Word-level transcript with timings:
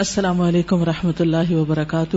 السلام 0.00 0.40
علیکم 0.40 0.82
رحمتہ 0.84 1.22
اللہ 1.22 1.50
وبرکاتہ 1.52 2.16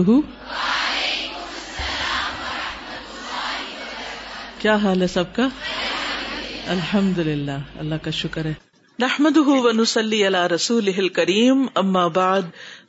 کیا 4.58 4.74
حال 4.84 5.02
ہے 5.02 5.06
سب 5.14 5.34
کا 5.34 5.48
الحمد 6.74 7.18
للہ 7.26 7.58
اللہ 7.78 7.94
کا 8.02 8.10
شکر 8.20 8.44
ہے 8.44 8.52
نحمد 9.04 9.36
صلی 9.88 10.22
اللہ 10.26 10.46
رسول 10.54 11.08
کریم 11.18 11.66
اما 11.82 12.06
بعد 12.20 12.48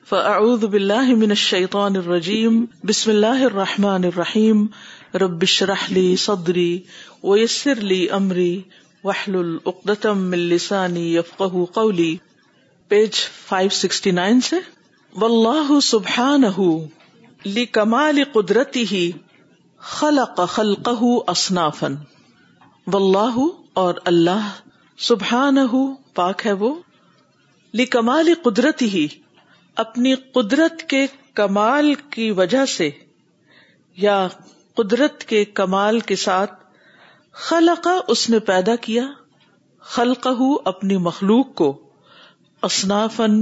فاعوذ 0.10 0.64
باللہ 0.76 1.14
من 1.24 1.30
الشیطان 1.36 1.96
الرجیم 2.04 2.64
بسم 2.94 3.10
اللہ 3.12 3.44
الرحمٰن 3.50 4.04
الرحیم 4.14 4.66
ربش 5.26 5.62
راہلی 5.74 6.16
صدری 6.28 6.72
ویسر 7.24 7.78
علی 7.84 8.00
امری 8.22 8.52
وحل 9.04 9.36
من 10.32 11.04
پیج 12.90 13.14
569 13.54 14.42
سے 14.50 14.56
و 15.22 15.26
اللہ 15.26 15.70
سبحان 15.84 16.44
کمالی 17.74 18.24
قدرتی 18.34 18.84
ہی 18.92 19.00
خلق 19.92 20.40
خلقہ 20.50 20.94
اصنافن 21.34 21.96
و 22.88 22.96
اللہ 22.98 23.40
اور 23.84 23.94
اللہ 24.12 24.50
سبحان 25.08 25.58
وہ 26.60 26.74
لی 27.80 27.86
کمالی 27.96 28.34
قدرتی 28.44 28.90
ہی 28.98 29.06
اپنی 29.86 30.14
قدرت 30.36 30.82
کے 30.90 31.06
کمال 31.42 31.94
کی 32.16 32.30
وجہ 32.42 32.66
سے 32.78 32.90
یا 34.04 34.18
قدرت 34.76 35.24
کے 35.34 35.44
کمال 35.62 36.00
کے 36.12 36.16
ساتھ 36.28 36.54
خلق 37.48 37.88
اس 38.16 38.30
نے 38.30 38.40
پیدا 38.52 38.76
کیا 38.86 39.08
خلقہ 39.96 40.36
اپنی 40.74 40.98
مخلوق 41.10 41.54
کو 41.62 41.74
اصنافن 42.72 43.36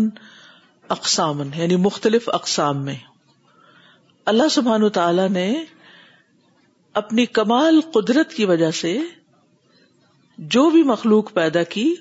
اقسام 0.93 1.41
یعنی 1.55 1.75
مختلف 1.83 2.27
اقسام 2.33 2.83
میں 2.85 2.95
اللہ 4.31 4.47
سبحان 4.51 4.83
و 4.83 4.89
تعالی 4.97 5.27
نے 5.31 5.45
اپنی 7.01 7.25
کمال 7.37 7.79
قدرت 7.93 8.33
کی 8.33 8.45
وجہ 8.51 8.69
سے 8.81 8.97
جو 10.55 10.69
بھی 10.69 10.83
مخلوق 10.93 11.33
پیدا 11.33 11.63
کی 11.75 11.93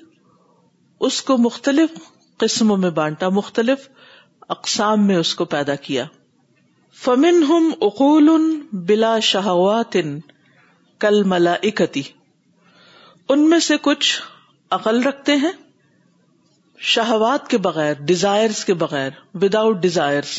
اس 1.07 1.21
کو 1.29 1.37
مختلف 1.37 1.97
قسموں 2.39 2.77
میں 2.77 2.89
بانٹا 2.99 3.29
مختلف 3.39 3.87
اقسام 4.55 5.05
میں 5.07 5.15
اس 5.17 5.33
کو 5.35 5.45
پیدا 5.55 5.75
کیا 5.87 6.05
فمن 7.03 7.43
ہم 7.49 7.71
اقول 7.89 8.29
ان 8.33 8.49
بلا 8.89 9.17
شہوات 9.31 9.97
کل 11.05 11.21
ملا 11.33 11.53
اکتی 11.71 12.01
ان 13.33 13.49
میں 13.49 13.59
سے 13.69 13.75
کچھ 13.83 14.21
عقل 14.79 15.01
رکھتے 15.03 15.35
ہیں 15.45 15.51
شہوات 16.91 17.47
کے 17.49 17.57
بغیر 17.65 17.93
ڈیزائرس 18.05 18.63
کے 18.65 18.73
بغیر 18.83 19.09
وداؤٹ 19.41 19.75
ڈیزائرس 19.81 20.31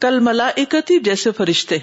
کل 0.00 0.18
ملاکتی 0.24 0.98
جیسے 1.04 1.30
فرشتے 1.36 1.76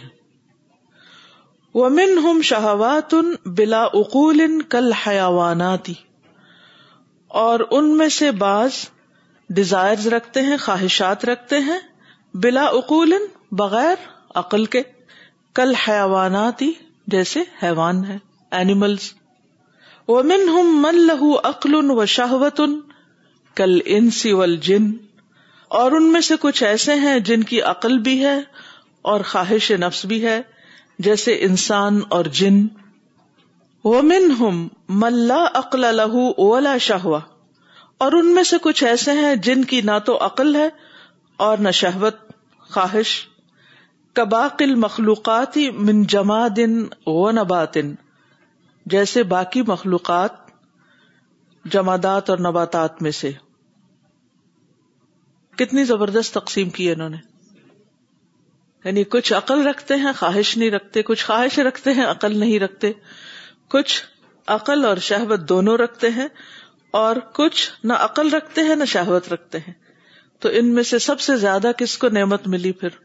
ہم 2.23 2.39
شہوات 2.43 3.13
ان 3.13 3.31
بلا 3.57 3.81
اقول 3.83 4.41
کل 4.69 4.91
حیاواناتی 5.07 5.93
اور 7.43 7.59
ان 7.71 7.85
میں 7.97 8.07
سے 8.19 8.31
بعض 8.41 8.83
ڈیزائر 9.57 10.07
رکھتے 10.13 10.41
ہیں 10.49 10.57
خواہشات 10.65 11.25
رکھتے 11.25 11.59
ہیں 11.69 11.79
بلا 12.43 12.65
اقول 12.81 13.13
بغیر 13.61 13.95
عقل 14.43 14.65
کے 14.75 14.81
کل 15.55 15.73
حیاواناتی 15.87 16.71
جیسے 17.13 17.41
حیوان 17.63 18.05
ہے 18.05 18.17
اینیملس 18.59 19.11
ومن 20.07 20.47
ہم 20.49 20.81
من 20.81 21.01
لہو 21.07 21.33
عقل 21.45 21.75
و 21.75 21.99
ان 22.01 22.79
کل 23.55 23.79
ان 23.95 24.09
سی 24.17 24.31
اور 25.77 25.91
ان 25.97 26.11
میں 26.11 26.21
سے 26.27 26.35
کچھ 26.41 26.63
ایسے 26.63 26.93
ہیں 27.03 27.17
جن 27.29 27.43
کی 27.51 27.61
عقل 27.71 27.97
بھی 28.07 28.19
ہے 28.25 28.39
اور 29.13 29.21
خواہش 29.31 29.71
نفس 29.81 30.03
بھی 30.11 30.23
ہے 30.25 30.41
جیسے 31.07 31.37
انسان 31.45 31.99
اور 32.17 32.25
جن 32.39 32.65
ومن 33.85 34.31
ہم 34.39 34.67
ملا 35.03 35.43
اقل 35.59 35.83
الح 35.85 36.15
اولا 36.17 36.57
اللہ 36.57 36.77
شاہ 36.87 37.05
اور 38.05 38.11
ان 38.19 38.33
میں 38.33 38.43
سے 38.49 38.57
کچھ 38.61 38.83
ایسے 38.83 39.11
ہیں 39.21 39.35
جن 39.47 39.63
کی 39.71 39.81
نہ 39.89 39.97
تو 40.05 40.17
عقل 40.25 40.55
ہے 40.55 40.67
اور 41.47 41.57
نہ 41.67 41.71
شہبت 41.79 42.17
خواہش 42.73 43.13
کباقل 44.19 44.75
مخلوقات 44.85 45.57
من 45.87 46.03
جما 46.13 46.45
دن 46.55 46.81
و 47.13 47.29
نباتن 47.31 47.93
جیسے 48.95 49.23
باقی 49.33 49.61
مخلوقات 49.67 50.40
جمادات 51.73 52.29
اور 52.29 52.37
نباتات 52.49 53.01
میں 53.01 53.11
سے 53.11 53.31
کتنی 55.57 55.83
زبردست 55.85 56.33
تقسیم 56.33 56.69
کی 56.77 56.89
انہوں 56.91 57.09
نے 57.09 57.17
یعنی 58.85 59.03
کچھ 59.13 59.31
عقل 59.33 59.65
رکھتے 59.67 59.95
ہیں 60.03 60.11
خواہش 60.19 60.55
نہیں 60.57 60.71
رکھتے 60.71 61.01
کچھ 61.09 61.25
خواہش 61.25 61.59
رکھتے 61.67 61.93
ہیں 61.93 62.05
عقل 62.05 62.37
نہیں 62.39 62.59
رکھتے 62.59 62.91
کچھ 63.71 64.01
عقل 64.55 64.85
اور 64.85 64.97
شہوت 65.07 65.47
دونوں 65.49 65.77
رکھتے 65.77 66.09
ہیں 66.15 66.27
اور 67.01 67.15
کچھ 67.35 67.69
نہ 67.87 67.93
عقل 68.05 68.29
رکھتے 68.33 68.61
ہیں 68.67 68.75
نہ 68.75 68.85
شہوت 68.93 69.31
رکھتے 69.33 69.57
ہیں 69.67 69.73
تو 70.41 70.49
ان 70.59 70.73
میں 70.73 70.83
سے 70.83 70.99
سب 71.05 71.19
سے 71.19 71.35
زیادہ 71.37 71.71
کس 71.77 71.97
کو 71.97 72.09
نعمت 72.17 72.47
ملی 72.55 72.71
پھر 72.81 72.95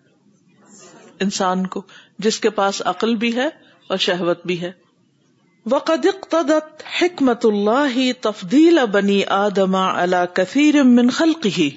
انسان 1.24 1.66
کو 1.74 1.82
جس 2.24 2.40
کے 2.40 2.50
پاس 2.60 2.82
عقل 2.94 3.14
بھی 3.24 3.34
ہے 3.36 3.46
اور 3.88 3.96
شہوت 4.08 4.46
بھی 4.46 4.60
ہے 4.60 4.70
وقد 5.70 6.04
اقتضت 6.06 6.66
تدت 6.80 6.82
حکمت 7.00 7.44
اللہ 7.46 7.94
تفدیل 8.22 8.78
بنی 8.92 9.20
آدما 9.36 9.80
من 10.90 11.08
کی 11.42 11.68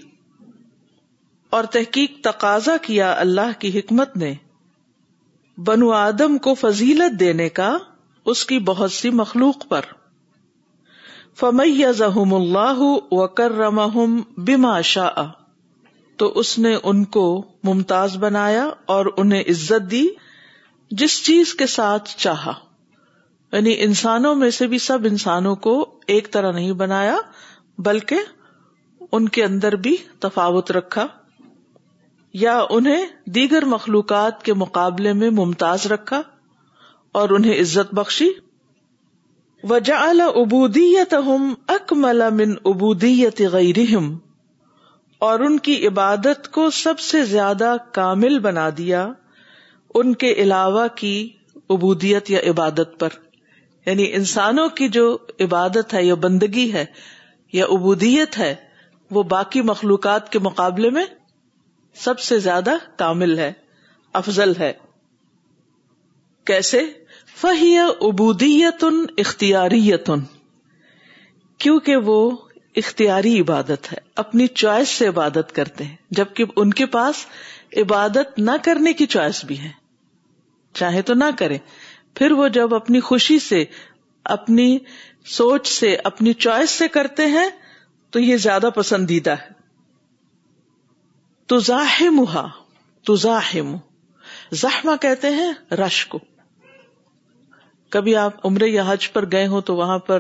اور 1.60 1.64
تحقیق 1.76 2.20
تقاضا 2.24 2.76
کیا 2.82 3.12
اللہ 3.22 3.58
کی 3.60 3.72
حکمت 3.78 4.16
نے 4.24 4.34
بنو 5.70 5.90
آدم 6.02 6.38
کو 6.50 6.54
فضیلت 6.62 7.20
دینے 7.20 7.48
کا 7.62 7.72
اس 8.34 8.46
کی 8.52 8.60
بہت 8.70 8.92
سی 9.00 9.10
مخلوق 9.22 9.68
پر 9.70 9.86
فمیہ 11.40 11.92
زحم 12.04 12.34
اللہ 12.42 12.88
تو 16.20 16.32
اس 16.40 16.58
نے 16.60 16.76
ان 16.92 17.04
کو 17.18 17.26
ممتاز 17.74 18.18
بنایا 18.28 18.70
اور 18.98 19.06
انہیں 19.18 19.44
عزت 19.56 19.92
دی 19.92 20.08
جس 21.02 21.22
چیز 21.26 21.54
کے 21.56 21.66
ساتھ 21.78 22.16
چاہا 22.18 22.54
یعنی 23.54 23.74
انسانوں 23.84 24.34
میں 24.40 24.50
سے 24.58 24.66
بھی 24.72 24.78
سب 24.88 25.06
انسانوں 25.10 25.56
کو 25.66 25.72
ایک 26.16 26.32
طرح 26.34 26.52
نہیں 26.52 26.72
بنایا 26.82 27.16
بلکہ 27.86 28.20
ان 29.18 29.28
کے 29.38 29.44
اندر 29.44 29.76
بھی 29.88 29.96
تفاوت 30.26 30.72
رکھا 30.72 31.06
یا 32.42 32.60
انہیں 32.70 33.06
دیگر 33.36 33.66
مخلوقات 33.72 34.44
کے 34.44 34.54
مقابلے 34.64 35.14
میں 35.22 35.30
ممتاز 35.40 35.86
رکھا 35.92 36.22
اور 37.22 37.30
انہیں 37.38 37.60
عزت 37.62 37.94
بخشی 38.00 38.30
وجا 39.70 39.98
ابودیت 40.26 41.14
ہم 41.26 41.54
اک 41.78 41.94
ملا 42.04 42.28
من 42.34 42.52
ابودیت 42.74 43.42
غیرہم 43.52 44.16
اور 45.28 45.40
ان 45.46 45.58
کی 45.68 45.76
عبادت 45.88 46.48
کو 46.58 46.70
سب 46.84 47.00
سے 47.06 47.24
زیادہ 47.32 47.76
کامل 47.94 48.38
بنا 48.46 48.70
دیا 48.78 49.08
ان 50.02 50.14
کے 50.24 50.32
علاوہ 50.44 50.88
کی 50.96 51.14
ابودیت 51.76 52.30
یا 52.32 52.40
عبادت 52.50 52.98
پر 53.00 53.18
یعنی 53.90 54.06
انسانوں 54.16 54.68
کی 54.80 54.88
جو 54.96 55.04
عبادت 55.44 55.94
ہے 55.94 56.04
یا 56.04 56.16
بندگی 56.24 56.72
ہے 56.74 56.84
یا 57.54 57.66
عبودیت 57.76 58.38
ہے 58.38 58.54
وہ 59.18 59.24
باقی 59.34 59.62
مخلوقات 59.70 60.30
کے 60.32 60.40
مقابلے 60.48 60.90
میں 60.98 61.06
سب 62.04 62.20
سے 62.26 62.38
زیادہ 62.48 62.76
کامل 63.04 63.38
ہے 63.40 63.52
افضل 64.20 64.54
ہے 64.60 64.72
کیسے 66.50 66.82
فہی 67.42 67.76
ابودیتن 67.88 69.00
اختیاری 69.26 69.82
کیونکہ 71.64 72.08
وہ 72.12 72.20
اختیاری 72.84 73.40
عبادت 73.42 73.92
ہے 73.94 73.98
اپنی 74.24 74.48
چوائس 74.64 74.90
سے 75.00 75.08
عبادت 75.16 75.56
کرتے 75.56 75.84
ہیں 75.84 75.96
جبکہ 76.20 76.58
ان 76.62 76.74
کے 76.82 76.86
پاس 76.98 77.26
عبادت 77.84 78.40
نہ 78.50 78.62
کرنے 78.66 78.94
کی 79.02 79.06
چوائس 79.16 79.44
بھی 79.52 79.60
ہے 79.60 79.72
چاہے 80.82 81.02
تو 81.10 81.14
نہ 81.24 81.30
کرے 81.38 81.58
پھر 82.20 82.32
وہ 82.38 82.46
جب 82.56 82.74
اپنی 82.76 83.00
خوشی 83.10 83.36
سے 83.40 83.58
اپنی 84.36 84.66
سوچ 85.34 85.68
سے 85.72 85.90
اپنی 86.10 86.32
چوائس 86.46 86.72
سے 86.80 86.86
کرتے 86.96 87.26
ہیں 87.36 87.50
تو 88.12 88.16
یہ 88.20 88.38
زیادہ 88.46 88.70
پسندیدہ 88.76 89.36
ہے 89.44 89.58
زاہم 91.66 92.18
ہا 92.34 92.42
تزم 93.08 93.70
زحما 94.62 94.96
کہتے 95.02 95.30
ہیں 95.36 95.52
رش 95.80 95.98
کو 96.08 96.20
کبھی 97.96 98.16
آپ 98.24 98.34
عمرے 98.48 98.68
یا 98.70 98.84
حج 98.88 99.04
پر 99.14 99.24
گئے 99.32 99.46
ہوں 99.54 99.62
تو 99.70 99.76
وہاں 99.76 99.98
پر 100.10 100.20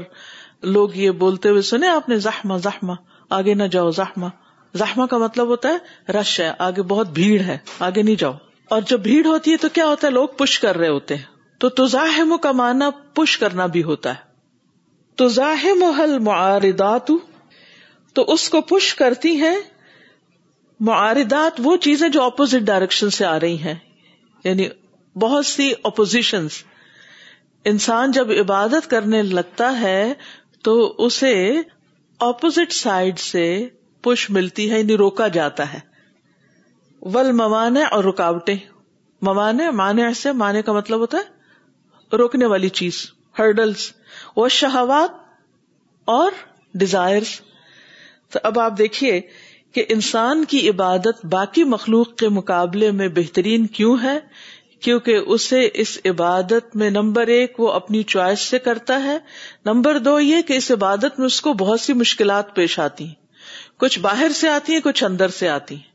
لوگ 0.78 0.88
یہ 0.98 1.12
بولتے 1.24 1.50
ہوئے 1.50 1.62
سنے 1.72 1.88
آپ 1.96 2.06
نے 2.10 2.16
زحما 2.28 2.56
زحما 2.68 2.94
آگے 3.40 3.54
نہ 3.62 3.66
جاؤ 3.76 3.90
زحما 4.00 4.28
زحما 4.84 5.06
کا 5.14 5.18
مطلب 5.26 5.48
ہوتا 5.56 5.68
ہے 5.74 5.78
رش 6.20 6.34
ہے 6.40 6.50
آگے 6.70 6.82
بہت 6.96 7.08
بھیڑ 7.20 7.40
ہے 7.52 7.58
آگے 7.90 8.02
نہیں 8.04 8.16
جاؤ 8.24 8.34
اور 8.70 8.80
جب 8.94 9.00
بھیڑ 9.10 9.24
ہوتی 9.28 9.48
ہے 9.52 9.58
تو 9.64 9.70
کیا 9.74 9.86
ہوتا 9.88 10.04
ہے 10.08 10.12
لوگ 10.14 10.28
پش 10.38 10.54
کر 10.66 10.76
رہے 10.78 10.88
ہوتے 10.96 11.14
ہیں 11.18 11.28
تو 11.60 11.70
تزاحم 11.78 12.36
کا 12.42 12.52
معنی 12.60 12.86
پش 13.16 13.38
کرنا 13.38 13.66
بھی 13.76 13.82
ہوتا 13.84 14.14
ہے 14.16 14.28
تزاہم 15.24 15.84
حل 15.98 16.18
معاردات 16.28 17.10
تو 18.16 18.24
اس 18.34 18.50
کو 18.50 18.60
پش 18.70 18.94
کرتی 19.00 19.36
ہیں 19.42 19.56
معاردات 20.90 21.60
وہ 21.64 21.76
چیزیں 21.88 22.08
جو 22.10 22.22
اپوزٹ 22.24 22.62
ڈائریکشن 22.70 23.10
سے 23.16 23.26
آ 23.26 23.40
رہی 23.40 23.58
ہیں 23.64 23.74
یعنی 24.44 24.68
بہت 25.22 25.46
سی 25.46 25.72
اپوزیشن 25.90 26.46
انسان 27.72 28.12
جب 28.18 28.30
عبادت 28.42 28.90
کرنے 28.90 29.22
لگتا 29.38 29.72
ہے 29.82 30.00
تو 30.64 30.76
اسے 31.06 31.34
اپوزٹ 32.28 32.72
سائڈ 32.74 33.20
سے 33.20 33.44
پش 34.04 34.30
ملتی 34.38 34.70
ہے 34.72 34.80
یعنی 34.80 34.98
روکا 34.98 35.28
جاتا 35.40 35.72
ہے 35.74 35.80
ول 37.14 37.32
موانے 37.42 37.84
اور 37.98 38.04
رکاوٹیں 38.04 38.56
موانے 39.28 39.70
مانے 39.84 40.14
سے 40.24 40.32
مانے 40.44 40.62
کا 40.62 40.72
مطلب 40.74 41.00
ہوتا 41.00 41.18
ہے 41.18 41.38
روکنے 42.18 42.46
والی 42.46 42.70
چیز 42.80 42.96
ہرڈلس 43.40 43.90
وہ 44.36 44.48
شہوات 44.50 45.14
اور 46.10 46.32
ڈیزائر 46.80 47.24
تو 48.34 48.40
اب 48.44 48.60
آپ 48.60 48.78
دیکھیے 48.78 49.20
کہ 49.74 49.84
انسان 49.90 50.44
کی 50.50 50.68
عبادت 50.70 51.26
باقی 51.32 51.64
مخلوق 51.74 52.16
کے 52.18 52.30
مقابلے 52.38 52.90
میں 53.00 53.08
بہترین 53.16 53.66
کیوں 53.78 53.96
ہے 54.04 54.18
کیونکہ 54.84 55.22
اسے 55.36 55.68
اس 55.84 55.98
عبادت 56.10 56.76
میں 56.82 56.90
نمبر 56.90 57.28
ایک 57.36 57.60
وہ 57.60 57.72
اپنی 57.72 58.02
چوائس 58.14 58.42
سے 58.50 58.60
کرتا 58.68 59.02
ہے 59.04 59.18
نمبر 59.66 59.98
دو 60.06 60.20
یہ 60.20 60.42
کہ 60.48 60.58
اس 60.58 60.70
عبادت 60.72 61.20
میں 61.20 61.26
اس 61.26 61.40
کو 61.48 61.54
بہت 61.62 61.82
سی 61.82 61.94
مشکلات 62.02 62.56
پیش 62.56 62.80
آتی 62.80 63.06
ہیں 63.08 63.16
کچھ 63.80 64.00
باہر 64.00 64.32
سے 64.36 64.50
آتی 64.50 64.74
ہیں 64.74 64.80
کچھ 64.84 65.04
اندر 65.04 65.30
سے 65.40 65.50
آتی 65.50 65.76
ہیں 65.76 65.88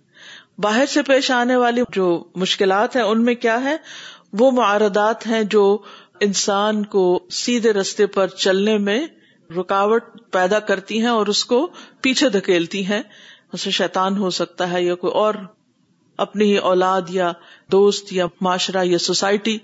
باہر 0.62 0.86
سے 0.88 1.02
پیش 1.02 1.30
آنے 1.30 1.56
والی 1.56 1.82
جو 1.92 2.06
مشکلات 2.44 2.96
ہیں 2.96 3.02
ان 3.02 3.24
میں 3.24 3.34
کیا 3.46 3.60
ہے 3.64 3.76
وہ 4.38 4.50
معارضات 4.60 5.26
ہیں 5.26 5.42
جو 5.54 5.64
انسان 6.24 6.84
کو 6.94 7.04
سیدھے 7.38 7.72
رستے 7.72 8.06
پر 8.16 8.28
چلنے 8.44 8.76
میں 8.88 9.00
رکاوٹ 9.56 10.04
پیدا 10.32 10.58
کرتی 10.70 11.00
ہیں 11.00 11.08
اور 11.12 11.26
اس 11.32 11.44
کو 11.52 11.58
پیچھے 12.02 12.28
دھکیلتی 12.36 12.84
ہیں 12.86 13.02
اسے 13.56 13.70
شیطان 13.78 14.16
ہو 14.18 14.30
سکتا 14.36 14.70
ہے 14.70 14.82
یا 14.82 14.94
کوئی 15.02 15.12
اور 15.22 15.34
اپنی 16.24 16.44
ہی 16.52 16.56
اولاد 16.70 17.10
یا 17.16 17.30
دوست 17.72 18.12
یا 18.12 18.26
معاشرہ 18.46 18.84
یا 18.84 18.98
سوسائٹی 19.08 19.56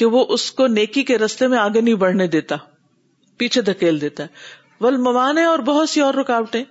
کہ 0.00 0.06
وہ 0.14 0.24
اس 0.36 0.50
کو 0.58 0.66
نیکی 0.74 1.02
کے 1.12 1.16
رستے 1.18 1.46
میں 1.54 1.58
آگے 1.58 1.80
نہیں 1.86 1.94
بڑھنے 2.02 2.26
دیتا 2.34 2.56
پیچھے 3.42 3.62
دھکیل 3.68 4.00
دیتا 4.00 4.22
ہے 4.28 4.84
ول 4.84 4.96
ممانے 5.06 5.44
اور 5.44 5.58
بہت 5.70 5.88
سی 5.88 6.00
اور 6.08 6.14
رکاوٹیں 6.20 6.64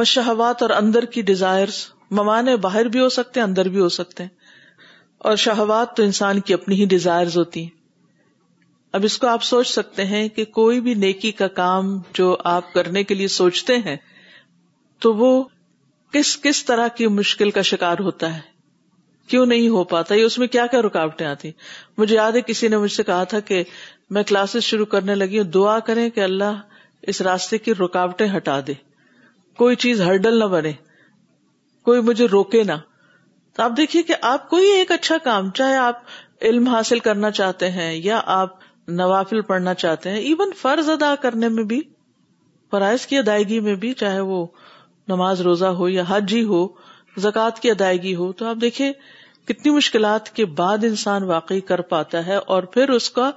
وہ 0.00 0.04
شہوات 0.12 0.62
اور 0.62 0.70
اندر 0.80 1.04
کی 1.16 1.22
ڈیزائر 1.32 1.72
ممانے 2.20 2.56
باہر 2.68 2.88
بھی 2.96 3.00
ہو 3.00 3.08
سکتے 3.18 3.40
ہیں 3.40 3.46
اندر 3.46 3.68
بھی 3.76 3.80
ہو 3.80 3.88
سکتے 3.98 4.22
ہیں 4.22 4.84
اور 5.28 5.36
شہوات 5.44 5.96
تو 5.96 6.02
انسان 6.02 6.40
کی 6.48 6.54
اپنی 6.54 6.80
ہی 6.80 6.84
ڈیزائر 6.96 7.36
ہوتی 7.36 7.62
ہیں 7.62 7.75
اب 8.96 9.04
اس 9.04 9.16
کو 9.22 9.26
آپ 9.28 9.42
سوچ 9.44 9.68
سکتے 9.68 10.04
ہیں 10.10 10.26
کہ 10.36 10.44
کوئی 10.58 10.80
بھی 10.84 10.92
نیکی 11.00 11.30
کا 11.40 11.46
کام 11.56 11.88
جو 12.18 12.26
آپ 12.52 12.72
کرنے 12.74 13.02
کے 13.08 13.14
لیے 13.14 13.26
سوچتے 13.34 13.76
ہیں 13.86 13.96
تو 15.04 15.12
وہ 15.14 15.28
کس 16.12 16.36
کس 16.42 16.64
طرح 16.66 16.88
کی 17.00 17.06
مشکل 17.18 17.50
کا 17.58 17.62
شکار 17.70 17.98
ہوتا 18.06 18.34
ہے 18.36 18.40
کیوں 19.32 19.44
نہیں 19.50 19.68
ہو 19.74 19.82
پاتا 19.92 20.14
یہ 20.14 20.24
اس 20.24 20.38
میں 20.38 20.46
کیا 20.54 20.66
کیا 20.74 20.80
رکاوٹیں 20.86 21.26
آتی 21.26 21.50
مجھے 21.98 22.14
یاد 22.14 22.32
ہے 22.36 22.40
کسی 22.46 22.68
نے 22.68 22.76
مجھ 22.84 22.92
سے 22.92 23.02
کہا 23.10 23.22
تھا 23.32 23.40
کہ 23.50 23.62
میں 24.18 24.22
کلاسز 24.30 24.62
شروع 24.70 24.86
کرنے 24.94 25.14
لگی 25.14 25.38
ہوں 25.38 25.50
دعا 25.60 25.78
کریں 25.90 26.08
کہ 26.10 26.20
اللہ 26.24 26.60
اس 27.12 27.20
راستے 27.30 27.58
کی 27.66 27.74
رکاوٹیں 27.84 28.26
ہٹا 28.36 28.58
دے 28.66 28.74
کوئی 29.58 29.76
چیز 29.86 30.00
ہرڈل 30.08 30.38
نہ 30.38 30.44
بنے 30.56 30.72
کوئی 31.90 32.00
مجھے 32.10 32.26
روکے 32.32 32.62
نہ 32.70 32.78
تو 33.56 33.62
آپ 33.62 33.76
دیکھیے 33.76 34.02
کہ 34.02 34.14
آپ 34.34 34.48
کوئی 34.50 34.70
ایک 34.78 34.90
اچھا 34.92 35.16
کام 35.24 35.50
چاہے 35.60 35.76
آپ 35.88 36.02
علم 36.50 36.66
حاصل 36.68 36.98
کرنا 37.08 37.30
چاہتے 37.42 37.70
ہیں 37.70 37.92
یا 38.04 38.20
آپ 38.40 38.64
نوافل 38.94 39.40
پڑھنا 39.48 39.74
چاہتے 39.74 40.10
ہیں 40.10 40.18
ایون 40.28 40.50
فرض 40.60 40.88
ادا 40.90 41.14
کرنے 41.22 41.48
میں 41.48 41.62
بھی 41.70 41.80
فرائض 42.70 43.06
کی 43.06 43.18
ادائیگی 43.18 43.58
میں 43.60 43.74
بھی 43.82 43.92
چاہے 44.00 44.20
وہ 44.30 44.44
نماز 45.08 45.40
روزہ 45.40 45.64
ہو 45.80 45.88
یا 45.88 46.02
حج 46.08 46.34
ہی 46.34 46.42
ہو 46.44 46.66
زکوٰۃ 47.22 47.60
کی 47.62 47.70
ادائیگی 47.70 48.14
ہو 48.16 48.30
تو 48.38 48.46
آپ 48.48 48.56
دیکھیں 48.60 48.92
کتنی 49.48 49.72
مشکلات 49.72 50.28
کے 50.36 50.44
بعد 50.60 50.84
انسان 50.84 51.22
واقعی 51.24 51.60
کر 51.66 51.80
پاتا 51.90 52.24
ہے 52.26 52.36
اور 52.54 52.62
پھر 52.72 52.90
اس 52.90 53.10
کا 53.18 53.30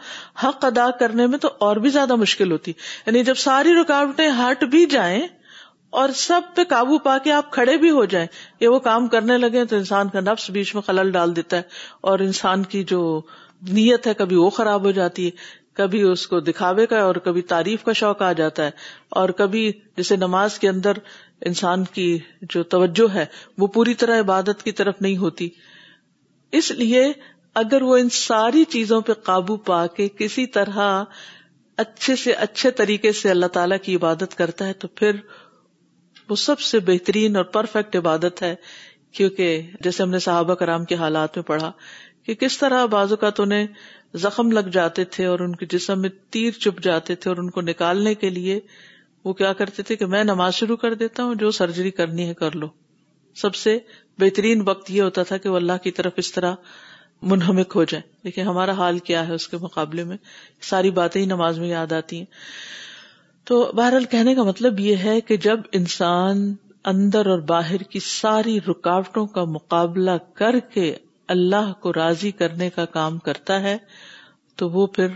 حق 0.44 0.66
ادا 0.66 0.90
کرنے 1.00 1.28
میں 1.28 1.38
تو 1.40 1.50
اور 1.68 1.78
بھی 1.84 1.90
زیادہ 1.90 2.16
مشکل 2.16 2.52
ہوتی 2.52 2.72
یعنی 3.06 3.24
جب 3.24 3.38
ساری 3.38 3.74
رکاوٹیں 3.82 4.28
ہٹ 4.40 4.64
بھی 4.72 4.86
جائیں 4.92 5.22
اور 6.00 6.10
سب 6.16 6.56
پہ 6.56 6.64
قابو 6.70 6.98
پا 7.04 7.18
کے 7.24 7.32
آپ 7.32 7.52
کھڑے 7.52 7.78
بھی 7.78 7.90
ہو 7.92 8.04
جائیں 8.06 8.26
یا 8.60 8.72
وہ 8.72 8.80
کام 8.88 9.08
کرنے 9.14 9.38
لگے 9.38 9.66
تو 9.70 9.76
انسان 9.76 10.10
کا 10.14 10.20
نفس 10.32 10.50
بیچ 10.58 10.74
میں 10.76 10.82
خلل 10.88 11.12
ڈال 11.12 11.36
دیتا 11.36 11.58
ہے 11.58 11.62
اور 12.10 12.20
انسان 12.28 12.64
کی 12.74 12.84
جو 12.92 13.00
نیت 13.68 14.06
ہے 14.08 14.14
کبھی 14.18 14.36
وہ 14.36 14.50
خراب 14.58 14.86
ہو 14.86 14.92
جاتی 14.98 15.26
ہے 15.26 15.48
کبھی 15.78 16.02
اس 16.04 16.26
کو 16.28 16.40
دکھاوے 16.40 16.86
کا 16.92 17.00
اور 17.06 17.16
کبھی 17.24 17.42
تعریف 17.50 17.84
کا 17.84 17.94
شوق 18.00 18.22
آ 18.22 18.32
جاتا 18.38 18.66
ہے 18.66 18.72
اور 19.20 19.30
کبھی 19.42 19.72
جیسے 19.98 20.16
نماز 20.18 20.58
کے 20.60 20.70
اندر 20.70 20.98
انسان 21.50 21.84
کی 21.94 22.18
جو 22.54 22.64
توجہ 22.74 23.14
ہے 23.14 23.26
وہ 23.58 23.68
پوری 23.76 23.94
طرح 24.04 24.20
عبادت 24.20 24.64
کی 24.64 24.72
طرف 24.80 25.02
نہیں 25.02 25.18
ہوتی 25.18 25.50
اس 26.60 26.72
لیے 26.78 27.06
اگر 27.64 27.82
وہ 27.82 27.98
ان 27.98 28.10
ساری 28.14 28.64
چیزوں 28.70 29.00
پہ 29.10 29.14
قابو 29.24 29.56
پا 29.70 29.86
کے 29.96 30.08
کسی 30.18 30.46
طرح 30.58 31.04
اچھے 31.84 32.16
سے 32.24 32.32
اچھے 32.46 32.72
طریقے 32.80 33.12
سے 33.22 33.30
اللہ 33.32 33.46
تعالی 33.54 33.78
کی 33.84 33.96
عبادت 33.96 34.36
کرتا 34.38 34.68
ہے 34.68 34.74
تو 34.84 34.88
پھر 35.02 35.16
وہ 36.30 36.36
سب 36.36 36.60
سے 36.60 36.80
بہترین 36.88 37.36
اور 37.36 37.44
پرفیکٹ 37.56 37.96
عبادت 37.96 38.42
ہے 38.42 38.54
کیونکہ 39.18 39.62
جیسے 39.84 40.04
ہم 40.04 40.10
نے 40.10 40.20
صحابہ 40.26 40.54
کرام 40.56 40.84
کے 40.86 40.96
حالات 40.96 41.38
میں 41.38 41.44
پڑھا 41.44 41.72
کہ 42.30 42.34
کس 42.46 42.58
طرح 42.60 42.86
بازو 42.86 43.16
کا 43.22 43.30
تو 43.38 43.44
زخم 44.24 44.52
لگ 44.52 44.68
جاتے 44.74 45.04
تھے 45.14 45.26
اور 45.26 45.40
ان 45.46 45.56
کے 45.56 45.66
جسم 45.70 46.02
میں 46.02 46.10
تیر 46.36 46.52
چپ 46.66 46.82
جاتے 46.84 47.16
تھے 47.24 47.30
اور 47.30 47.38
ان 47.44 47.50
کو 47.56 47.62
نکالنے 47.62 48.14
کے 48.24 48.30
لیے 48.36 48.60
وہ 49.26 49.34
کیا 49.40 49.52
کرتے 49.62 49.84
تھے 49.88 49.96
کہ 49.96 50.06
میں 50.14 50.24
نماز 50.24 50.54
شروع 50.56 50.76
کر 50.84 50.94
دیتا 51.02 51.24
ہوں 51.24 51.36
جو 51.44 51.50
سرجری 51.60 51.92
کرنی 52.02 52.28
ہے 52.28 52.34
کر 52.44 52.56
لو 52.64 52.68
سب 53.42 53.56
سے 53.62 53.78
بہترین 54.26 54.62
وقت 54.68 54.92
یہ 54.92 55.02
ہوتا 55.02 55.24
تھا 55.32 55.38
کہ 55.44 55.50
وہ 55.50 55.56
اللہ 55.56 55.82
کی 55.84 55.92
طرف 56.02 56.14
اس 56.24 56.32
طرح 56.34 56.54
منہمک 57.34 57.74
ہو 57.76 57.84
جائیں 57.94 58.04
لیکن 58.24 58.48
ہمارا 58.48 58.72
حال 58.82 59.00
کیا 59.10 59.28
ہے 59.28 59.34
اس 59.36 59.48
کے 59.54 59.58
مقابلے 59.66 60.04
میں 60.12 60.18
ساری 60.70 60.92
باتیں 61.02 61.20
ہی 61.22 61.26
نماز 61.36 61.60
میں 61.60 61.68
یاد 61.70 61.92
آتی 62.02 62.18
ہیں 62.18 62.26
تو 63.50 63.62
بہرحال 63.76 64.06
کہنے 64.16 64.36
کا 64.36 64.44
مطلب 64.54 64.80
یہ 64.80 65.06
ہے 65.10 65.20
کہ 65.28 65.38
جب 65.50 65.66
انسان 65.82 66.50
اندر 66.96 67.30
اور 67.30 67.40
باہر 67.54 67.84
کی 67.94 68.00
ساری 68.14 68.60
رکاوٹوں 68.68 69.26
کا 69.38 69.44
مقابلہ 69.60 70.18
کر 70.40 70.60
کے 70.74 70.94
اللہ 71.34 71.72
کو 71.82 71.92
راضی 71.94 72.30
کرنے 72.38 72.70
کا 72.76 72.84
کام 72.94 73.18
کرتا 73.26 73.62
ہے 73.64 73.76
تو 74.58 74.70
وہ 74.70 74.86
پھر 74.96 75.08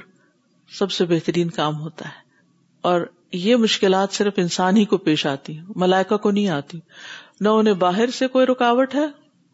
سب 0.80 0.92
سے 0.92 1.06
بہترین 1.06 1.50
کام 1.56 1.80
ہوتا 1.82 2.10
ہے 2.10 2.22
اور 2.90 3.02
یہ 3.46 3.56
مشکلات 3.64 4.14
صرف 4.14 4.34
انسان 4.44 4.78
ہی 4.78 4.84
کو 4.92 4.98
پیش 5.08 5.26
آتی 5.28 5.58
ملائکہ 5.84 6.18
کو 6.26 6.32
نہیں 6.32 6.48
آتی 6.58 6.80
نہ 7.42 7.50
انہیں 7.60 7.74
باہر 7.84 8.12
سے 8.18 8.28
کوئی 8.36 8.46
رکاوٹ 8.46 8.96
ہے 8.96 9.06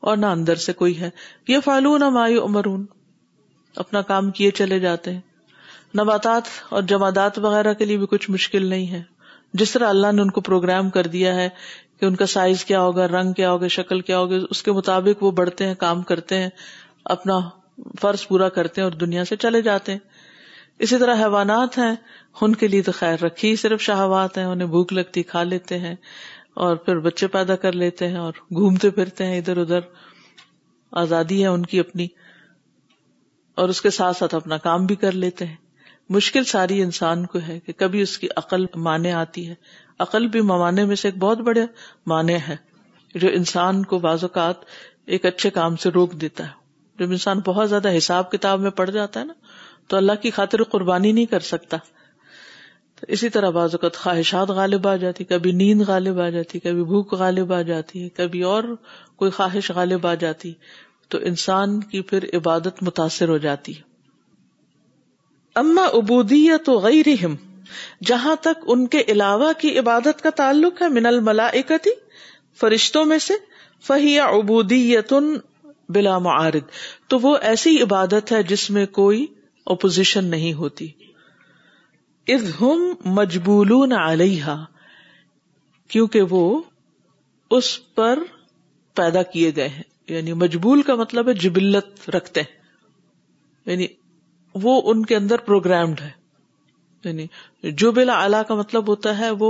اور 0.10 0.18
نہ 0.18 0.26
اندر 0.38 0.56
سے 0.66 0.74
کوئی 0.82 1.00
ہے 1.00 1.10
یہ 1.48 1.60
فالون 1.66 2.02
مایو 2.14 2.44
امرون 2.46 2.86
اپنا 3.86 4.02
کام 4.12 4.32
کیے 4.38 4.52
چلے 4.60 4.80
جاتے 4.80 5.14
ہیں 5.14 5.98
نباتات 6.00 6.48
اور 6.74 6.82
جمادات 6.90 7.40
وغیرہ 7.46 7.74
کے 7.78 7.86
لیے 7.86 7.98
بھی 7.98 8.06
کچھ 8.10 8.30
مشکل 8.32 8.66
نہیں 8.70 8.88
ہے 8.92 9.02
جس 9.62 9.72
طرح 9.74 9.90
اللہ 9.90 10.12
نے 10.16 10.22
ان 10.22 10.32
کو 10.32 10.42
پروگرام 10.52 10.90
کر 10.98 11.08
دیا 11.16 11.34
ہے 11.36 11.48
کہ 12.00 12.06
ان 12.06 12.16
کا 12.16 12.26
سائز 12.34 12.64
کیا 12.66 12.80
ہوگا 12.82 13.08
رنگ 13.08 13.34
کیا 13.38 13.52
ہوگا 13.52 13.68
شکل 13.76 14.02
کیا 14.10 14.18
ہوگی 14.20 14.38
اس 14.50 14.62
کے 14.64 14.72
مطابق 14.72 15.24
وہ 15.24 15.32
بڑھتے 15.40 15.68
ہیں 15.68 15.74
کام 15.80 16.02
کرتے 16.12 16.38
ہیں 16.42 16.50
اپنا 17.16 17.40
فرض 18.02 18.26
پورا 18.28 18.48
کرتے 18.58 18.82
ہیں 18.82 18.86
اور 18.86 18.96
دنیا 19.00 19.24
سے 19.26 19.36
چلے 19.46 19.62
جاتے 19.62 19.92
ہیں 19.92 20.00
اسی 20.86 20.98
طرح 21.00 21.16
حیوانات 21.24 21.78
ہیں 21.78 21.94
ان 22.42 22.56
کے 22.56 22.68
لیے 22.68 22.82
تو 22.82 22.92
خیر 23.00 23.22
رکھی 23.24 23.56
صرف 23.64 23.82
شہوات 23.82 24.38
ہیں 24.38 24.46
انہیں 24.46 24.68
بھوک 24.76 24.94
لگتی 24.94 25.24
کھا 25.32 25.44
لیتے 25.44 25.80
ہیں 25.80 25.96
اور 26.66 26.76
پھر 26.86 27.00
بچے 27.08 27.28
پیدا 27.34 27.56
کر 27.64 27.72
لیتے 27.82 28.08
ہیں 28.08 28.18
اور 28.28 28.40
گھومتے 28.58 28.90
پھرتے 29.00 29.26
ہیں 29.26 29.38
ادھر 29.40 29.58
ادھر 29.62 29.80
آزادی 31.04 31.42
ہے 31.42 31.48
ان 31.48 31.66
کی 31.74 31.80
اپنی 31.80 32.08
اور 33.62 33.70
اس 33.70 33.82
کے 33.82 33.90
ساتھ 34.00 34.18
ساتھ 34.18 34.36
اپنا 34.36 34.58
کام 34.70 34.86
بھی 34.92 34.96
کر 35.06 35.12
لیتے 35.26 35.46
ہیں 35.46 35.56
مشکل 36.18 36.44
ساری 36.52 36.82
انسان 36.82 37.26
کو 37.34 37.40
ہے 37.48 37.60
کہ 37.66 37.74
کبھی 37.82 38.02
اس 38.02 38.18
کی 38.18 38.28
عقل 38.44 38.66
مانے 38.86 39.12
آتی 39.14 39.48
ہے 39.50 39.56
عقل 40.06 40.28
بھی 40.34 40.42
موانے 40.52 40.84
میں 40.90 40.96
سے 40.96 41.08
ایک 41.08 41.18
بہت 41.20 41.38
بڑے 41.48 41.66
معنی 42.08 42.36
ہے 42.48 42.56
جو 43.22 43.28
انسان 43.34 43.84
کو 43.92 43.98
بعض 44.00 44.24
اوقات 44.24 44.58
ایک 45.16 45.26
اچھے 45.26 45.50
کام 45.50 45.76
سے 45.86 45.90
روک 45.92 46.12
دیتا 46.22 46.44
ہے 46.48 46.58
جب 47.04 47.12
انسان 47.12 47.40
بہت 47.46 47.70
زیادہ 47.70 47.96
حساب 47.98 48.32
کتاب 48.32 48.60
میں 48.62 48.72
پڑ 48.80 48.90
جاتا 48.90 49.20
ہے 49.20 49.26
نا 49.26 49.34
تو 49.92 49.98
اللہ 49.98 50.22
کی 50.22 50.32
خاطر 50.32 50.64
قربانی 50.76 51.12
نہیں 51.12 51.26
کر 51.34 51.48
سکتا 51.54 51.78
تو 53.00 53.06
اسی 53.16 53.30
طرح 53.36 53.50
بعض 53.58 53.76
اوقات 53.76 53.98
خواہشات 53.98 54.50
غالب 54.60 54.88
آ 54.88 54.96
جاتی 55.04 55.24
کبھی 55.26 55.52
نیند 55.62 55.82
غالب 55.88 56.20
آ 56.22 56.30
جاتی 56.30 56.60
کبھی 56.68 56.84
بھوک 56.92 57.14
غالب 57.24 57.54
آ 57.54 57.62
جاتی 57.72 58.04
ہے 58.04 58.10
کبھی 58.20 58.42
اور 58.54 58.64
کوئی 59.24 59.32
خواہش 59.38 59.72
غالب 59.76 60.08
آ 60.08 60.14
جاتی 60.24 60.54
تو 61.14 61.18
انسان 61.32 61.80
کی 61.94 62.02
پھر 62.10 62.26
عبادت 62.38 62.82
متاثر 62.90 63.30
ہو 63.30 63.38
جاتی 63.46 63.74
اما 65.64 65.84
ابودی 66.02 66.44
یا 66.46 66.58
تو 66.66 66.80
غیر 66.80 67.08
جہاں 68.08 68.36
تک 68.42 68.64
ان 68.74 68.86
کے 68.94 69.04
علاوہ 69.14 69.52
کی 69.62 69.78
عبادت 69.80 70.22
کا 70.22 70.30
تعلق 70.36 70.82
ہے 70.82 70.90
من 71.00 71.06
الملائکتی 71.06 71.90
فرشتوں 72.60 73.04
میں 73.12 73.18
سے 73.28 73.34
فہیا 73.88 74.26
ابودی 74.40 74.82
یتن 74.94 75.34
معارد 76.24 76.68
تو 77.10 77.20
وہ 77.22 77.36
ایسی 77.50 77.82
عبادت 77.82 78.32
ہے 78.32 78.42
جس 78.50 78.70
میں 78.72 78.86
کوئی 78.98 79.26
اپوزیشن 79.76 80.26
نہیں 80.34 80.54
ہوتی 80.60 80.88
اذ 82.34 82.50
ہم 82.60 82.82
مجبولون 83.16 83.94
علیہا 84.00 84.56
کیونکہ 85.94 86.22
وہ 86.34 86.42
اس 87.58 87.70
پر 87.96 88.20
پیدا 88.96 89.22
کیے 89.32 89.52
گئے 89.56 89.68
ہیں 89.68 89.84
یعنی 90.16 90.34
مجبول 90.44 90.82
کا 90.82 90.96
مطلب 90.96 91.28
ہے 91.30 91.34
جبلت 91.46 92.10
رکھتے 92.16 92.42
ہیں 92.42 93.72
یعنی 93.72 93.88
وہ 94.64 94.82
ان 94.92 95.06
کے 95.06 95.16
اندر 95.16 95.38
پروگرامڈ 95.50 96.02
ہے 96.02 96.10
یعنی 97.06 97.26
جو 97.82 97.92
بلا 97.98 98.42
کا 98.48 98.56
مطلب 98.56 98.88
ہوتا 98.90 99.18
ہے 99.20 99.30
وہ 99.44 99.50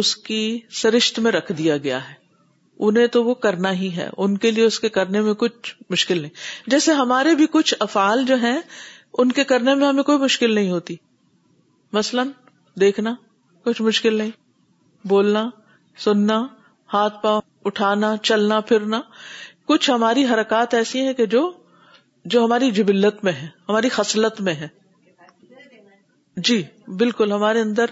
اس 0.00 0.16
کی 0.26 0.42
سرشت 0.80 1.18
میں 1.24 1.32
رکھ 1.32 1.52
دیا 1.58 1.76
گیا 1.86 1.98
ہے 2.08 2.14
انہیں 2.88 3.06
تو 3.14 3.22
وہ 3.24 3.34
کرنا 3.44 3.72
ہی 3.78 3.90
ہے 3.96 4.08
ان 4.16 4.36
کے 4.42 4.50
لیے 4.50 4.64
اس 4.64 4.78
کے 4.80 4.88
کرنے 4.88 5.20
میں 5.22 5.34
کچھ 5.38 5.74
مشکل 5.90 6.20
نہیں 6.20 6.68
جیسے 6.70 6.92
ہمارے 7.00 7.34
بھی 7.40 7.46
کچھ 7.52 7.74
افعال 7.80 8.24
جو 8.26 8.34
ہیں 8.42 8.58
ان 9.22 9.32
کے 9.38 9.44
کرنے 9.44 9.74
میں 9.74 9.86
ہمیں 9.86 10.02
کوئی 10.02 10.18
مشکل 10.18 10.54
نہیں 10.54 10.70
ہوتی 10.70 10.96
مثلاً 11.92 12.30
دیکھنا 12.80 13.14
کچھ 13.64 13.82
مشکل 13.82 14.14
نہیں 14.18 14.30
بولنا 15.08 15.48
سننا 16.04 16.40
ہاتھ 16.92 17.22
پاؤں 17.22 17.40
اٹھانا 17.70 18.16
چلنا 18.22 18.60
پھرنا 18.68 19.00
کچھ 19.68 19.90
ہماری 19.90 20.24
حرکات 20.32 20.74
ایسی 20.74 21.00
ہیں 21.06 21.12
کہ 21.14 21.26
جو 21.34 21.50
جو 22.32 22.44
ہماری 22.44 22.70
جبلت 22.78 23.22
میں 23.24 23.32
ہے 23.32 23.46
ہماری 23.68 23.88
خصلت 23.88 24.40
میں 24.48 24.54
ہے 24.54 24.68
جی 26.36 26.62
بالکل 26.98 27.32
ہمارے 27.32 27.60
اندر 27.60 27.90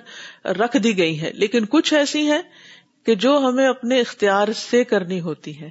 رکھ 0.58 0.76
دی 0.82 0.96
گئی 0.98 1.18
ہیں 1.20 1.30
لیکن 1.36 1.64
کچھ 1.70 1.92
ایسی 1.94 2.22
ہیں 2.30 2.42
کہ 3.06 3.14
جو 3.24 3.36
ہمیں 3.48 3.66
اپنے 3.66 4.00
اختیار 4.00 4.52
سے 4.56 4.82
کرنی 4.92 5.20
ہوتی 5.20 5.56
ہیں 5.60 5.70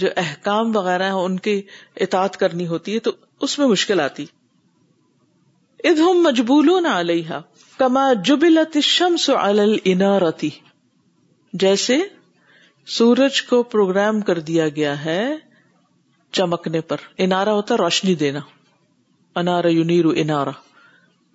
جو 0.00 0.08
احکام 0.16 0.76
وغیرہ 0.76 1.04
ہیں 1.04 1.22
ان 1.24 1.38
کی 1.46 1.60
اطاعت 2.00 2.36
کرنی 2.40 2.66
ہوتی 2.66 2.94
ہے 2.94 2.98
تو 3.06 3.10
اس 3.42 3.58
میں 3.58 3.66
مشکل 3.66 4.00
آتی 4.00 4.24
ادم 5.90 6.22
مجبول 6.22 6.68
کما 7.76 8.12
جب 8.24 8.44
شمس 8.84 9.28
انارتی 9.84 10.48
جیسے 11.60 11.96
سورج 12.98 13.42
کو 13.46 13.62
پروگرام 13.74 14.20
کر 14.28 14.38
دیا 14.50 14.68
گیا 14.76 15.04
ہے 15.04 15.22
چمکنے 16.38 16.80
پر 16.90 16.96
انارا 17.26 17.52
ہوتا 17.52 17.76
روشنی 17.76 18.14
دینا 18.22 18.40
انارا 19.40 19.68
یونیرو 19.72 20.12
انارا 20.16 20.50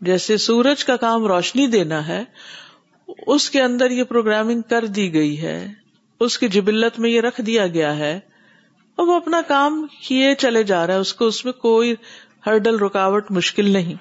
جیسے 0.08 0.36
سورج 0.44 0.84
کا 0.86 0.96
کام 1.02 1.26
روشنی 1.28 1.66
دینا 1.72 2.08
ہے 2.08 2.24
اس 3.34 3.50
کے 3.50 3.62
اندر 3.62 3.92
یہ 3.92 4.04
پروگرامنگ 4.04 4.62
کر 4.70 4.86
دی 4.96 5.14
گئی 5.14 5.42
ہے 5.42 5.58
اس 6.26 6.38
کی 6.40 6.48
جبلت 6.48 7.00
میں 7.00 7.10
یہ 7.10 7.22
رکھ 7.22 7.40
دیا 7.46 7.68
گیا 7.74 7.96
ہے 7.98 8.20
اور 9.00 9.08
وہ 9.08 9.16
اپنا 9.16 9.42
کام 9.48 9.86
کیے 10.08 10.34
چلے 10.40 10.64
جا 10.64 10.86
رہا 10.88 10.94
ہے 10.94 11.00
اس 11.00 11.14
کو 11.14 11.26
اس 11.28 11.44
میں 11.46 11.54
کوئی 11.68 11.94
ہرڈل 12.48 12.78
رکاوٹ 12.80 13.32
مشکل 13.38 13.70
نہیں 13.74 13.96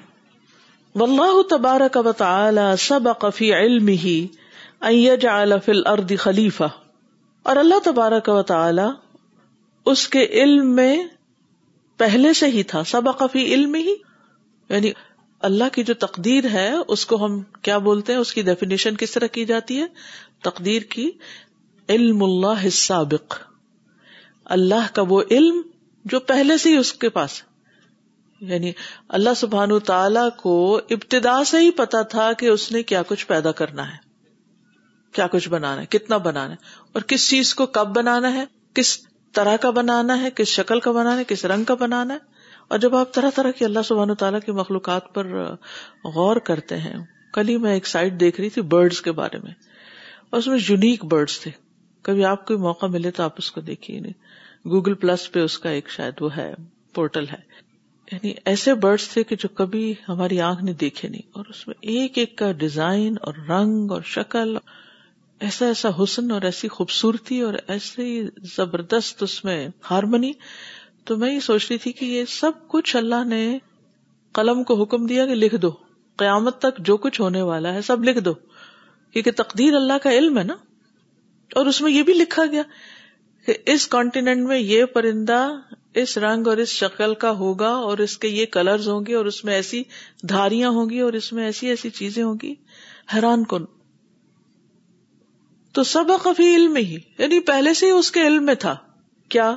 واللہ 0.99 1.41
تبارک 1.51 1.97
و 2.05 2.11
تعالی 2.19 2.67
سبق 2.79 3.25
فی 3.37 3.53
علم 3.55 3.89
ہی 3.89 4.27
فی 4.81 5.11
الارض 5.31 6.13
خلیفہ 6.21 6.69
اور 7.53 7.57
اللہ 7.57 7.79
تبارک 7.85 8.29
و 8.33 8.41
تعالی 8.53 8.89
اس 9.93 10.07
کے 10.09 10.25
علم 10.43 10.75
میں 10.77 10.97
پہلے 11.99 12.33
سے 12.39 12.47
ہی 12.51 12.63
تھا 12.75 12.83
فی 13.33 13.45
علم 13.55 13.75
ہی 13.75 13.95
یعنی 14.69 14.93
اللہ 15.47 15.69
کی 15.73 15.83
جو 15.89 15.95
تقدیر 16.03 16.45
ہے 16.53 16.69
اس 16.95 17.05
کو 17.07 17.17
ہم 17.25 17.41
کیا 17.67 17.77
بولتے 17.87 18.13
ہیں 18.13 18.21
اس 18.21 18.33
کی 18.35 18.43
ڈیفینیشن 18.43 18.95
کس 18.99 19.11
طرح 19.13 19.27
کی 19.35 19.45
جاتی 19.51 19.79
ہے 19.81 19.87
تقدیر 20.47 20.83
کی 20.95 21.11
علم 21.95 22.23
اللہ 22.23 22.67
حساب 22.67 23.13
اللہ 24.57 24.87
کا 24.99 25.03
وہ 25.09 25.21
علم 25.39 25.61
جو 26.13 26.21
پہلے 26.33 26.57
سے 26.63 26.71
ہی 26.71 26.77
اس 26.77 26.93
کے 27.05 27.09
پاس 27.19 27.41
یعنی 28.53 28.73
اللہ 29.19 29.35
سبحان 29.37 29.79
تعالی 29.93 30.25
کو 30.43 30.55
ابتدا 30.97 31.37
سے 31.51 31.61
ہی 31.67 31.71
پتا 31.83 32.03
تھا 32.15 32.33
کہ 32.39 32.47
اس 32.57 32.71
نے 32.73 32.83
کیا 32.93 33.03
کچھ 33.09 33.27
پیدا 33.27 33.53
کرنا 33.61 33.89
ہے 33.93 33.97
کیا 35.19 35.27
کچھ 35.37 35.49
بنانا 35.49 35.81
ہے 35.81 35.87
کتنا 35.99 36.17
بنانا 36.31 36.55
ہے 36.55 36.79
اور 36.93 37.03
کس 37.13 37.29
چیز 37.31 37.55
کو 37.61 37.67
کب 37.79 37.95
بنانا 37.97 38.33
ہے 38.41 38.45
کس 38.81 38.99
طرح 39.39 39.57
کا 39.67 39.71
بنانا 39.81 40.21
ہے 40.23 40.31
کس 40.41 40.49
شکل 40.61 40.81
کا 40.87 40.93
بنانا 41.01 41.19
ہے 41.19 41.25
کس 41.35 41.45
رنگ 41.55 41.65
کا 41.65 41.75
بنانا 41.87 42.15
ہے 42.15 42.33
اور 42.71 42.78
جب 42.78 42.94
آپ 42.97 43.12
طرح 43.14 43.30
طرح 43.37 43.50
کی 43.59 43.64
اللہ 43.64 43.83
سبحان 43.85 44.11
و 44.11 44.14
تعالیٰ 44.23 44.40
کی 44.44 44.52
مخلوقات 44.52 45.12
پر 45.14 45.33
غور 46.14 46.37
کرتے 46.50 46.76
ہیں 46.85 46.94
کل 47.35 47.49
ہی 47.49 47.56
میں 47.64 47.73
ایک 47.73 47.87
سائٹ 47.87 48.12
دیکھ 48.21 48.40
رہی 48.40 48.49
تھی 48.50 48.62
برڈس 48.76 49.00
کے 49.02 49.12
بارے 49.23 49.38
میں 49.42 49.52
اور 50.30 50.38
اس 50.38 50.47
میں 50.49 50.59
یونیک 50.68 51.04
برڈس 51.14 51.38
تھے 51.40 51.50
کبھی 52.09 52.25
آپ 52.25 52.47
کو 52.47 52.59
موقع 52.59 52.87
ملے 52.94 53.11
تو 53.18 53.23
آپ 53.23 53.35
اس 53.38 53.50
کو 53.52 53.61
دیکھیے 53.71 53.97
یعنی 53.97 54.12
گوگل 54.71 54.94
پلس 55.02 55.30
پہ 55.33 55.40
اس 55.42 55.59
کا 55.59 55.71
ایک 55.71 55.90
شاید 55.90 56.23
وہ 56.23 56.37
ہے 56.37 56.52
پورٹل 56.94 57.25
ہے 57.33 57.40
یعنی 58.12 58.33
ایسے 58.52 58.75
برڈس 58.85 59.09
تھے 59.09 59.23
کہ 59.30 59.37
جو 59.40 59.49
کبھی 59.61 59.92
ہماری 60.09 60.40
آنکھ 60.49 60.62
نے 60.64 60.73
دیکھے 60.85 61.09
نہیں 61.09 61.28
اور 61.38 61.44
اس 61.50 61.66
میں 61.68 61.75
ایک 61.92 62.18
ایک 62.18 62.37
کا 62.38 62.50
ڈیزائن 62.62 63.14
اور 63.28 63.35
رنگ 63.49 63.90
اور 63.97 64.02
شکل 64.14 64.56
ایسا 65.47 65.66
ایسا 65.66 65.88
حسن 66.02 66.30
اور 66.33 66.42
ایسی 66.50 66.68
خوبصورتی 66.78 67.40
اور 67.49 67.54
ایسی 67.75 68.09
زبردست 68.56 69.23
اس 69.23 69.42
میں 69.44 69.56
ہارمنی 69.90 70.33
تو 71.06 71.16
میں 71.18 71.32
یہ 71.32 71.40
سوچ 71.46 71.64
رہی 71.70 71.78
تھی 71.78 71.92
کہ 71.92 72.04
یہ 72.04 72.25
سب 72.34 72.66
کچھ 72.75 72.94
اللہ 72.96 73.25
نے 73.28 73.40
قلم 74.38 74.62
کو 74.68 74.80
حکم 74.82 75.06
دیا 75.06 75.26
کہ 75.26 75.34
لکھ 75.34 75.54
دو 75.64 75.70
قیامت 76.23 76.58
تک 76.61 76.78
جو 76.88 76.96
کچھ 77.06 77.20
ہونے 77.20 77.42
والا 77.49 77.73
ہے 77.75 77.80
سب 77.90 78.04
لکھ 78.04 78.18
دو 78.28 78.32
کیونکہ 79.12 79.30
تقدیر 79.42 79.75
اللہ 79.76 79.99
کا 80.02 80.11
علم 80.18 80.38
ہے 80.38 80.42
نا 80.44 80.54
اور 81.61 81.66
اس 81.73 81.80
میں 81.82 81.90
یہ 81.92 82.02
بھی 82.02 82.12
لکھا 82.14 82.44
گیا 82.52 82.62
کہ 83.46 83.56
اس 83.73 83.87
کانٹینٹ 83.94 84.46
میں 84.49 84.58
یہ 84.58 84.84
پرندہ 84.94 85.40
اس 86.02 86.16
رنگ 86.25 86.46
اور 86.52 86.56
اس 86.64 86.68
شکل 86.82 87.14
کا 87.25 87.30
ہوگا 87.40 87.68
اور 87.88 87.99
اس 88.04 88.16
کے 88.18 88.28
یہ 88.28 88.46
کلرز 88.56 88.88
ہوں 88.88 89.04
گے 89.06 89.14
اور 89.14 89.25
اس 89.32 89.42
میں 89.44 89.54
ایسی 89.54 89.82
دھاریاں 90.28 90.70
ہوں 90.78 90.88
گی 90.90 91.00
اور 91.00 91.12
اس 91.18 91.32
میں 91.32 91.44
ایسی 91.44 91.66
ایسی 91.75 91.90
چیزیں 91.99 92.23
ہوں 92.23 92.34
گی 92.42 92.54
حیران 93.14 93.44
کن 93.52 93.64
تو 95.78 95.82
سبق 95.92 96.26
ابھی 96.26 96.54
علم 96.56 96.76
ہی 96.76 96.99
یعنی 97.18 97.40
پہلے 97.52 97.75
سے 97.82 97.87
ہی 97.87 97.90
اس 97.99 98.11
کے 98.16 98.26
علم 98.26 98.44
میں 98.46 98.54
تھا 98.66 98.75
کیا 99.37 99.54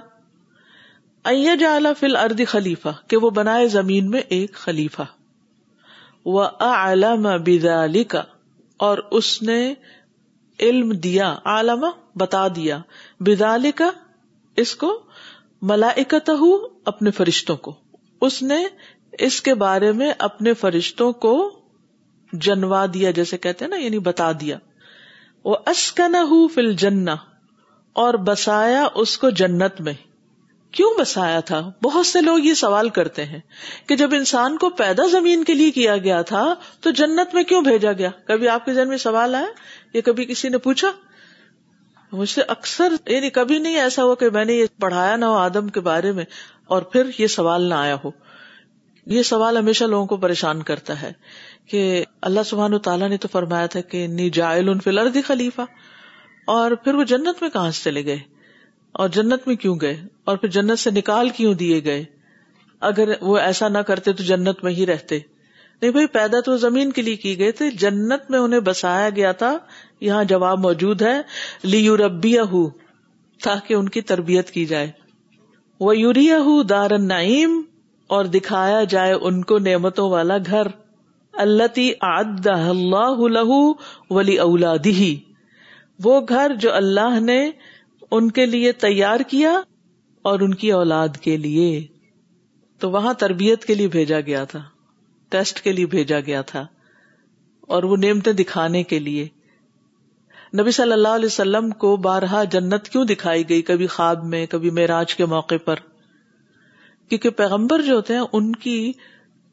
فل 1.24 2.16
اردی 2.16 2.46
خلیفہ 2.46 2.90
کہ 3.10 3.18
وہ 3.22 3.30
بنائے 3.36 3.68
زمین 3.68 4.10
میں 4.10 4.22
ایک 4.38 4.54
خلیفہ 4.66 5.04
وہ 6.36 6.48
الا 6.70 7.14
بدالی 7.46 8.04
کا 8.14 8.24
اور 8.88 8.98
اس 9.18 9.42
نے 9.42 9.58
علم 10.68 10.90
دیا 11.04 11.36
عالم 11.54 11.86
بتا 12.20 12.48
دیا 12.56 12.78
کا 13.78 13.90
اس 14.62 14.76
کو 14.84 14.92
ملاکت 15.72 16.30
ہو 16.40 16.52
اپنے 16.92 17.12
فرشتوں 17.18 17.56
کو 17.68 17.74
اس 18.26 18.42
نے 18.44 18.64
اس 19.26 19.40
کے 19.42 19.54
بارے 19.64 19.92
میں 20.00 20.12
اپنے 20.28 20.54
فرشتوں 20.62 21.12
کو 21.26 21.32
جنوا 22.46 22.86
دیا 22.94 23.12
جیسے 23.20 23.38
کہتے 23.46 23.68
نا 23.68 23.76
یعنی 23.80 24.00
بتا 24.08 24.32
دیا 24.42 24.58
وہ 25.46 25.56
اسکن 25.72 26.16
ہو 26.30 26.48
فل 26.56 26.72
جنا 26.84 27.16
اور 28.06 28.14
بسایا 28.28 28.86
اس 29.04 29.18
کو 29.18 29.30
جنت 29.42 29.82
میں 29.82 29.94
کیوں 30.78 30.90
بسایا 30.98 31.40
تھا 31.46 31.60
بہت 31.84 32.06
سے 32.06 32.22
لوگ 32.22 32.46
یہ 32.46 32.54
سوال 32.58 32.90
کرتے 32.98 33.24
ہیں 33.26 33.40
کہ 33.88 33.96
جب 34.02 34.10
انسان 34.16 34.58
کو 34.64 34.70
پیدا 34.82 35.06
زمین 35.12 35.44
کے 35.44 35.54
لیے 35.54 35.72
کیا 35.78 35.96
گیا 36.08 36.22
تھا 36.32 36.42
تو 36.86 36.92
جنت 37.00 37.34
میں 37.36 37.44
کیوں 37.52 37.62
بھیجا 37.68 37.92
گیا 38.02 38.10
کبھی 38.28 38.50
آپ 38.56 38.66
کے 38.66 38.74
ذہن 38.74 38.90
میں 38.90 38.98
سوال 39.06 39.36
آیا 39.36 39.48
یا 39.94 40.02
کبھی 40.10 40.26
کسی 40.34 40.50
نے 40.50 40.58
پوچھا 40.68 40.92
مجھ 42.18 42.30
سے 42.30 42.42
اکثر 42.56 42.94
یعنی 43.16 43.30
کبھی 43.40 43.58
نہیں 43.64 43.78
ایسا 43.86 44.04
ہوا 44.04 44.16
کہ 44.22 44.30
میں 44.38 44.44
نے 44.50 44.54
یہ 44.54 44.66
پڑھایا 44.84 45.16
نہ 45.24 45.32
ہو 45.34 45.38
آدم 45.38 45.68
کے 45.78 45.80
بارے 45.90 46.12
میں 46.20 46.26
اور 46.76 46.82
پھر 46.94 47.10
یہ 47.18 47.34
سوال 47.40 47.64
نہ 47.70 47.82
آیا 47.88 47.96
ہو 48.06 48.12
یہ 49.18 49.24
سوال 49.34 49.58
ہمیشہ 49.58 49.84
لوگوں 49.96 50.06
کو 50.14 50.18
پریشان 50.28 50.62
کرتا 50.72 51.02
ہے 51.02 51.12
کہ 51.72 51.82
اللہ 52.30 52.48
سبحان 52.54 52.78
تعالیٰ 52.90 53.10
نے 53.10 53.18
تو 53.26 53.28
فرمایا 53.38 53.66
تھا 53.78 53.82
کہ 53.96 54.06
نی 54.22 54.30
جائل 54.40 54.70
ان 54.70 54.80
فی 54.88 55.22
خلیفہ 55.34 55.62
اور 56.58 56.76
پھر 56.84 56.96
وہ 56.96 57.04
جنت 57.16 57.42
میں 57.42 57.50
کہاں 57.58 57.70
سے 57.78 57.90
چلے 57.90 58.06
گئے 58.06 58.20
اور 59.02 59.10
جنت 59.16 59.48
میں 59.48 59.56
کیوں 59.64 59.76
گئے 59.82 59.96
اور 60.30 60.38
پھر 60.38 60.50
جنت 60.58 60.80
سے 60.80 60.92
نکال 60.92 61.30
کیوں 61.38 61.54
دیے 61.62 61.84
گئے 61.86 62.04
اگر 62.90 63.10
وہ 63.22 63.38
ایسا 63.38 63.68
نہ 63.68 63.78
کرتے 63.90 64.14
تو 64.14 64.24
جنت 64.24 64.64
میں 64.64 64.72
ہی 64.74 64.86
رہتے 64.86 65.20
نہیں 65.82 65.92
بھائی 65.92 66.08
پیدا 66.14 66.40
تو 66.46 66.56
زمین 66.58 66.92
کے 66.92 67.02
لیے 67.02 67.16
کی 67.24 67.38
گئے 67.40 67.52
تھے 67.58 67.70
جنت 67.82 68.32
میں 68.32 68.40
انہیں 68.40 68.60
بسایا 68.68 69.10
گیا 69.16 69.32
تھا 69.42 69.56
یہاں 70.02 70.24
جواب 70.32 70.60
موجود 70.60 71.02
ہے 71.02 71.18
ہو 72.52 72.68
تاکہ 73.44 73.74
ان 73.74 73.90
کی 73.96 74.02
تربیت 74.12 74.50
کی 74.52 74.66
جائے 74.72 74.92
وہ 75.86 75.96
یوریا 75.98 76.38
ہو 76.46 76.62
دار 76.72 76.98
نعیم 77.00 77.62
اور 78.16 78.26
دکھایا 78.38 78.84
جائے 78.94 79.14
ان 79.30 79.44
کو 79.52 79.58
نعمتوں 79.68 80.10
والا 80.12 80.38
گھر 80.48 80.68
اللہ 81.46 82.54
اللہ 82.54 83.42
اولادی 84.42 85.16
وہ 86.04 86.20
گھر 86.30 86.56
جو 86.60 86.74
اللہ 86.76 87.20
نے 87.24 87.40
ان 88.16 88.30
کے 88.32 88.46
لیے 88.46 88.72
تیار 88.82 89.20
کیا 89.28 89.52
اور 90.30 90.40
ان 90.42 90.54
کی 90.62 90.72
اولاد 90.72 91.18
کے 91.22 91.36
لیے 91.38 91.70
تو 92.80 92.90
وہاں 92.92 93.14
تربیت 93.24 93.66
کے 93.66 93.76
لیے 93.76 93.88
بھیجا 93.96 94.20
گیا 94.26 94.44
تھا 94.52 94.62
ٹیسٹ 95.32 95.62
کے 95.62 95.72
لیے 95.72 95.86
بھیجا 95.96 96.20
گیا 96.26 96.42
تھا 96.52 96.66
اور 97.76 97.84
وہ 97.92 97.98
نعمتیں 98.04 98.32
دکھانے 98.34 98.84
کے 98.92 99.00
لیے 99.00 99.28
نبی 100.60 100.72
صلی 100.72 100.92
اللہ 100.94 101.16
علیہ 101.16 101.26
وسلم 101.26 101.70
کو 101.84 101.96
بارہا 102.06 102.44
جنت 102.52 102.88
کیوں 102.90 103.04
دکھائی 103.06 103.48
گئی 103.50 103.62
کبھی 103.70 103.88
خواب 103.96 104.24
میں 104.34 104.46
کبھی 104.52 104.70
معراج 104.80 105.16
کے 105.16 105.26
موقع 105.36 105.56
پر 105.66 105.80
کیونکہ 107.10 107.30
پیغمبر 107.42 107.82
جو 107.86 107.96
ہوتے 107.96 108.14
ہیں 108.14 108.22
ان 108.40 108.52
کی 108.68 108.92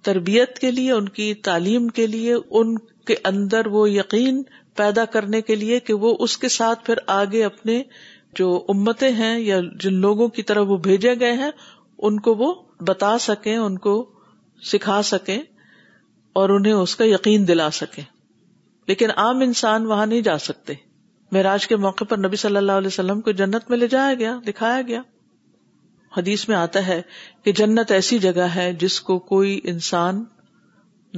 تربیت 0.04 0.58
کے 0.58 0.70
لیے 0.70 0.92
ان 0.92 1.08
کی 1.18 1.32
تعلیم 1.48 1.88
کے 1.98 2.06
لیے 2.06 2.34
ان 2.60 2.76
کے 3.06 3.14
اندر 3.32 3.66
وہ 3.76 3.88
یقین 3.90 4.42
پیدا 4.76 5.04
کرنے 5.16 5.40
کے 5.50 5.54
لیے 5.54 5.80
کہ 5.88 5.94
وہ 6.04 6.16
اس 6.24 6.36
کے 6.44 6.48
ساتھ 6.58 6.84
پھر 6.86 6.98
آگے 7.16 7.44
اپنے 7.44 7.82
جو 8.38 8.46
امتیں 8.74 9.10
ہیں 9.18 9.36
یا 9.38 9.58
جن 9.80 9.94
لوگوں 10.06 10.28
کی 10.36 10.42
طرف 10.50 10.66
وہ 10.68 10.76
بھیجے 10.88 11.14
گئے 11.20 11.32
ہیں 11.42 11.50
ان 12.06 12.18
کو 12.26 12.34
وہ 12.38 12.52
بتا 12.88 13.16
سکیں 13.28 13.56
ان 13.56 13.76
کو 13.86 13.92
سکھا 14.72 15.00
سکیں 15.12 15.38
اور 16.40 16.48
انہیں 16.54 16.72
اس 16.72 16.94
کا 17.00 17.04
یقین 17.04 17.46
دلا 17.48 17.70
سکیں 17.80 18.02
لیکن 18.88 19.10
عام 19.24 19.40
انسان 19.44 19.86
وہاں 19.86 20.06
نہیں 20.06 20.20
جا 20.30 20.36
سکتے 20.48 20.74
معراج 21.32 21.66
کے 21.68 21.76
موقع 21.84 22.04
پر 22.08 22.18
نبی 22.18 22.36
صلی 22.40 22.56
اللہ 22.56 22.80
علیہ 22.82 22.86
وسلم 22.94 23.20
کو 23.26 23.30
جنت 23.40 23.70
میں 23.70 23.78
لے 23.78 23.86
جایا 23.94 24.14
گیا 24.18 24.38
دکھایا 24.46 24.80
گیا 24.88 25.00
حدیث 26.16 26.48
میں 26.48 26.56
آتا 26.56 26.86
ہے 26.86 27.00
کہ 27.44 27.52
جنت 27.60 27.90
ایسی 27.92 28.18
جگہ 28.24 28.46
ہے 28.54 28.72
جس 28.80 29.00
کو 29.08 29.18
کوئی 29.30 29.58
انسان 29.72 30.24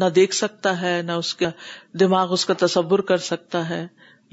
نہ 0.03 0.05
دیکھ 0.21 0.35
سکتا 0.35 0.81
ہے 0.83 1.01
نہ 1.07 1.13
اس 1.23 1.35
کا 1.43 1.51
دماغ 2.01 2.33
اس 2.33 2.45
کا 2.47 2.55
تصور 2.67 2.99
کر 3.11 3.27
سکتا 3.31 3.69
ہے 3.69 3.87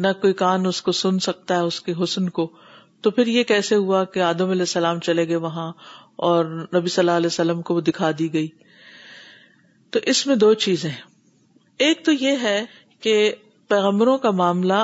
نہ 0.04 0.08
کوئی 0.22 0.34
کان 0.44 0.66
اس 0.68 0.82
کو 0.82 0.92
سن 1.00 1.20
سکتا 1.30 1.56
ہے 1.56 1.66
اس 1.72 1.80
کے 1.88 1.94
حسن 2.04 2.30
کو 2.38 2.48
تو 3.03 3.12
پھر 3.12 3.27
یہ 3.27 3.43
کیسے 3.48 3.75
ہوا 3.75 4.03
کہ 4.12 4.19
آدم 4.31 4.50
علیہ 4.51 4.67
السلام 4.72 5.00
چلے 5.05 5.27
گئے 5.27 5.36
وہاں 5.45 5.72
اور 6.27 6.45
نبی 6.75 6.89
صلی 6.89 7.01
اللہ 7.01 7.17
علیہ 7.22 7.27
وسلم 7.31 7.62
کو 7.69 7.79
دکھا 7.88 8.10
دی 8.19 8.31
گئی 8.33 8.48
تو 9.95 10.00
اس 10.12 10.25
میں 10.27 10.36
دو 10.43 10.53
چیزیں 10.65 10.91
ایک 11.88 12.05
تو 12.05 12.12
یہ 12.12 12.38
ہے 12.43 12.62
کہ 13.05 13.15
پیغمبروں 13.74 14.17
کا 14.25 14.31
معاملہ 14.41 14.79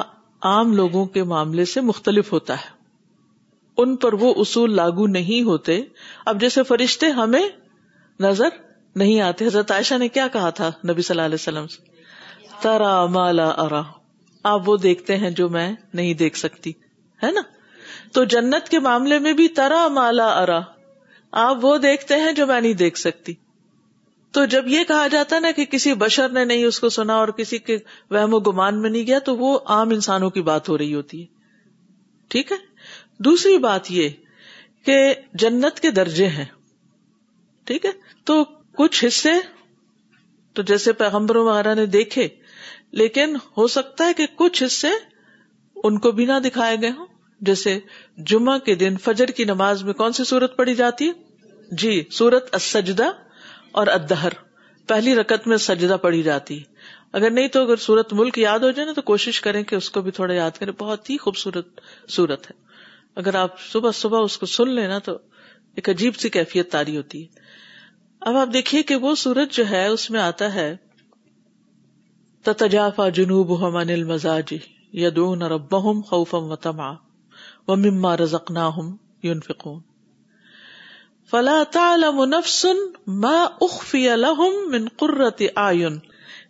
عام 0.51 0.73
لوگوں 0.79 1.05
کے 1.15 1.23
معاملے 1.29 1.65
سے 1.75 1.81
مختلف 1.91 2.31
ہوتا 2.33 2.55
ہے 2.65 2.77
ان 3.83 3.95
پر 4.05 4.13
وہ 4.23 4.33
اصول 4.43 4.75
لاگو 4.75 5.05
نہیں 5.17 5.43
ہوتے 5.47 5.79
اب 6.31 6.39
جیسے 6.41 6.63
فرشتے 6.71 7.07
ہمیں 7.21 7.47
نظر 8.25 8.57
نہیں 9.01 9.21
آتے 9.29 9.45
حضرت 9.47 9.71
عائشہ 9.71 9.97
نے 10.03 10.07
کیا 10.17 10.27
کہا 10.33 10.49
تھا 10.59 10.69
نبی 10.89 11.01
صلی 11.07 11.13
اللہ 11.15 11.25
علیہ 11.31 11.41
وسلم 11.41 11.67
سے 11.75 12.51
ترا 12.63 12.93
مالا 13.17 13.47
ارا 13.65 13.81
آپ 14.53 14.69
وہ 14.69 14.77
دیکھتے 14.87 15.17
ہیں 15.23 15.29
جو 15.41 15.49
میں 15.57 15.71
نہیں 16.01 16.13
دیکھ 16.23 16.37
سکتی 16.37 16.71
ہے 17.25 17.31
نا 17.31 17.41
تو 18.13 18.23
جنت 18.35 18.69
کے 18.69 18.79
معاملے 18.85 19.19
میں 19.25 19.33
بھی 19.39 19.47
ترا 19.57 19.87
مالا 19.95 20.27
ارا 20.41 20.59
آپ 21.45 21.65
وہ 21.65 21.77
دیکھتے 21.77 22.15
ہیں 22.19 22.31
جو 22.39 22.45
میں 22.47 22.59
نہیں 22.61 22.73
دیکھ 22.83 22.97
سکتی 22.99 23.33
تو 24.33 24.45
جب 24.53 24.67
یہ 24.67 24.83
کہا 24.87 25.07
جاتا 25.11 25.39
نا 25.39 25.51
کہ 25.55 25.65
کسی 25.71 25.93
بشر 26.03 26.29
نے 26.33 26.43
نہیں 26.45 26.63
اس 26.65 26.79
کو 26.79 26.89
سنا 26.95 27.15
اور 27.23 27.27
کسی 27.37 27.57
کے 27.67 27.77
و 28.09 28.39
گمان 28.51 28.81
میں 28.81 28.89
نہیں 28.89 29.05
گیا 29.07 29.19
تو 29.29 29.35
وہ 29.37 29.57
عام 29.75 29.89
انسانوں 29.95 30.29
کی 30.35 30.41
بات 30.49 30.69
ہو 30.69 30.77
رہی 30.77 30.93
ہوتی 30.93 31.21
ہے 31.21 31.25
ٹھیک 32.33 32.51
ہے 32.51 32.57
دوسری 33.27 33.57
بات 33.67 33.91
یہ 33.91 34.09
کہ 34.85 34.97
جنت 35.43 35.79
کے 35.85 35.91
درجے 36.01 36.27
ہیں 36.37 36.45
ٹھیک 37.69 37.85
ہے 37.85 37.91
تو 38.29 38.43
کچھ 38.77 39.03
حصے 39.05 39.31
تو 40.55 40.61
جیسے 40.71 40.91
پیغمبروں 41.01 41.45
وغیرہ 41.45 41.73
نے 41.75 41.85
دیکھے 41.97 42.27
لیکن 43.01 43.35
ہو 43.57 43.67
سکتا 43.77 44.05
ہے 44.07 44.13
کہ 44.17 44.25
کچھ 44.35 44.63
حصے 44.63 44.89
ان 45.83 45.97
کو 46.05 46.11
بھی 46.11 46.25
نہ 46.25 46.39
دکھائے 46.43 46.75
گئے 46.81 46.91
ہوں 46.97 47.05
جیسے 47.47 47.77
جمعہ 48.29 48.57
کے 48.65 48.75
دن 48.75 48.97
فجر 49.03 49.31
کی 49.35 49.43
نماز 49.45 49.83
میں 49.83 49.93
کون 50.01 50.13
سی 50.13 50.23
سورت 50.31 50.55
پڑی 50.57 50.73
جاتی 50.75 51.07
ہے 51.07 51.75
جی 51.81 52.01
سورت 52.11 52.55
اسجدہ 52.55 53.09
اور 53.79 53.87
ادہر 53.87 54.33
پہلی 54.87 55.15
رکت 55.15 55.47
میں 55.47 55.57
سجدہ 55.67 55.97
پڑی 56.01 56.21
جاتی 56.23 56.59
اگر 57.17 57.31
نہیں 57.31 57.47
تو 57.53 57.61
اگر 57.63 57.75
سورت 57.85 58.13
ملک 58.13 58.37
یاد 58.39 58.59
ہو 58.63 58.71
جائے 58.71 58.85
نا 58.85 58.93
تو 58.95 59.01
کوشش 59.01 59.39
کریں 59.41 59.61
کہ 59.69 59.75
اس 59.75 59.89
کو 59.91 60.01
بھی 60.01 60.11
تھوڑا 60.19 60.33
یاد 60.33 60.57
کریں 60.59 60.71
بہت 60.79 61.09
ہی 61.09 61.17
خوبصورت 61.17 61.79
سورت 62.15 62.49
ہے 62.51 62.55
اگر 63.21 63.35
آپ 63.35 63.59
صبح 63.71 63.91
صبح 63.99 64.23
اس 64.23 64.37
کو 64.37 64.45
سن 64.45 64.69
لیں 64.75 64.87
نا 64.87 64.99
تو 65.05 65.17
ایک 65.75 65.89
عجیب 65.89 66.15
سی 66.19 66.29
کیفیت 66.29 66.71
تاری 66.71 66.97
ہوتی 66.97 67.21
ہے 67.23 67.47
اب 68.29 68.37
آپ 68.37 68.53
دیکھیے 68.53 68.83
کہ 68.83 68.95
وہ 69.05 69.13
سورت 69.23 69.51
جو 69.55 69.69
ہے 69.69 69.85
اس 69.87 70.09
میں 70.11 70.19
آتا 70.21 70.53
ہے 70.53 70.75
تتجافا 72.45 73.07
جنوب 73.19 73.59
ہم 73.65 73.77
مزاج 74.13 74.53
یدونر 75.01 75.57
خوفم 76.09 76.51
و 76.51 76.55
تما 76.67 76.91
مما 77.75 78.13
رزکنا 78.17 78.65
ہوں 78.77 78.91
یون 79.23 79.39
فکون 79.47 79.79
فلا 81.31 81.61
تعلم 81.73 82.21
نفس 82.33 82.65
ما 83.25 83.33
اخفی 83.65 84.05
لهم 84.15 84.71
من 84.71 85.99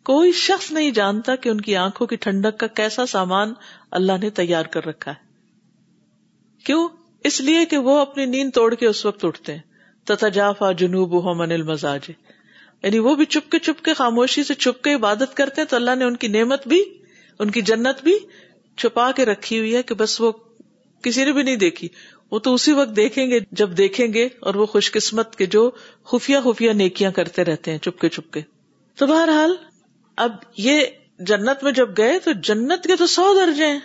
کوئی 0.10 0.32
شخص 0.42 0.72
نہیں 0.72 0.92
جانتا 0.98 1.36
کہ 1.42 1.50
ان 1.50 1.60
کی 1.66 1.76
آنکھوں 1.76 2.08
کی 2.12 2.16
ٹھنڈک 2.26 2.58
کا 2.60 2.68
کیسا 2.80 3.06
سامان 3.14 3.54
اللہ 4.00 4.18
نے 4.22 4.30
تیار 4.40 4.66
کر 4.76 4.86
رکھا 4.86 5.12
ہے 5.12 6.64
کیوں 6.66 6.88
اس 7.30 7.40
لیے 7.42 7.66
کہ 7.74 7.78
وہ 7.90 7.98
اپنی 8.00 8.26
نیند 8.36 8.52
توڑ 8.56 8.74
کے 8.84 8.88
اس 8.88 9.06
وقت 9.06 9.26
اٹھتے 9.26 9.54
ہیں 9.56 9.68
تتھا 10.12 10.28
جافا 10.38 10.72
جنوب 10.84 11.20
ہو 11.24 11.34
من 11.42 11.52
المزاج 11.52 12.10
یعنی 12.10 13.00
وہ 13.10 13.16
بھی 13.16 13.26
چپ 13.36 13.52
کے 13.52 13.60
چپ 13.68 13.84
کے 13.86 13.94
خاموشی 13.94 14.44
سے 14.44 14.54
چھپ 14.66 14.84
کے 14.84 14.94
عبادت 14.96 15.36
کرتے 15.38 15.62
ہیں 15.62 15.68
تو 15.70 15.76
اللہ 15.76 15.96
نے 16.00 16.06
ان 16.06 16.16
کی 16.24 16.28
نعمت 16.38 16.68
بھی 16.74 16.84
ان 17.44 17.50
کی 17.58 17.62
جنت 17.72 18.04
بھی 18.04 18.18
چھپا 18.84 19.12
کے 19.16 19.26
رکھی 19.26 19.60
ہوئی 19.60 19.76
ہے 19.76 19.84
کہ 19.92 19.96
بس 20.04 20.20
وہ 20.22 20.32
کسی 21.04 21.24
نے 21.26 21.32
بھی 21.34 21.44
نہیں 21.44 21.56
دیکھی 21.64 21.88
وہ 22.32 22.40
تو 22.46 22.54
اسی 22.54 22.72
وقت 22.80 22.96
دیکھیں 22.96 23.26
گے 23.30 23.40
جب 23.60 23.78
دیکھیں 23.78 24.06
گے 24.14 24.28
اور 24.50 24.56
وہ 24.62 24.66
خوش 24.74 24.92
قسمت 24.92 25.36
کے 25.36 25.46
جو 25.56 25.70
خفیہ 26.12 26.38
خفیہ 26.44 26.72
نیکیاں 26.82 27.12
کرتے 27.12 27.44
رہتے 27.46 27.72
ہیں 27.72 27.78
چپکے 27.88 28.10
چپکے 28.18 28.42
تو 29.00 29.08
بہرحال 29.14 29.56
اب 30.28 30.32
یہ 30.68 30.82
جنت 31.32 31.64
میں 31.64 31.72
جب 31.82 31.98
گئے 31.98 32.20
تو 32.26 32.32
جنت 32.50 32.84
کے 32.88 32.96
تو 33.00 33.08
سو 33.14 33.34
درجے 33.40 33.66
ہیں 33.66 33.80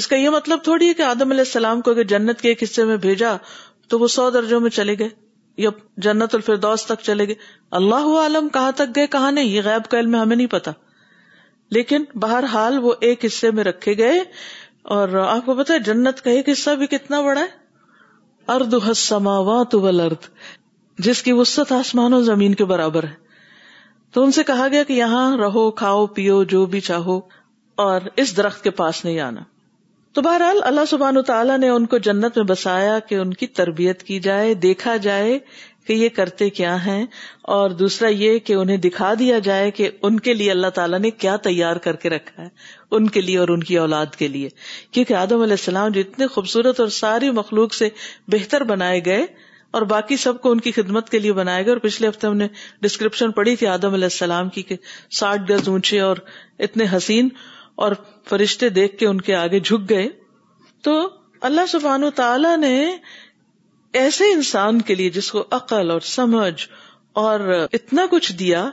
اس 0.00 0.06
کا 0.08 0.16
یہ 0.16 0.30
مطلب 0.30 0.58
تھوڑی 0.64 0.88
ہے 0.88 0.94
کہ 0.94 1.02
آدم 1.02 1.30
علیہ 1.30 1.40
السلام 1.46 1.80
کو 1.82 1.90
اگر 1.90 2.02
جنت 2.14 2.40
کے 2.40 2.48
ایک 2.48 2.62
حصے 2.62 2.84
میں 2.84 2.96
بھیجا 3.04 3.36
تو 3.88 3.98
وہ 3.98 4.08
سو 4.14 4.28
درجوں 4.30 4.60
میں 4.60 4.70
چلے 4.78 4.98
گئے 4.98 5.08
یا 5.64 5.70
جنت 6.06 6.34
الفردوس 6.34 6.84
تک 6.86 7.02
چلے 7.02 7.26
گئے 7.26 7.34
اللہ 7.78 8.08
عالم 8.22 8.48
کہاں 8.54 8.72
تک 8.80 8.94
گئے 8.96 9.06
کہاں 9.14 9.30
نہیں 9.32 9.48
یہ 9.50 9.62
غیب 9.64 9.88
کا 9.90 9.98
علم 10.00 10.14
ہمیں 10.16 10.36
نہیں 10.36 10.46
پتا 10.54 10.70
لیکن 11.76 12.04
بہرحال 12.24 12.78
وہ 12.82 12.92
ایک 13.06 13.24
حصے 13.24 13.50
میں 13.58 13.64
رکھے 13.64 13.96
گئے 13.98 14.20
اور 14.94 15.12
آپ 15.20 15.46
کو 15.46 15.54
پتا 15.58 15.74
ہے 15.74 15.78
جنت 15.86 16.20
کا 16.24 16.30
ایک 16.30 16.48
حصہ 16.48 16.70
بھی 16.80 16.86
کتنا 16.86 17.20
بڑا 17.22 17.40
ہے 17.40 17.46
ارد 18.54 18.74
اردو 19.12 19.88
جس 21.06 21.22
کی 21.22 21.32
وسط 21.38 21.72
آسمان 21.72 22.12
و 22.14 22.20
زمین 22.26 22.54
کے 22.60 22.64
برابر 22.72 23.04
ہے 23.04 23.14
تو 24.14 24.22
ان 24.24 24.30
سے 24.36 24.42
کہا 24.50 24.66
گیا 24.72 24.82
کہ 24.90 24.92
یہاں 24.92 25.24
رہو 25.38 25.70
کھاؤ 25.80 26.06
پیو 26.18 26.42
جو 26.52 26.64
بھی 26.74 26.80
چاہو 26.90 27.18
اور 27.86 28.06
اس 28.24 28.36
درخت 28.36 28.62
کے 28.64 28.70
پاس 28.82 29.04
نہیں 29.04 29.18
آنا 29.20 29.40
تو 30.18 30.22
بہرحال 30.22 30.60
اللہ 30.70 30.84
سبحان 30.90 31.22
تعالیٰ 31.32 31.58
نے 31.58 31.68
ان 31.68 31.86
کو 31.94 31.98
جنت 32.08 32.38
میں 32.38 32.44
بسایا 32.52 32.98
کہ 33.08 33.14
ان 33.24 33.32
کی 33.42 33.46
تربیت 33.62 34.02
کی 34.10 34.20
جائے 34.28 34.54
دیکھا 34.66 34.96
جائے 35.08 35.38
کہ 35.86 35.92
یہ 35.92 36.08
کرتے 36.14 36.48
کیا 36.58 36.76
ہیں 36.84 37.04
اور 37.56 37.70
دوسرا 37.80 38.08
یہ 38.08 38.38
کہ 38.46 38.52
انہیں 38.60 38.76
دکھا 38.86 39.12
دیا 39.18 39.38
جائے 39.48 39.70
کہ 39.80 39.88
ان 40.06 40.18
کے 40.20 40.34
لیے 40.34 40.50
اللہ 40.50 40.70
تعالیٰ 40.78 40.98
نے 41.00 41.10
کیا 41.24 41.36
تیار 41.46 41.76
کر 41.86 41.96
کے 42.04 42.10
رکھا 42.10 42.42
ہے 42.42 42.48
ان 42.96 43.08
کے 43.16 43.20
لیے 43.20 43.38
اور 43.38 43.48
ان 43.54 43.62
کی 43.68 43.78
اولاد 43.78 44.14
کے 44.18 44.28
لیے 44.28 44.48
کیونکہ 44.92 45.14
آدم 45.24 45.40
علیہ 45.42 45.58
السلام 45.60 45.88
جو 45.92 46.00
اتنے 46.00 46.26
خوبصورت 46.36 46.80
اور 46.80 46.88
ساری 47.02 47.30
مخلوق 47.40 47.74
سے 47.74 47.88
بہتر 48.32 48.64
بنائے 48.72 49.00
گئے 49.04 49.26
اور 49.76 49.82
باقی 49.92 50.16
سب 50.24 50.40
کو 50.42 50.50
ان 50.52 50.60
کی 50.64 50.70
خدمت 50.72 51.08
کے 51.10 51.18
لیے 51.18 51.32
بنائے 51.38 51.64
گئے 51.64 51.72
اور 51.72 51.80
پچھلے 51.86 52.08
ہفتے 52.08 52.26
ہم 52.26 52.36
نے 52.36 52.46
ڈسکرپشن 52.82 53.30
پڑھی 53.38 53.54
تھی 53.62 53.66
آدم 53.66 53.94
علیہ 53.94 54.12
السلام 54.12 54.48
کی 54.56 54.62
کہ 54.70 54.76
ساٹھ 55.18 55.42
گز 55.50 55.68
اونچے 55.68 56.00
اور 56.10 56.16
اتنے 56.66 56.84
حسین 56.96 57.28
اور 57.86 57.92
فرشتے 58.28 58.68
دیکھ 58.80 58.96
کے 58.98 59.06
ان 59.06 59.20
کے 59.28 59.34
آگے 59.36 59.60
جھک 59.70 59.88
گئے 59.90 60.08
تو 60.84 60.96
اللہ 61.48 61.66
سبحان 61.68 62.04
و 62.04 62.10
تعالیٰ 62.16 62.56
نے 62.58 62.72
ایسے 64.00 64.24
انسان 64.32 64.80
کے 64.88 64.94
لیے 64.94 65.10
جس 65.10 65.30
کو 65.32 65.44
عقل 65.58 65.90
اور 65.90 66.00
سمجھ 66.12 66.62
اور 67.20 67.40
اتنا 67.78 68.04
کچھ 68.10 68.32
دیا 68.40 68.68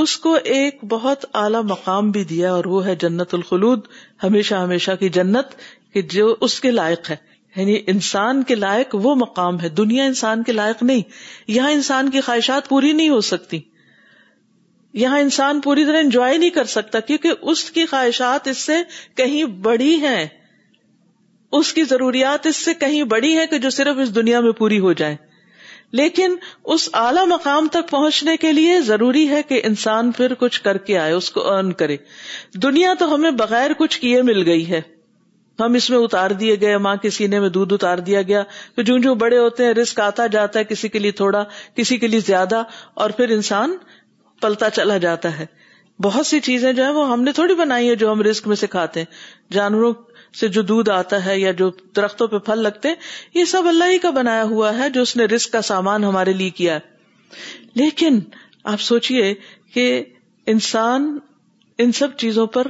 اس 0.00 0.16
کو 0.24 0.32
ایک 0.56 0.84
بہت 0.88 1.24
اعلی 1.42 1.58
مقام 1.68 2.10
بھی 2.16 2.24
دیا 2.32 2.50
اور 2.54 2.64
وہ 2.72 2.84
ہے 2.86 2.94
جنت 3.04 3.34
الخلود 3.34 3.86
ہمیشہ 4.24 4.54
ہمیشہ 4.64 4.96
کی 5.00 5.08
جنت 5.18 5.54
کہ 5.94 6.02
جو 6.14 6.26
اس 6.48 6.58
کے 6.66 6.70
لائق 6.70 7.10
ہے 7.10 7.16
یعنی 7.56 7.78
انسان 7.92 8.42
کے 8.50 8.54
لائق 8.54 8.94
وہ 9.06 9.14
مقام 9.22 9.60
ہے 9.60 9.68
دنیا 9.82 10.04
انسان 10.10 10.42
کے 10.48 10.52
لائق 10.58 10.82
نہیں 10.90 11.02
یہاں 11.56 11.70
انسان 11.78 12.10
کی 12.16 12.20
خواہشات 12.26 12.68
پوری 12.68 12.92
نہیں 13.00 13.08
ہو 13.08 13.20
سکتی 13.30 13.60
یہاں 15.04 15.18
انسان 15.20 15.60
پوری 15.68 15.84
طرح 15.84 16.00
انجوائے 16.06 16.36
نہیں 16.38 16.50
کر 16.60 16.70
سکتا 16.78 17.00
کیونکہ 17.08 17.48
اس 17.52 17.70
کی 17.70 17.86
خواہشات 17.94 18.48
اس 18.52 18.58
سے 18.70 18.78
کہیں 19.22 19.42
بڑی 19.68 19.94
ہیں 20.04 20.24
اس 21.56 21.72
کی 21.72 21.82
ضروریات 21.90 22.46
اس 22.46 22.56
سے 22.64 22.74
کہیں 22.80 23.02
بڑی 23.12 23.36
ہے 23.36 23.46
کہ 23.50 23.58
جو 23.58 23.70
صرف 23.70 23.98
اس 24.02 24.14
دنیا 24.14 24.40
میں 24.46 24.50
پوری 24.58 24.78
ہو 24.80 24.92
جائے 25.02 25.16
لیکن 25.98 26.34
اس 26.74 26.88
اعلی 27.02 27.24
مقام 27.28 27.68
تک 27.72 27.88
پہنچنے 27.90 28.36
کے 28.36 28.52
لیے 28.52 28.80
ضروری 28.86 29.28
ہے 29.28 29.42
کہ 29.48 29.60
انسان 29.64 30.10
پھر 30.16 30.34
کچھ 30.38 30.60
کر 30.62 30.78
کے 30.88 30.98
آئے 30.98 31.12
اس 31.12 31.30
کو 31.36 31.48
ارن 31.52 31.72
کرے 31.82 31.96
دنیا 32.62 32.92
تو 32.98 33.14
ہمیں 33.14 33.30
بغیر 33.38 33.72
کچھ 33.78 33.98
کیے 34.00 34.20
مل 34.22 34.44
گئی 34.48 34.68
ہے 34.70 34.80
ہم 35.60 35.74
اس 35.74 35.88
میں 35.90 35.98
اتار 35.98 36.30
دیے 36.40 36.56
گئے 36.60 36.76
ماں 36.82 36.94
کے 37.02 37.10
سینے 37.10 37.40
میں 37.40 37.48
دودھ 37.54 37.72
اتار 37.74 37.98
دیا 38.08 38.20
گیا 38.26 38.42
جوں 38.86 38.98
جوں 39.06 39.14
بڑے 39.22 39.38
ہوتے 39.38 39.64
ہیں 39.64 39.72
رسک 39.74 40.00
آتا 40.00 40.26
جاتا 40.34 40.58
ہے 40.58 40.64
کسی 40.64 40.88
کے 40.88 40.98
لیے 40.98 41.10
تھوڑا 41.20 41.42
کسی 41.76 41.96
کے 41.98 42.06
لیے 42.08 42.20
زیادہ 42.26 42.62
اور 43.04 43.10
پھر 43.16 43.30
انسان 43.38 43.76
پلتا 44.40 44.70
چلا 44.70 44.98
جاتا 45.06 45.38
ہے 45.38 45.46
بہت 46.02 46.26
سی 46.26 46.40
چیزیں 46.50 46.72
جو 46.72 46.84
ہے 46.84 46.90
وہ 47.00 47.10
ہم 47.12 47.22
نے 47.22 47.32
تھوڑی 47.38 47.54
بنائی 47.64 47.88
ہے 47.88 47.94
جو 48.04 48.12
ہم 48.12 48.20
رسک 48.22 48.46
میں 48.48 48.56
سکھاتے 48.56 49.00
ہیں 49.00 49.06
جانوروں 49.54 49.92
سے 50.36 50.48
جو 50.56 50.62
دودھ 50.70 50.90
آتا 50.90 51.24
ہے 51.24 51.38
یا 51.38 51.52
جو 51.60 51.70
درختوں 51.96 52.26
پہ 52.28 52.38
پھل 52.46 52.58
لگتے 52.62 52.92
یہ 53.34 53.44
سب 53.54 53.66
اللہ 53.68 53.90
ہی 53.90 53.98
کا 53.98 54.10
بنایا 54.16 54.42
ہوا 54.50 54.76
ہے 54.78 54.88
جو 54.94 55.02
اس 55.02 55.16
نے 55.16 55.24
رسک 55.34 55.52
کا 55.52 55.62
سامان 55.70 56.04
ہمارے 56.04 56.32
لیے 56.32 56.50
کیا 56.60 56.74
ہے 56.74 56.96
لیکن 57.80 58.18
آپ 58.72 58.80
سوچیے 58.80 59.32
کہ 59.74 59.84
انسان 60.52 61.16
ان 61.82 61.92
سب 61.98 62.16
چیزوں 62.18 62.46
پر 62.54 62.66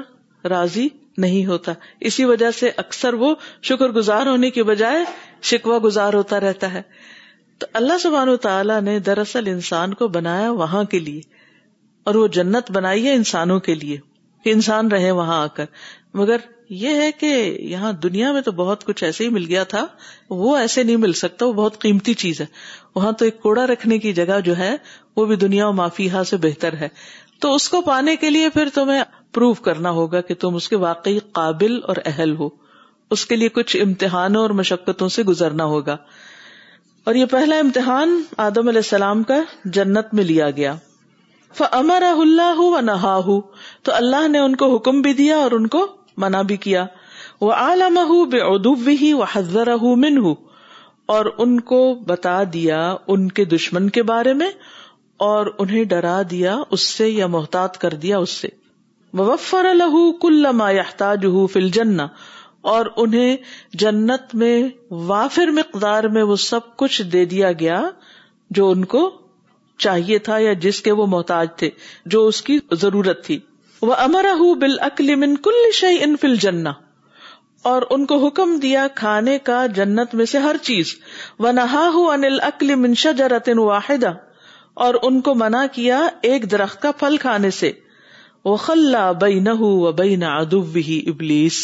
راضی 0.50 0.88
نہیں 1.22 1.46
ہوتا 1.46 1.72
اسی 2.08 2.24
وجہ 2.24 2.50
سے 2.58 2.70
اکثر 2.76 3.14
وہ 3.22 3.34
شکر 3.68 3.90
گزار 3.94 4.26
ہونے 4.26 4.50
کے 4.56 4.62
بجائے 4.64 4.98
شکوا 5.50 5.78
گزار 5.84 6.14
ہوتا 6.14 6.40
رہتا 6.40 6.72
ہے 6.72 6.82
تو 7.58 7.66
اللہ 7.80 7.98
سبحانہ 8.02 8.30
و 8.30 8.36
تعالیٰ 8.44 8.80
نے 8.82 8.98
دراصل 9.06 9.46
انسان 9.50 9.94
کو 10.02 10.08
بنایا 10.16 10.50
وہاں 10.60 10.82
کے 10.90 10.98
لیے 10.98 11.20
اور 12.08 12.14
وہ 12.14 12.26
جنت 12.36 12.70
بنائی 12.72 13.06
ہے 13.06 13.14
انسانوں 13.14 13.58
کے 13.68 13.74
لیے 13.74 13.96
کہ 14.44 14.50
انسان 14.52 14.90
رہے 14.90 15.10
وہاں 15.20 15.40
آ 15.42 15.46
کر 15.56 15.64
مگر 16.20 16.38
یہ 16.76 16.94
ہے 17.02 17.10
کہ 17.18 17.26
یہاں 17.68 17.92
دنیا 18.02 18.30
میں 18.32 18.40
تو 18.48 18.52
بہت 18.52 18.84
کچھ 18.84 19.02
ایسے 19.04 19.24
ہی 19.24 19.28
مل 19.34 19.44
گیا 19.48 19.62
تھا 19.68 19.86
وہ 20.40 20.56
ایسے 20.56 20.82
نہیں 20.82 20.96
مل 21.04 21.12
سکتا 21.20 21.46
وہ 21.46 21.52
بہت 21.52 21.78
قیمتی 21.80 22.14
چیز 22.22 22.40
ہے 22.40 22.46
وہاں 22.94 23.12
تو 23.18 23.24
ایک 23.24 23.40
کوڑا 23.42 23.66
رکھنے 23.66 23.98
کی 23.98 24.12
جگہ 24.12 24.38
جو 24.44 24.56
ہے 24.58 24.74
وہ 25.16 25.24
بھی 25.26 25.36
دنیا 25.46 25.68
و 25.68 25.72
مافیہ 25.72 26.22
سے 26.30 26.36
بہتر 26.42 26.76
ہے 26.80 26.88
تو 27.40 27.54
اس 27.54 27.68
کو 27.68 27.80
پانے 27.82 28.16
کے 28.24 28.30
لیے 28.30 28.48
پھر 28.54 28.68
تمہیں 28.74 29.02
پروو 29.34 29.52
کرنا 29.64 29.90
ہوگا 30.00 30.20
کہ 30.28 30.34
تم 30.40 30.54
اس 30.56 30.68
کے 30.68 30.76
واقعی 30.84 31.18
قابل 31.32 31.78
اور 31.92 31.96
اہل 32.04 32.34
ہو 32.36 32.48
اس 33.16 33.24
کے 33.26 33.36
لیے 33.36 33.48
کچھ 33.58 33.76
امتحانوں 33.82 34.40
اور 34.42 34.50
مشقتوں 34.60 35.08
سے 35.16 35.22
گزرنا 35.28 35.64
ہوگا 35.74 35.96
اور 37.06 37.14
یہ 37.14 37.24
پہلا 37.30 37.58
امتحان 37.58 38.20
آدم 38.48 38.68
علیہ 38.68 38.78
السلام 38.84 39.22
کا 39.30 39.40
جنت 39.76 40.12
میں 40.14 40.24
لیا 40.24 40.50
گیا 40.56 40.74
ہُو 41.58 42.72
و 42.72 43.40
تو 43.82 43.92
اللہ 43.92 44.26
نے 44.28 44.38
ان 44.38 44.56
کو 44.56 44.74
حکم 44.74 45.00
بھی 45.02 45.12
دیا 45.22 45.36
اور 45.36 45.50
ان 45.58 45.66
کو 45.76 45.86
منع 46.24 46.40
بھی 46.50 46.56
کیا 46.66 46.84
وہ 47.40 47.52
عالم 47.52 47.98
ہی 49.00 49.12
وہ 49.20 49.24
حضر 49.32 49.68
منہ 50.04 50.32
اور 51.16 51.26
ان 51.44 51.58
کو 51.72 51.80
بتا 52.06 52.38
دیا 52.52 52.78
ان 53.14 53.28
کے 53.36 53.44
دشمن 53.52 53.88
کے 53.96 54.02
بارے 54.12 54.32
میں 54.40 54.50
اور 55.26 55.46
انہیں 55.62 55.84
ڈرا 55.92 56.20
دیا 56.30 56.56
اس 56.76 56.80
سے 56.96 57.08
یا 57.08 57.26
محتاط 57.36 57.78
کر 57.84 57.94
دیا 58.02 58.18
اس 58.24 58.30
سے 58.42 58.48
وفر 59.18 59.64
الح 59.70 59.94
کل 60.22 60.46
یحتاج 60.76 61.24
ہُو 61.36 61.46
فل 61.52 61.68
جنا 61.76 62.06
اور 62.74 62.86
انہیں 63.04 63.36
جنت 63.82 64.34
میں 64.42 64.54
وافر 65.10 65.50
مقدار 65.58 66.04
میں 66.16 66.22
وہ 66.30 66.36
سب 66.50 66.76
کچھ 66.82 67.00
دے 67.12 67.24
دیا 67.34 67.52
گیا 67.62 67.80
جو 68.58 68.68
ان 68.70 68.84
کو 68.94 69.02
چاہیے 69.84 70.18
تھا 70.26 70.38
یا 70.44 70.52
جس 70.66 70.80
کے 70.82 70.92
وہ 71.00 71.06
محتاج 71.16 71.48
تھے 71.56 71.70
جو 72.14 72.26
اس 72.30 72.40
کی 72.48 72.58
ضرورت 72.82 73.24
تھی 73.24 73.38
وہ 73.82 74.54
بال 74.60 74.76
بل 75.00 75.14
من 75.16 75.36
کل 75.42 75.84
انفل 76.00 76.34
جنا 76.44 76.72
اور 77.70 77.82
ان 77.94 78.04
کو 78.06 78.16
حکم 78.26 78.56
دیا 78.62 78.86
کھانے 78.96 79.38
کا 79.50 79.64
جنت 79.74 80.14
میں 80.14 80.24
سے 80.32 80.38
ہر 80.38 80.56
چیز 80.62 80.94
و 81.38 81.50
ہو 81.92 82.10
انل 82.10 82.74
منشا 82.84 83.10
جرتن 83.18 83.58
واحد 83.58 84.04
اور 84.86 84.94
ان 85.02 85.20
کو 85.28 85.34
منع 85.34 85.64
کیا 85.72 86.00
ایک 86.30 86.50
درخت 86.50 86.80
کا 86.82 86.90
پھل 86.98 87.16
کھانے 87.20 87.50
سے 87.60 87.70
وہ 88.44 88.56
خلا 88.66 89.10
بئی 89.22 89.38
نہ 89.46 89.52
بئی 89.96 90.16
نہ 90.16 90.38
نی 90.74 90.98
ابلیس 91.10 91.56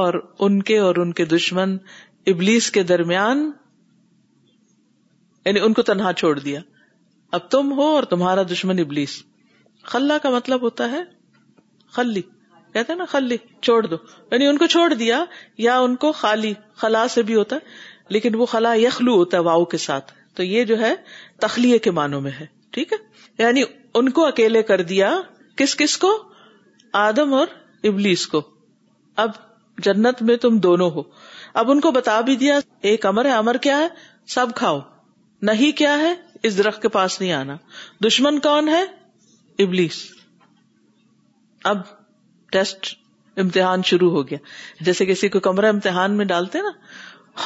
اور 0.00 0.14
ان 0.46 0.60
کے 0.68 0.78
اور 0.78 0.96
ان 1.04 1.12
کے 1.12 1.24
دشمن 1.36 1.76
ابلیس 2.32 2.70
کے 2.76 2.82
درمیان 2.90 3.50
یعنی 5.44 5.60
ان 5.60 5.72
کو 5.78 5.82
تنہا 5.90 6.12
چھوڑ 6.20 6.38
دیا 6.38 6.60
اب 7.38 7.48
تم 7.50 7.72
ہو 7.78 7.86
اور 7.94 8.02
تمہارا 8.12 8.42
دشمن 8.50 8.78
ابلیس 8.78 9.22
خلا 9.92 10.16
کا 10.22 10.30
مطلب 10.30 10.62
ہوتا 10.62 10.90
ہے 10.90 11.02
خلی 11.92 12.22
کہتے 12.72 12.92
ہیں 12.92 12.96
نا 12.98 13.04
خلی 13.08 13.36
چھوڑ 13.62 13.80
دو 13.86 13.96
یعنی 14.30 14.46
ان 14.46 14.56
کو 14.58 14.66
چھوڑ 14.74 14.92
دیا 14.92 15.24
یا 15.64 15.78
ان 15.80 15.96
کو 16.04 16.12
خالی 16.20 16.52
خلا 16.82 17.06
سے 17.14 17.22
بھی 17.30 17.34
ہوتا 17.36 17.56
ہے 17.56 17.92
لیکن 18.14 18.34
وہ 18.40 18.46
خلا 18.52 18.72
یخلو 18.76 19.14
ہوتا 19.16 19.36
ہے 19.36 19.42
واؤ 19.42 19.64
کے 19.74 19.78
ساتھ 19.88 20.12
تو 20.36 20.42
یہ 20.42 20.64
جو 20.70 20.78
ہے 20.80 20.94
تخلیے 21.40 21.78
کے 21.86 21.90
معنوں 21.98 22.20
میں 22.20 22.30
ہے 22.40 22.46
ٹھیک 22.76 22.92
ہے 22.92 22.96
یعنی 23.42 23.62
ان 24.00 24.08
کو 24.18 24.26
اکیلے 24.26 24.62
کر 24.70 24.82
دیا 24.92 25.12
کس 25.56 25.76
کس 25.76 25.96
کو 26.04 26.10
آدم 27.06 27.34
اور 27.34 27.46
ابلیس 27.92 28.26
کو 28.34 28.42
اب 29.24 29.30
جنت 29.84 30.22
میں 30.28 30.36
تم 30.42 30.58
دونوں 30.66 30.90
ہو 30.90 31.02
اب 31.62 31.70
ان 31.70 31.80
کو 31.80 31.90
بتا 31.92 32.20
بھی 32.28 32.36
دیا 32.36 32.58
ایک 32.90 33.06
امر 33.06 33.24
ہے 33.24 33.30
امر 33.32 33.56
کیا 33.66 33.78
ہے 33.78 33.88
سب 34.34 34.54
کھاؤ 34.56 34.80
نہیں 35.50 35.76
کیا 35.78 35.96
ہے 35.98 36.14
اس 36.48 36.56
درخت 36.58 36.82
کے 36.82 36.88
پاس 36.98 37.20
نہیں 37.20 37.32
آنا 37.32 37.56
دشمن 38.06 38.38
کون 38.48 38.68
ہے 38.68 38.84
ابلیس 39.62 39.96
اب 41.72 41.78
ٹیسٹ 42.52 42.94
امتحان 43.40 43.82
شروع 43.90 44.10
ہو 44.10 44.26
گیا 44.30 44.38
جیسے 44.84 45.06
کسی 45.06 45.28
کو 45.36 45.40
کمرہ 45.44 45.68
امتحان 45.72 46.16
میں 46.16 46.24
ڈالتے 46.32 46.62
نا 46.62 46.70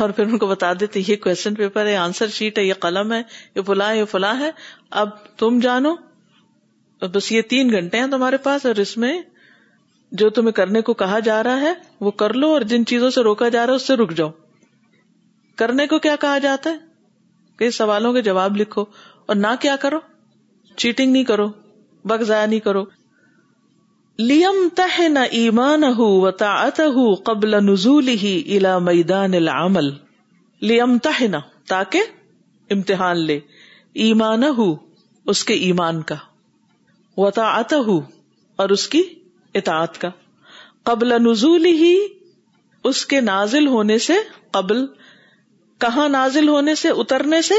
اور 0.02 0.10
پھر 0.16 0.24
ان 0.26 0.38
کو 0.38 0.46
بتا 0.46 0.72
دیتے 0.80 1.00
یہ 1.06 1.16
کوشچن 1.26 1.54
پیپر 1.54 1.86
ہے 1.86 1.96
آنسر 1.96 2.28
شیٹ 2.32 2.58
ہے 2.58 2.64
یہ 2.64 2.74
قلم 2.80 3.12
ہے 3.12 3.22
یہ 3.98 4.04
فلاں 4.12 4.34
ہے 4.40 4.50
اب 5.02 5.08
تم 5.38 5.58
جانو 5.62 5.94
بس 7.12 7.30
یہ 7.32 7.42
تین 7.50 7.70
گھنٹے 7.78 7.98
ہیں 8.00 8.06
تمہارے 8.10 8.36
پاس 8.46 8.66
اور 8.66 8.76
اس 8.84 8.96
میں 9.04 9.12
جو 10.22 10.28
تمہیں 10.38 10.52
کرنے 10.52 10.80
کو 10.82 10.94
کہا 11.02 11.18
جا 11.24 11.42
رہا 11.42 11.60
ہے 11.60 11.72
وہ 12.00 12.10
کر 12.24 12.32
لو 12.44 12.48
اور 12.52 12.60
جن 12.72 12.86
چیزوں 12.86 13.10
سے 13.16 13.22
روکا 13.22 13.48
جا 13.56 13.66
رہا 13.66 13.72
ہے 13.72 13.76
اس 13.76 13.86
سے 13.86 13.96
رک 13.96 14.12
جاؤ 14.16 14.30
کرنے 15.58 15.86
کو 15.86 15.98
کیا 15.98 16.16
کہا 16.20 16.36
جاتا 16.42 16.70
ہے 16.70 16.76
کئی 17.58 17.70
سوالوں 17.80 18.12
کے 18.12 18.22
جواب 18.22 18.56
لکھو 18.56 18.84
اور 19.26 19.36
نہ 19.36 19.46
کیا 19.60 19.76
کرو 19.80 19.98
چیٹنگ 20.76 21.12
نہیں 21.12 21.24
کرو 21.32 21.46
ضائع 22.06 22.44
نہیں 22.46 22.60
کرو 22.66 22.84
لیم 24.18 24.56
تہ 24.76 25.08
نہ 25.08 25.18
ایمان 25.38 25.84
ہوں 25.98 26.20
وطاط 26.22 26.80
ہو 26.94 27.14
قبل 27.28 27.54
الا 27.54 28.78
میدان 28.88 29.34
تاکہ 31.68 32.02
امتحان 32.74 33.24
لے 33.26 33.38
ایمان 34.06 34.44
ہو 34.56 34.74
اس 35.32 35.44
کے 35.44 35.54
ایمان 35.68 36.02
کا 36.10 36.14
وطاط 37.20 37.72
ہو 37.86 37.98
اور 38.62 38.68
اس 38.76 38.86
کی 38.94 39.02
اطاعت 39.60 39.98
کا 40.00 40.08
قبل 40.90 41.12
نزول 41.28 41.66
ہی 41.82 41.94
اس 42.90 43.04
کے 43.06 43.20
نازل 43.20 43.66
ہونے 43.68 43.98
سے 44.08 44.14
قبل 44.52 44.86
کہاں 45.84 46.08
نازل 46.08 46.48
ہونے 46.48 46.74
سے 46.74 46.88
اترنے 47.02 47.40
سے 47.48 47.54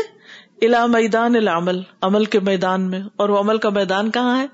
الا 0.67 0.79
میدان 0.95 1.35
الا 1.35 1.51
عمل 1.57 1.77
عمل 2.07 2.25
کے 2.35 2.39
میدان 2.47 2.89
میں 2.91 2.99
اور 3.23 3.29
وہ 3.29 3.37
عمل 3.39 3.57
کا 3.65 3.69
میدان 3.77 4.09
کہاں 4.17 4.37
ہے 4.41 4.45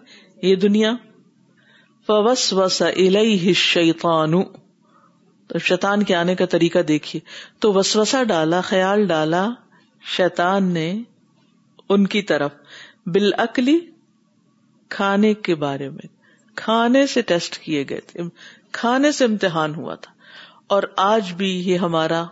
یہ 0.48 0.56
دنیا 0.66 0.94
فوس 2.08 2.52
وس 2.54 2.82
تو 5.54 5.60
شیطان 5.66 6.04
کے 6.10 6.16
آنے 6.16 6.36
کا 6.36 6.46
طریقہ 6.52 6.80
دیکھیے 6.92 7.20
تو 7.62 7.72
ڈالا 7.82 8.24
ڈالا 8.28 8.60
خیال 8.70 9.12
شیطان 10.16 10.66
نے 10.74 10.86
ان 11.96 12.06
کی 12.16 12.22
طرف 12.32 12.52
بل 13.16 13.30
اکلی 13.46 13.80
کھانے 14.96 15.34
کے 15.48 15.56
بارے 15.66 15.90
میں 15.90 16.08
کھانے 16.64 17.06
سے 17.14 17.22
ٹیسٹ 17.34 17.58
کیے 17.64 17.84
گئے 17.90 18.00
تھے 18.08 18.24
کھانے 18.80 19.12
سے 19.20 19.26
امتحان 19.26 19.76
ہوا 19.76 19.96
تھا 20.06 20.12
اور 20.76 20.84
آج 21.10 21.34
بھی 21.38 21.52
یہ 21.70 21.78
ہمارا 21.88 22.24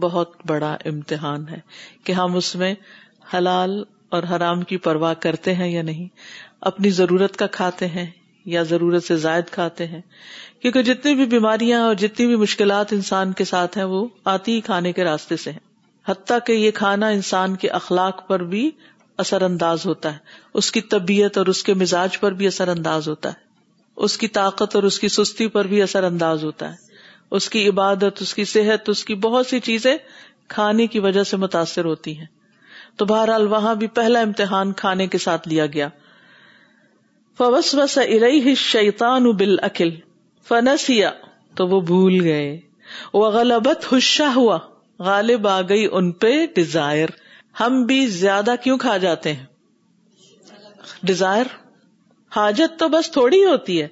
بہت 0.00 0.36
بڑا 0.50 0.76
امتحان 0.92 1.48
ہے 1.48 1.60
کہ 2.04 2.12
ہم 2.20 2.36
اس 2.36 2.54
میں 2.62 2.74
حلال 3.34 3.82
اور 4.16 4.22
حرام 4.30 4.62
کی 4.70 4.76
پرواہ 4.86 5.14
کرتے 5.20 5.54
ہیں 5.54 5.68
یا 5.70 5.82
نہیں 5.82 6.06
اپنی 6.70 6.90
ضرورت 7.00 7.36
کا 7.42 7.46
کھاتے 7.58 7.86
ہیں 7.88 8.06
یا 8.54 8.62
ضرورت 8.70 9.04
سے 9.04 9.16
زائد 9.22 9.50
کھاتے 9.50 9.86
ہیں 9.86 10.00
کیونکہ 10.60 10.82
جتنی 10.88 11.14
بھی 11.14 11.24
بیماریاں 11.34 11.80
اور 11.84 11.94
جتنی 12.02 12.26
بھی 12.26 12.36
مشکلات 12.36 12.92
انسان 12.92 13.32
کے 13.40 13.44
ساتھ 13.50 13.78
ہیں 13.78 13.84
وہ 13.92 14.06
آتی 14.32 14.54
ہی 14.54 14.60
کھانے 14.68 14.92
کے 14.98 15.04
راستے 15.04 15.36
سے 15.44 15.50
ہیں 15.50 15.70
حتیٰ 16.10 16.38
کہ 16.46 16.52
یہ 16.52 16.70
کھانا 16.74 17.08
انسان 17.18 17.56
کے 17.64 17.68
اخلاق 17.80 18.26
پر 18.28 18.42
بھی 18.52 18.70
اثر 19.24 19.42
انداز 19.42 19.86
ہوتا 19.86 20.12
ہے 20.12 20.18
اس 20.60 20.70
کی 20.72 20.80
طبیعت 20.94 21.38
اور 21.38 21.46
اس 21.52 21.62
کے 21.62 21.74
مزاج 21.82 22.18
پر 22.20 22.32
بھی 22.40 22.46
اثر 22.46 22.68
انداز 22.68 23.08
ہوتا 23.08 23.28
ہے 23.32 23.50
اس 24.08 24.16
کی 24.18 24.28
طاقت 24.38 24.74
اور 24.76 24.82
اس 24.90 24.98
کی 24.98 25.08
سستی 25.16 25.46
پر 25.56 25.66
بھی 25.72 25.82
اثر 25.82 26.02
انداز 26.10 26.44
ہوتا 26.44 26.70
ہے 26.70 26.90
اس 27.38 27.48
کی 27.50 27.68
عبادت 27.68 28.22
اس 28.22 28.34
کی 28.34 28.44
صحت 28.54 28.88
اس 28.88 29.04
کی 29.10 29.14
بہت 29.28 29.46
سی 29.46 29.60
چیزیں 29.70 29.96
کھانے 30.54 30.86
کی 30.94 31.00
وجہ 31.08 31.22
سے 31.32 31.36
متاثر 31.46 31.84
ہوتی 31.92 32.18
ہیں 32.18 32.26
تو 32.98 33.04
بہرحال 33.10 33.46
وہاں 33.52 33.74
بھی 33.74 33.86
پہلا 33.98 34.20
امتحان 34.26 34.72
کھانے 34.80 35.06
کے 35.12 35.18
ساتھ 35.18 35.46
لیا 35.48 35.66
گیا 35.76 35.88
فوس 37.38 37.74
وس 37.74 37.96
و 37.98 38.54
شیتان 38.64 39.24
فنسیا 40.48 41.10
تو 41.56 41.66
وہ 41.68 41.80
بھول 41.92 42.20
گئے 42.24 42.50
وہ 43.14 43.30
غلط 43.38 43.92
ہوا 44.36 44.58
غالب 45.06 45.48
آ 45.48 45.60
گئی 45.68 45.86
ان 46.00 46.10
پہ 46.24 46.32
ڈیزائر 46.56 47.08
ہم 47.60 47.82
بھی 47.86 48.04
زیادہ 48.16 48.54
کیوں 48.62 48.76
کھا 48.84 48.96
جاتے 49.06 49.32
ہیں 49.34 49.46
ڈیزائر 51.10 51.46
حاجت 52.36 52.78
تو 52.78 52.88
بس 52.88 53.10
تھوڑی 53.12 53.44
ہوتی 53.44 53.80
ہے 53.82 53.86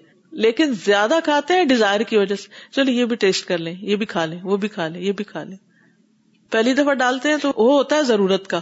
لیکن 0.46 0.72
زیادہ 0.84 1.14
کھاتے 1.24 1.54
ہیں 1.58 1.64
ڈیزائر 1.72 2.00
کی 2.10 2.16
وجہ 2.16 2.34
سے 2.42 2.48
چلو 2.76 2.90
یہ 2.90 3.04
بھی 3.06 3.16
ٹیسٹ 3.24 3.46
کر 3.48 3.58
لیں 3.68 3.74
یہ 3.92 3.96
بھی 3.96 4.06
کھا 4.14 4.24
لیں 4.32 4.40
وہ 4.52 4.56
بھی 4.64 4.68
کھا 4.76 4.86
لیں 4.88 5.00
یہ 5.02 5.12
بھی 5.16 5.24
کھا 5.32 5.42
لیں 5.44 5.56
پہلی 6.52 6.74
دفعہ 6.74 6.94
ڈالتے 7.04 7.28
ہیں 7.30 7.36
تو 7.42 7.52
وہ 7.56 7.72
ہوتا 7.76 7.96
ہے 7.96 8.02
ضرورت 8.14 8.46
کا 8.54 8.60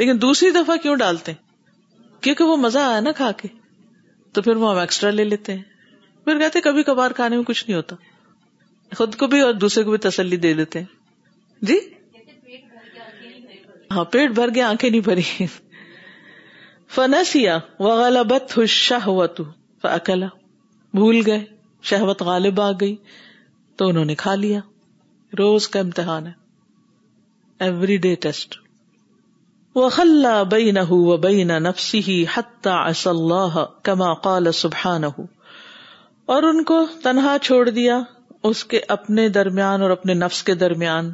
لیکن 0.00 0.18
دوسری 0.20 0.50
دفعہ 0.50 0.76
کیوں 0.82 0.94
ڈالتے 0.96 1.32
کیونکہ 2.24 2.44
وہ 2.50 2.56
مزہ 2.60 2.78
آیا 2.90 3.00
نا 3.06 3.10
کھا 3.16 3.30
کے 3.40 3.48
تو 4.34 4.42
پھر 4.42 4.56
وہ 4.62 4.70
ہم 4.70 4.78
ایکسٹرا 4.78 5.10
لے 5.10 5.24
لیتے 5.24 5.54
ہیں 5.56 6.24
پھر 6.24 6.38
کہتے 6.38 6.58
ہیں 6.58 6.64
کبھی 6.64 6.82
کبھار 6.90 7.10
کھانے 7.18 7.36
میں 7.36 7.44
کچھ 7.50 7.62
نہیں 7.66 7.76
ہوتا 7.76 7.96
خود 9.00 9.14
کو 9.22 9.26
بھی 9.34 9.40
اور 9.46 9.52
دوسرے 9.64 9.82
کو 9.84 9.90
بھی 9.94 9.98
تسلی 10.06 10.36
دے 10.44 10.52
دیتے 10.60 10.78
ہیں 10.78 11.66
جی 11.70 11.76
ہاں 13.94 14.04
پیٹ 14.14 14.30
بھر 14.38 14.54
گیا 14.54 14.68
آنکھیں 14.68 14.88
نہیں 14.88 15.00
بھری 15.10 15.46
فنسیا 16.94 17.58
وغلبت 17.80 18.58
شہوت 18.76 19.40
ہوا 19.40 19.48
تو 19.82 19.88
اکلا 19.98 20.26
بھول 21.00 21.20
گئے 21.26 21.44
شہوت 21.90 22.22
غالب 22.30 22.60
آ 22.60 22.70
گئی 22.80 22.96
تو 23.78 23.88
انہوں 23.88 24.04
نے 24.12 24.14
کھا 24.24 24.34
لیا 24.46 24.60
روز 25.38 25.68
کا 25.74 25.80
امتحان 25.86 26.26
ہے 26.26 27.68
ایوری 27.68 27.96
ڈے 28.08 28.14
ٹیسٹ 28.28 28.58
خلح 29.74 30.38
بئی 30.52 30.70
نہ 30.72 30.80
نفسه 30.80 31.58
نفسی 31.68 32.00
عصى 32.76 33.08
الله 33.10 33.60
کما 33.88 34.06
قال 34.22 34.48
سبحا 34.60 34.94
نہ 35.04 35.10
اور 36.36 36.42
ان 36.48 36.62
کو 36.70 36.78
تنہا 37.04 37.34
چھوڑ 37.48 37.60
دیا 37.76 37.98
اس 38.50 38.64
کے 38.72 38.80
اپنے 38.94 39.28
درمیان 39.36 39.82
اور 39.82 39.90
اپنے 39.96 40.14
نفس 40.22 40.42
کے 40.48 40.54
درمیان 40.62 41.10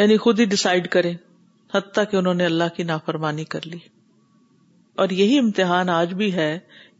یعنی 0.00 0.16
خود 0.24 0.40
ہی 0.40 0.44
ڈسائڈ 0.54 0.88
کرے 0.96 1.12
حتیٰ 1.74 2.04
کہ 2.10 2.16
انہوں 2.16 2.34
نے 2.42 2.44
اللہ 2.50 2.74
کی 2.76 2.82
نافرمانی 2.90 3.44
کر 3.56 3.66
لی 3.72 3.78
اور 5.04 5.16
یہی 5.22 5.38
امتحان 5.38 5.88
آج 5.96 6.12
بھی 6.20 6.32
ہے 6.34 6.50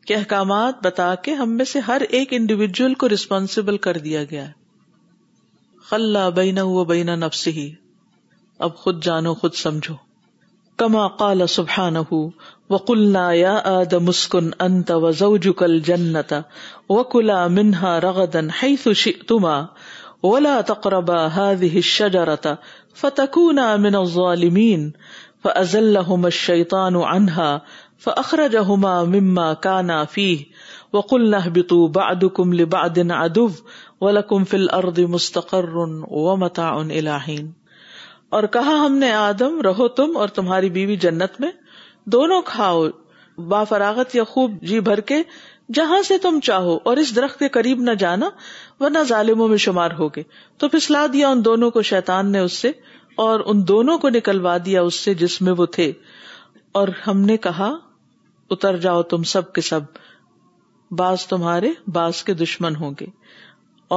کہ 0.06 0.16
احکامات 0.16 0.82
بتا 0.86 1.14
کے 1.28 1.34
ہم 1.42 1.56
میں 1.56 1.64
سے 1.74 1.78
ہر 1.88 2.02
ایک 2.18 2.32
انڈیویجل 2.40 2.94
کو 3.04 3.08
ریسپانسبل 3.16 3.76
کر 3.88 3.98
دیا 4.08 4.24
گیا 4.30 4.46
ہے 4.46 4.52
خلا 5.90 6.28
بئی 6.40 6.50
نہ 6.60 6.66
بینا 6.88 7.14
نفسی 7.26 7.70
اب 8.68 8.74
خود 8.84 9.04
جانو 9.10 9.34
خود 9.44 9.54
سمجھو 9.64 9.94
کما 10.80 11.06
کال 11.20 11.46
سبحان 11.48 11.96
وکلنا 12.70 13.20
یا 13.34 13.52
اد 13.68 13.92
مسکن 14.08 14.48
انت 14.64 14.90
وزوجک 15.04 15.62
الجنت 15.66 16.32
وکلا 16.88 17.36
منها 17.58 17.92
رغدا 18.04 18.42
حيث 18.58 18.84
شئتما 19.02 19.54
ولا 20.26 20.52
تقربا 20.72 21.18
هذه 21.38 21.82
الشجره 21.84 22.50
فتكونا 23.04 23.66
من 23.86 23.98
الظالمين 24.04 24.84
فازلهم 25.46 26.26
الشيطان 26.32 27.00
عنها 27.02 27.82
فاخرجهما 28.08 28.94
مما 29.18 29.48
كانا 29.68 29.98
فيه 30.16 30.44
وقلنا 30.98 31.42
اهبطوا 31.46 31.88
بعضكم 32.00 32.54
لبعض 32.62 33.00
عدو 33.22 33.50
ولكم 34.06 34.44
في 34.52 34.56
الارض 34.64 35.00
مستقر 35.14 35.74
ومتاع 35.84 36.74
الى 36.80 37.20
حين 37.28 37.52
اور 38.36 38.44
کہا 38.54 38.72
ہم 38.84 38.96
نے 38.98 39.10
آدم 39.16 39.60
رہو 39.64 39.86
تم 39.98 40.16
اور 40.22 40.28
تمہاری 40.38 40.68
بیوی 40.70 40.96
جنت 41.02 41.38
میں 41.40 41.50
دونوں 42.14 42.40
کھاؤ 42.46 42.82
با 43.52 43.62
فراغت 43.68 44.14
یا 44.14 44.24
خوب 44.32 44.56
جی 44.70 44.80
بھر 44.88 45.00
کے 45.10 45.20
جہاں 45.74 46.00
سے 46.08 46.18
تم 46.22 46.40
چاہو 46.48 46.76
اور 46.90 46.96
اس 47.02 47.14
درخت 47.16 47.38
کے 47.38 47.48
قریب 47.54 47.80
نہ 47.86 47.90
جانا 48.02 48.28
ورنہ 48.80 48.98
ظالموں 49.08 49.46
میں 49.52 49.56
شمار 49.66 49.90
ہوگے 49.98 50.22
تو 50.62 50.68
پھسلا 50.74 51.04
دیا 51.12 51.28
ان 51.36 51.44
دونوں 51.44 51.70
کو 51.78 51.82
شیطان 51.92 52.30
نے 52.32 52.38
اس 52.48 52.58
سے 52.66 52.70
اور 53.26 53.44
ان 53.52 53.66
دونوں 53.68 53.96
کو 54.04 54.08
نکلوا 54.18 54.56
دیا 54.66 54.82
اس 54.90 55.00
سے 55.06 55.14
جس 55.24 55.40
میں 55.46 55.52
وہ 55.62 55.66
تھے 55.78 55.90
اور 56.80 56.88
ہم 57.06 57.20
نے 57.30 57.36
کہا 57.48 57.70
اتر 58.56 58.76
جاؤ 58.86 59.02
تم 59.14 59.22
سب 59.34 59.52
کے 59.54 59.60
سب 59.70 59.96
باز 60.98 61.26
تمہارے 61.32 61.70
باز 61.96 62.22
کے 62.24 62.34
دشمن 62.44 62.76
ہوں 62.82 62.92
گے 63.00 63.06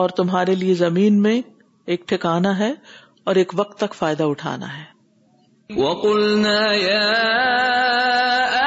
اور 0.01 0.17
تمہارے 0.21 0.55
لیے 0.63 0.73
زمین 0.85 1.21
میں 1.21 1.39
ایک 1.93 2.07
ٹھکانا 2.13 2.57
ہے 2.59 2.73
اور 3.29 3.37
ایک 3.39 3.51
وقت 3.57 3.75
تک 3.79 3.93
فائدہ 3.95 4.23
اٹھانا 4.29 4.67
ہے 4.75 4.85
يَا 5.79 7.17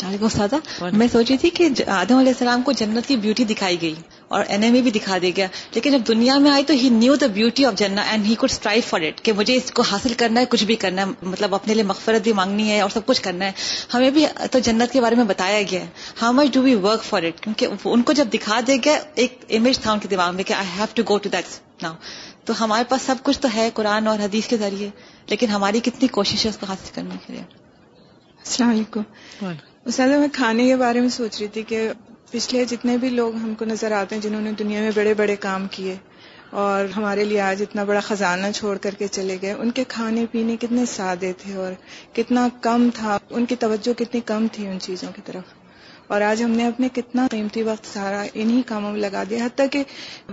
استاد 0.00 0.54
میں 1.00 1.06
سوچی 1.12 1.36
تھی 1.40 1.50
کہ 1.56 1.68
آدم 1.94 2.18
علیہ 2.18 2.32
السلام 2.32 2.62
کو 2.66 2.72
جنت 2.80 3.06
کی 3.08 3.16
بیوٹی 3.24 3.44
دکھائی 3.44 3.80
گئی 3.82 3.94
اور 4.36 4.44
این 4.54 4.62
ایم 4.64 4.72
بھی 4.82 4.90
دکھا 4.90 5.16
دیا 5.22 5.30
گیا 5.36 5.46
لیکن 5.74 5.92
جب 5.92 6.06
دنیا 6.08 6.36
میں 6.44 6.50
آئی 6.50 6.64
تو 6.66 6.74
he 6.82 6.88
knew 6.92 7.14
the 7.20 7.26
beauty 7.34 7.64
of 7.70 7.74
جنت 7.78 8.08
and 8.10 8.26
he 8.26 8.34
could 8.42 8.50
strive 8.50 8.82
for 8.88 9.00
it 9.08 9.20
کہ 9.24 9.32
مجھے 9.40 9.56
اس 9.56 9.70
کو 9.78 9.82
حاصل 9.90 10.12
کرنا 10.22 10.40
ہے 10.40 10.46
کچھ 10.50 10.64
بھی 10.70 10.74
کرنا 10.84 11.04
ہے 11.06 11.26
مطلب 11.34 11.54
اپنے 11.54 11.74
لیے 11.74 11.82
مغفرت 11.90 12.22
بھی 12.28 12.32
مانگنی 12.40 12.70
ہے 12.70 12.80
اور 12.80 12.90
سب 12.94 13.06
کچھ 13.06 13.20
کرنا 13.22 13.44
ہے 13.46 13.52
ہمیں 13.94 14.10
بھی 14.18 14.24
تو 14.52 14.58
جنت 14.68 14.92
کے 14.92 15.00
بارے 15.00 15.14
میں 15.20 15.24
بتایا 15.34 15.60
گیا 15.70 15.80
ہے 15.80 15.86
how 16.22 16.32
much 16.40 16.52
do 16.54 16.62
we 16.62 16.74
work 16.88 17.04
for 17.08 17.22
it 17.28 17.40
کیونکہ 17.44 17.88
ان 17.92 18.02
کو 18.02 18.12
جب 18.22 18.32
دکھا 18.34 18.60
دیا 18.66 18.76
گیا 18.84 18.98
ایک 19.22 19.44
امیج 19.58 19.78
تھا 19.84 19.90
ان 19.92 19.98
کے 19.98 20.08
دماغ 20.14 20.34
میں 20.36 20.44
کہ 20.44 20.52
I 20.60 20.68
have 20.78 20.86
to 20.94 21.02
go 21.10 21.18
to 21.22 21.28
that 21.36 21.82
now 21.82 21.92
تو 22.46 22.52
ہمارے 22.62 22.84
پاس 22.88 23.02
سب 23.12 23.22
کچھ 23.26 23.40
تو 23.40 23.48
ہے 23.56 23.68
قرآن 23.74 24.08
اور 24.12 24.18
حدیث 24.24 24.48
کے 24.52 24.56
ذریعے 24.64 24.88
لیکن 25.32 25.48
ہماری 25.56 25.80
کتنی 25.88 26.08
کوشش 26.18 26.44
ہے 26.44 26.50
اس 26.50 26.56
کو 26.62 26.66
حاصل 26.72 26.94
کرنے 26.94 27.16
کے 27.26 27.32
لیے 27.32 27.42
السلام 27.42 28.70
علیکم 28.70 29.02
اس 29.90 29.98
میں 29.98 30.26
کھانے 30.32 30.64
کے 30.66 30.74
بارے 30.80 31.00
میں 31.00 31.08
سوچ 31.14 31.38
رہی 31.38 31.46
تھی 31.54 31.62
کہ 31.68 31.78
پچھلے 32.30 32.64
جتنے 32.72 32.96
بھی 33.04 33.08
لوگ 33.10 33.34
ہم 33.42 33.54
کو 33.58 33.64
نظر 33.64 33.92
آتے 33.92 34.14
ہیں 34.14 34.22
جنہوں 34.22 34.40
نے 34.40 34.50
دنیا 34.58 34.80
میں 34.80 34.90
بڑے 34.96 35.14
بڑے 35.20 35.34
کام 35.46 35.66
کیے 35.76 35.94
اور 36.64 36.84
ہمارے 36.96 37.24
لیے 37.24 37.40
آج 37.40 37.62
اتنا 37.62 37.84
بڑا 37.84 38.00
خزانہ 38.10 38.50
چھوڑ 38.56 38.76
کر 38.82 38.94
کے 38.98 39.06
چلے 39.16 39.36
گئے 39.42 39.52
ان 39.52 39.70
کے 39.78 39.84
کھانے 39.94 40.24
پینے 40.32 40.56
کتنے 40.60 40.84
سادے 40.94 41.32
تھے 41.42 41.54
اور 41.64 41.72
کتنا 42.16 42.46
کم 42.68 42.88
تھا 42.98 43.18
ان 43.30 43.46
کی 43.50 43.56
توجہ 43.66 43.98
کتنی 43.98 44.20
کم 44.32 44.46
تھی 44.52 44.66
ان 44.68 44.78
چیزوں 44.86 45.08
کی 45.16 45.22
طرف 45.24 45.54
اور 46.12 46.20
آج 46.20 46.42
ہم 46.42 46.50
نے 46.56 46.66
اپنے 46.66 46.88
کتنا 46.92 47.26
قیمتی 47.30 47.62
وقت 47.66 47.86
سارا 47.86 48.22
انہی 48.40 48.60
کاموں 48.66 48.90
میں 48.92 49.00
لگا 49.00 49.22
دیا 49.28 49.44
حتیٰ 49.44 49.66
کہ 49.72 49.82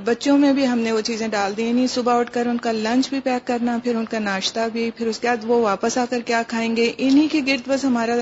بچوں 0.06 0.38
میں 0.38 0.52
بھی 0.54 0.66
ہم 0.68 0.80
نے 0.88 0.92
وہ 0.92 1.02
چیزیں 1.10 1.28
ڈال 1.36 1.54
دی 1.58 1.86
صبح 1.94 2.20
اٹھ 2.20 2.32
کر 2.34 2.46
ان 2.54 2.58
کا 2.66 2.72
لنچ 2.88 3.10
بھی 3.10 3.20
پیک 3.28 3.46
کرنا 3.48 3.78
پھر 3.84 3.96
ان 3.96 4.06
کا 4.14 4.20
ناشتہ 4.20 4.68
بھی 4.74 4.90
پھر 4.98 5.08
اس 5.12 5.20
کے 5.20 5.28
بعد 5.28 5.46
وہ 5.52 5.60
واپس 5.62 5.98
آ 5.98 6.04
کر 6.10 6.22
کیا 6.32 6.42
کھائیں 6.54 6.76
گے 6.76 6.92
انہی 7.06 7.28
کے 7.32 7.42
گرد 7.48 7.70
بس 7.70 7.86
ہمارا 7.86 8.16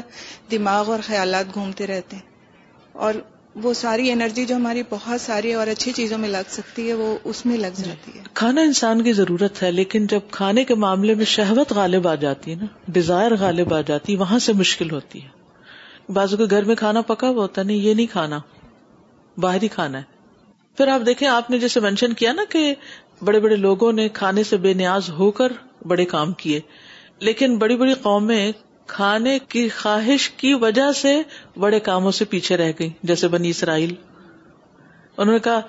دماغ 0.51 0.91
اور 0.91 0.99
خیالات 1.07 1.53
گھومتے 1.55 1.87
رہتے 1.93 2.15
ہیں 2.15 2.93
اور 3.07 3.13
وہ 3.63 3.73
ساری 3.81 4.11
انرجی 4.11 4.45
جو 4.45 4.55
ہماری 4.55 4.83
بہت 4.89 5.21
ساری 5.21 5.53
اور 5.61 5.67
اچھی 5.73 5.91
چیزوں 6.01 6.17
میں 6.25 6.29
لگ 6.29 6.51
سکتی 6.57 6.87
ہے 6.89 6.93
وہ 7.01 7.07
اس 7.31 7.45
میں 7.45 7.57
لگ 7.65 7.81
جاتی 7.87 8.11
ہے 8.17 8.21
کھانا 8.41 8.67
انسان 8.71 9.03
کی 9.07 9.13
ضرورت 9.21 9.63
ہے 9.63 9.71
لیکن 9.81 10.05
جب 10.15 10.29
کھانے 10.39 10.63
کے 10.69 10.75
معاملے 10.85 11.15
میں 11.21 11.25
شہوت 11.33 11.71
غالب 11.81 12.07
آ 12.07 12.13
جاتی 12.25 12.51
ہے 12.51 12.55
نا 12.61 12.67
ڈیزائر 12.99 13.35
غالب 13.45 13.73
آ 13.73 13.81
جاتی 13.91 14.15
وہاں 14.25 14.39
سے 14.49 14.53
مشکل 14.61 14.91
ہوتی 14.97 15.23
ہے 15.23 15.35
بازو 16.15 16.37
کے 16.37 16.43
گھر 16.55 16.65
میں 16.65 16.75
کھانا 16.75 17.01
پکا 17.07 17.29
ہوا 17.29 17.41
ہوتا 17.41 17.63
نہیں 17.63 17.77
یہ 17.77 17.93
نہیں 17.93 18.05
کھانا 18.11 18.39
باہر 19.45 19.63
کھانا 19.71 19.97
ہے 19.97 20.15
پھر 20.77 20.87
آپ 20.93 21.01
دیکھیں 21.05 21.27
آپ 21.27 21.49
نے 21.49 21.59
جیسے 21.59 21.79
مینشن 21.79 22.13
کیا 22.21 22.31
نا 22.33 22.43
کہ 22.49 22.73
بڑے 23.25 23.39
بڑے 23.39 23.55
لوگوں 23.55 23.91
نے 23.93 24.07
کھانے 24.19 24.43
سے 24.49 24.57
بے 24.65 24.73
نیاز 24.81 25.09
ہو 25.17 25.29
کر 25.39 25.51
بڑے 25.87 26.05
کام 26.15 26.33
کیے 26.43 26.59
لیکن 27.27 27.57
بڑی 27.57 27.77
بڑی 27.77 27.93
قومیں 28.01 28.51
کھانے 28.95 29.37
کی 29.49 29.67
خواہش 29.77 30.29
کی 30.41 30.53
وجہ 30.61 30.91
سے 30.95 31.15
بڑے 31.59 31.79
کاموں 31.87 32.11
سے 32.19 32.25
پیچھے 32.33 32.57
رہ 32.57 32.71
گئی 32.79 32.89
جیسے 33.11 33.27
بنی 33.27 33.49
اسرائیل 33.49 33.93
انہوں 35.17 35.33
نے 35.33 35.39
کہا 35.43 35.59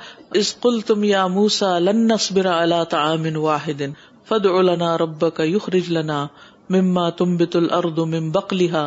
اس 0.41 0.53
کل 0.63 0.81
تم 0.87 1.05
یا 1.05 1.27
موسا 1.39 1.79
لنسبر 1.79 2.47
اللہ 2.53 2.85
تا 2.91 3.07
واحد 3.37 3.83
فد 4.29 4.47
اولنا 4.47 4.97
ربک 4.99 5.41
رج 5.75 5.91
لنا 5.93 6.27
مما 6.71 7.09
تم 7.19 7.37
بت 7.37 7.57
ال 7.57 7.69
اردو 7.75 8.07
ممبکہ 8.07 8.87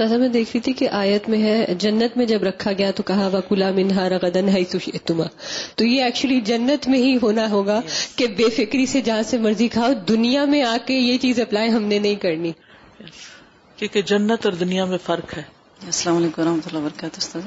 اسا 0.00 0.16
میں 0.18 0.28
دیکھ 0.34 0.50
رہی 0.52 0.60
تھی 0.66 0.72
کہ 0.72 0.88
آیت 0.98 1.28
میں 1.28 1.40
ہے 1.42 1.54
جنت 1.78 2.16
میں 2.16 2.24
جب 2.26 2.42
رکھا 2.44 2.72
گیا 2.76 2.90
تو 2.96 3.02
کہا 3.08 3.26
وکلا 3.32 3.70
منہا 3.76 4.08
رغدن 4.08 4.48
ہے 4.54 4.62
تو 4.70 5.84
یہ 5.84 6.02
ایکچولی 6.02 6.40
جنت 6.50 6.88
میں 6.88 6.98
ہی 6.98 7.16
ہونا 7.22 7.46
ہوگا 7.50 7.80
کہ 8.16 8.26
بے 8.38 8.48
فکری 8.56 8.86
سے 8.92 9.00
جہاں 9.08 9.22
سے 9.32 9.38
مرضی 9.38 9.68
کھاؤ 9.76 9.92
دنیا 10.08 10.44
میں 10.54 10.62
آ 10.68 10.76
کے 10.86 10.94
یہ 10.98 11.18
چیز 11.24 11.40
اپلائی 11.40 11.70
ہم 11.74 11.82
نے 11.92 11.98
نہیں 12.06 12.14
کرنی 12.22 12.52
کیونکہ 13.76 14.02
جنت 14.12 14.46
اور 14.46 14.52
دنیا 14.64 14.84
میں 14.94 14.98
فرق 15.04 15.36
ہے 15.36 15.42
السلام 15.84 16.16
علیکم 16.16 16.48
و 16.48 16.54
اللہ 16.54 16.76
وبرکاتہ 16.78 17.38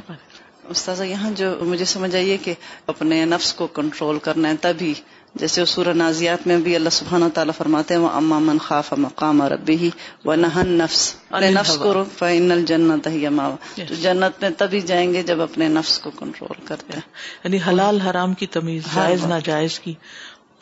استاذہ 0.75 1.03
یہاں 1.03 1.31
جو 1.39 1.53
مجھے 1.71 1.86
سمجھ 1.89 2.15
آئیے 2.15 2.38
کہ 2.43 2.53
اپنے 2.93 3.23
نفس 3.34 3.53
کو 3.53 3.67
کنٹرول 3.81 4.19
کرنا 4.27 4.49
ہے 4.49 4.53
تبھی 4.62 4.93
جیسے 5.39 5.63
سورہ 5.69 5.93
نازیات 6.00 6.45
میں 6.48 6.56
بھی 6.65 6.76
اللہ 6.76 6.89
سبحانہ 6.98 7.26
تعالیٰ 7.34 7.54
فرماتے 7.58 7.93
ہیں 7.93 8.02
وہ 8.02 8.10
امام 8.19 8.45
من 8.48 8.58
خاف 8.65 8.91
مقام 9.06 9.41
اور 9.45 9.52
ہی 9.69 9.89
و 10.26 10.36
نہن 10.36 10.67
نفس 10.82 11.02
اپنے 11.30 11.50
نفس 11.58 11.76
کو 11.82 12.04
فائنل 12.17 12.63
جنت 12.67 13.08
ہے 13.08 13.12
ہی 13.12 13.26
اماوا 13.28 13.82
جنت 14.02 14.41
میں 14.41 14.50
تبھی 14.58 14.82
جائیں 14.91 15.08
گے 15.13 15.24
جب 15.32 15.41
اپنے 15.48 15.67
نفس 15.80 15.98
کو 16.04 16.12
کنٹرول 16.19 16.62
کرتے 16.67 16.93
ہیں 16.93 17.02
یعنی 17.43 17.60
حلال 17.67 18.00
حرام 18.08 18.34
کی 18.41 18.48
تمیز 18.58 18.88
ہاں، 18.93 19.08
جائز 19.08 19.21
ہاں۔ 19.21 19.30
ناجائز 19.30 19.78
کی 19.88 19.93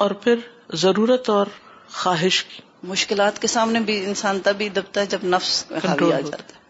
اور 0.05 0.11
پھر 0.25 0.39
ضرورت 0.87 1.29
اور 1.35 1.53
خواہش 2.01 2.43
کی 2.43 2.61
مشکلات 2.93 3.39
کے 3.41 3.47
سامنے 3.55 3.79
بھی 3.91 4.03
انسان 4.05 4.39
تبھی 4.43 4.69
دبتا 4.81 5.01
ہے 5.01 5.05
جب 5.15 5.25
نفس 5.35 5.63
جاتا 5.71 6.37
ہے 6.37 6.61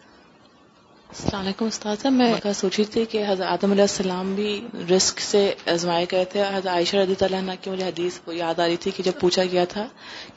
السلام 1.14 1.42
علیکم 1.46 1.66
استاد 1.66 2.06
میں 2.14 2.30
سوچی 2.56 2.84
تھی 2.94 3.04
کہ 3.10 3.24
حضرت 3.28 3.48
آدم 3.48 3.72
علیہ 3.72 3.84
السلام 3.84 4.34
بھی 4.36 4.50
رسک 4.92 5.20
سے 5.22 5.42
آزمائے 5.74 6.06
گئے 6.12 6.24
تھے 6.32 6.42
حضرت 6.44 6.68
عائشہ 6.76 6.96
رضی 6.98 7.14
اللہ 7.26 7.36
عنہ 7.44 7.52
کی 7.62 7.70
مجھے 7.70 7.84
حدیث 7.86 8.18
کو 8.26 8.32
یاد 8.34 8.60
آ 8.60 8.66
رہی 8.68 8.78
تھی 8.84 8.92
کہ 8.96 9.04
جب 9.08 9.20
پوچھا 9.20 9.44
گیا 9.52 9.66
تھا 9.74 9.86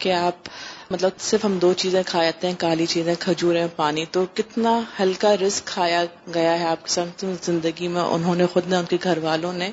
کہ 0.03 0.13
آپ 0.15 0.49
مطلب 0.91 1.21
صرف 1.29 1.45
ہم 1.45 1.57
دو 1.63 1.73
چیزیں 1.83 2.01
جاتے 2.13 2.47
ہیں 2.47 2.55
کالی 2.65 2.87
چیزیں 2.97 3.15
کھجور 3.21 3.55
پانی 3.77 4.05
تو 4.17 4.25
کتنا 4.39 4.79
ہلکا 5.01 5.35
رسک 5.47 5.67
کھایا 5.73 6.05
گیا 6.35 6.59
ہے 6.61 6.67
آپ 6.75 6.85
کے 6.87 7.33
زندگی 7.47 7.89
میں 7.97 8.03
انہوں 8.17 8.35
نے 8.43 8.47
خود 8.53 8.69
نے 8.69 8.77
ان 8.77 8.85
کے 8.91 8.97
گھر 9.05 9.19
والوں 9.29 9.53
نے 9.63 9.71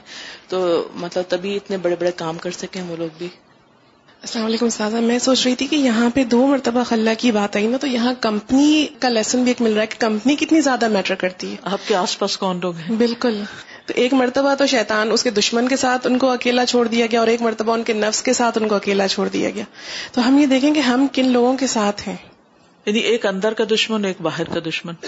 تو 0.53 0.61
مطلب 1.05 1.23
تبھی 1.33 1.55
اتنے 1.57 1.77
بڑے 1.87 1.95
بڑے 2.03 2.11
کام 2.23 2.37
کر 2.45 2.51
سکے 2.61 2.79
ہیں 2.79 2.89
وہ 2.91 2.95
لوگ 3.03 3.17
بھی 3.17 3.27
السلام 4.25 4.45
علیکم 4.45 4.69
سازا 4.73 4.99
میں 5.07 5.17
سوچ 5.19 5.45
رہی 5.45 5.55
تھی 5.61 5.65
کہ 5.67 5.75
یہاں 5.75 6.09
پہ 6.15 6.23
دو 6.33 6.45
مرتبہ 6.47 6.83
خلا 6.89 7.13
کی 7.19 7.31
بات 7.37 7.55
آئی 7.55 7.65
نا 7.67 7.77
تو 7.81 7.87
یہاں 7.87 8.13
کمپنی 8.21 8.85
کا 8.99 9.09
لیسن 9.09 9.41
بھی 9.43 9.51
ایک 9.51 9.61
مل 9.61 9.73
رہا 9.73 9.81
ہے 9.81 9.87
کہ 9.93 9.97
کمپنی 9.99 10.35
کتنی 10.41 10.61
زیادہ 10.67 10.87
میٹر 10.91 11.15
کرتی 11.23 11.51
ہے 11.51 11.55
آپ 11.73 11.87
کے 11.87 11.95
آس 12.03 12.17
پاس 12.19 12.37
کون 12.43 12.59
لوگ 12.63 12.75
ہیں 12.85 12.95
بالکل 12.97 13.41
تو 13.85 13.93
ایک 14.03 14.13
مرتبہ 14.21 14.53
تو 14.59 14.65
شیطان 14.75 15.11
اس 15.11 15.23
کے 15.23 15.29
دشمن 15.39 15.67
کے 15.67 15.75
ساتھ 15.83 16.07
ان 16.07 16.17
کو 16.19 16.29
اکیلا 16.29 16.65
چھوڑ 16.73 16.87
دیا 16.87 17.05
گیا 17.11 17.19
اور 17.19 17.27
ایک 17.33 17.41
مرتبہ 17.41 17.73
ان 17.73 17.83
کے 17.89 17.93
نفس 17.93 18.21
کے 18.29 18.33
ساتھ 18.41 18.57
ان 18.61 18.67
کو 18.67 18.75
اکیلا 18.75 19.07
چھوڑ 19.17 19.27
دیا 19.33 19.49
گیا 19.57 19.63
تو 20.13 20.27
ہم 20.27 20.37
یہ 20.39 20.45
دیکھیں 20.55 20.73
کہ 20.73 20.87
ہم 20.91 21.05
کن 21.13 21.31
لوگوں 21.33 21.55
کے 21.63 21.67
ساتھ 21.77 22.07
ہیں 22.07 22.15
یعنی 22.85 22.99
ایک 23.13 23.25
اندر 23.33 23.53
کا 23.53 23.63
دشمن 23.73 24.05
ایک 24.11 24.21
باہر 24.29 24.53
کا 24.53 24.59
دشمن 24.69 25.03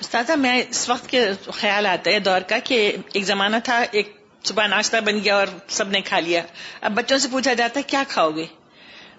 استاذہ 0.00 0.36
میں 0.46 0.60
اس 0.70 0.88
وقت 0.88 1.08
کے 1.10 1.26
خیال 1.60 1.86
آتا 1.86 2.10
ہے 2.10 2.18
دور 2.28 2.48
کا 2.48 2.58
کہ 2.70 2.86
ایک 3.12 3.24
زمانہ 3.24 3.56
تھا 3.64 3.78
ایک 3.92 4.16
صبح 4.44 4.66
ناشتہ 4.68 4.96
بن 5.06 5.18
گیا 5.24 5.36
اور 5.38 5.46
سب 5.78 5.88
نے 5.90 6.00
کھا 6.06 6.20
لیا 6.28 6.42
اب 6.86 6.92
بچوں 6.94 7.18
سے 7.24 7.28
پوچھا 7.32 7.52
جاتا 7.60 7.78
ہے 7.78 7.82
کیا 7.90 8.02
کھاؤ 8.08 8.30
گے 8.36 8.44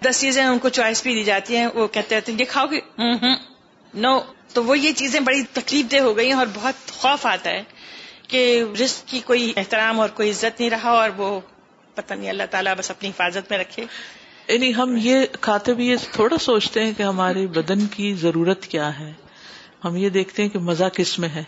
دس 0.04 0.20
چیزیں 0.20 0.44
ان 0.44 0.58
کو 0.64 0.68
چوائس 0.78 1.02
بھی 1.02 1.14
دی 1.14 1.22
جاتی 1.24 1.56
ہیں 1.56 1.66
وہ 1.74 1.86
کہتے 1.96 2.16
رہتے 2.16 2.32
ہیں 2.32 2.38
یہ 2.38 2.44
کھاؤ 2.52 2.66
گے 2.70 2.80
نو 4.04 4.18
تو 4.52 4.64
وہ 4.64 4.78
یہ 4.78 4.92
چیزیں 5.02 5.20
بڑی 5.28 5.42
تکلیف 5.52 5.90
دہ 5.92 6.00
ہو 6.08 6.16
گئی 6.16 6.26
ہیں 6.32 6.38
اور 6.38 6.46
بہت 6.54 6.90
خوف 7.00 7.26
آتا 7.26 7.50
ہے 7.50 7.62
کہ 8.32 8.42
رزق 8.80 9.08
کی 9.10 9.20
کوئی 9.30 9.52
احترام 9.56 10.00
اور 10.00 10.08
کوئی 10.20 10.30
عزت 10.30 10.60
نہیں 10.60 10.70
رہا 10.70 10.90
اور 11.00 11.10
وہ 11.16 11.30
پتہ 11.94 12.14
نہیں 12.14 12.30
اللہ 12.30 12.50
تعالیٰ 12.50 12.74
بس 12.78 12.90
اپنی 12.90 13.08
حفاظت 13.08 13.50
میں 13.50 13.58
رکھے 13.58 13.84
یعنی 14.48 14.74
ہم 14.74 14.96
یہ 15.02 15.24
کھاتے 15.40 15.72
ہوئے 15.72 15.96
تھوڑا 16.12 16.38
سوچتے 16.50 16.84
ہیں 16.84 16.92
کہ 16.96 17.02
ہمارے 17.02 17.46
بدن 17.58 17.86
کی 17.96 18.12
ضرورت 18.22 18.66
کیا 18.74 18.88
ہے 18.98 19.12
ہم 19.84 19.96
یہ 19.96 20.08
دیکھتے 20.18 20.42
ہیں 20.42 20.48
کہ 20.54 20.58
مزہ 20.70 20.88
کس 20.96 21.18
میں 21.24 21.28
ہے 21.34 21.42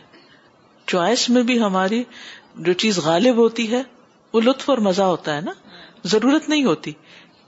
چوائس 0.90 1.28
میں 1.34 1.42
بھی 1.46 1.60
ہماری 1.62 2.02
جو 2.64 2.72
چیز 2.82 2.98
غالب 3.04 3.36
ہوتی 3.36 3.70
ہے 3.70 3.82
وہ 4.32 4.40
لطف 4.44 4.70
اور 4.70 4.78
مزہ 4.88 5.02
ہوتا 5.12 5.34
ہے 5.36 5.40
نا 5.42 5.52
ضرورت 6.12 6.48
نہیں 6.48 6.64
ہوتی 6.64 6.92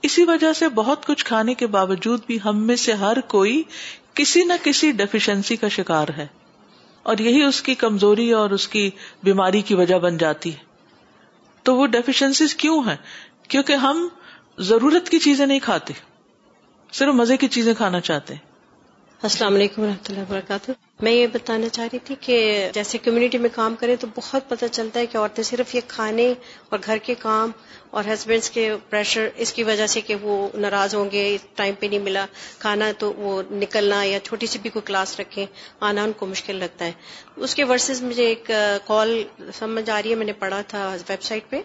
اسی 0.07 0.23
وجہ 0.23 0.51
سے 0.59 0.67
بہت 0.75 1.05
کچھ 1.05 1.23
کھانے 1.25 1.53
کے 1.61 1.67
باوجود 1.77 2.21
بھی 2.27 2.37
ہم 2.45 2.65
میں 2.67 2.75
سے 2.85 2.93
ہر 3.03 3.19
کوئی 3.33 3.61
کسی 4.19 4.43
نہ 4.43 4.53
کسی 4.63 4.91
ڈیفیشنسی 5.01 5.55
کا 5.57 5.67
شکار 5.77 6.07
ہے 6.17 6.25
اور 7.11 7.17
یہی 7.27 7.41
اس 7.43 7.61
کی 7.61 7.75
کمزوری 7.83 8.31
اور 8.39 8.49
اس 8.59 8.67
کی 8.67 8.89
بیماری 9.23 9.61
کی 9.69 9.75
وجہ 9.75 9.97
بن 10.05 10.17
جاتی 10.17 10.51
ہے 10.53 10.67
تو 11.67 11.75
وہ 11.75 11.85
ڈیفیشنسیز 11.97 12.55
کیوں 12.63 12.81
ہے 12.87 12.95
کیونکہ 13.47 13.85
ہم 13.85 14.07
ضرورت 14.71 15.09
کی 15.09 15.19
چیزیں 15.19 15.45
نہیں 15.45 15.59
کھاتے 15.63 15.93
صرف 16.99 17.13
مزے 17.15 17.37
کی 17.37 17.47
چیزیں 17.57 17.73
کھانا 17.77 17.99
چاہتے 18.09 18.33
ہیں 18.33 18.47
السلام 19.27 19.55
علیکم 19.55 19.81
و 19.81 19.85
رحمتہ 19.85 20.11
اللہ 20.11 20.21
وبرکاتہ 20.31 20.71
میں 21.03 21.11
یہ 21.11 21.27
بتانا 21.33 21.67
چاہ 21.75 21.85
رہی 21.91 21.99
تھی 22.05 22.15
کہ 22.21 22.37
جیسے 22.73 22.97
کمیونٹی 23.03 23.37
میں 23.43 23.49
کام 23.55 23.75
کریں 23.79 23.95
تو 23.99 24.07
بہت 24.15 24.49
پتہ 24.49 24.65
چلتا 24.71 24.99
ہے 24.99 25.05
کہ 25.11 25.17
عورتیں 25.17 25.43
صرف 25.49 25.73
یہ 25.75 25.81
کھانے 25.87 26.33
اور 26.69 26.79
گھر 26.87 26.97
کے 27.03 27.15
کام 27.19 27.51
اور 27.91 28.03
ہسبینڈس 28.11 28.49
کے 28.55 28.69
پریشر 28.89 29.29
اس 29.43 29.53
کی 29.53 29.63
وجہ 29.69 29.85
سے 29.93 30.01
کہ 30.09 30.15
وہ 30.21 30.33
ناراض 30.65 30.95
ہوں 30.95 31.09
گے 31.11 31.23
ٹائم 31.55 31.75
پہ 31.79 31.85
نہیں 31.87 31.99
ملا 32.09 32.25
کھانا 32.59 32.91
تو 32.99 33.11
وہ 33.17 33.41
نکلنا 33.61 34.03
یا 34.03 34.19
چھوٹی 34.27 34.45
سی 34.53 34.59
بھی 34.61 34.69
کوئی 34.73 34.83
کلاس 34.87 35.19
رکھیں 35.19 35.45
آنا 35.89 36.03
ان 36.03 36.11
کو 36.17 36.25
مشکل 36.35 36.55
لگتا 36.65 36.85
ہے 36.85 36.91
اس 37.45 37.55
کے 37.55 37.63
ورسز 37.63 38.01
مجھے 38.03 38.25
ایک 38.27 38.51
کال 38.87 39.21
سمجھ 39.59 39.89
آ 39.89 40.01
رہی 40.01 40.09
ہے 40.11 40.15
میں 40.21 40.25
نے 40.25 40.33
پڑھا 40.39 40.61
تھا 40.67 40.87
ویب 41.09 41.21
سائٹ 41.23 41.49
پہ 41.49 41.61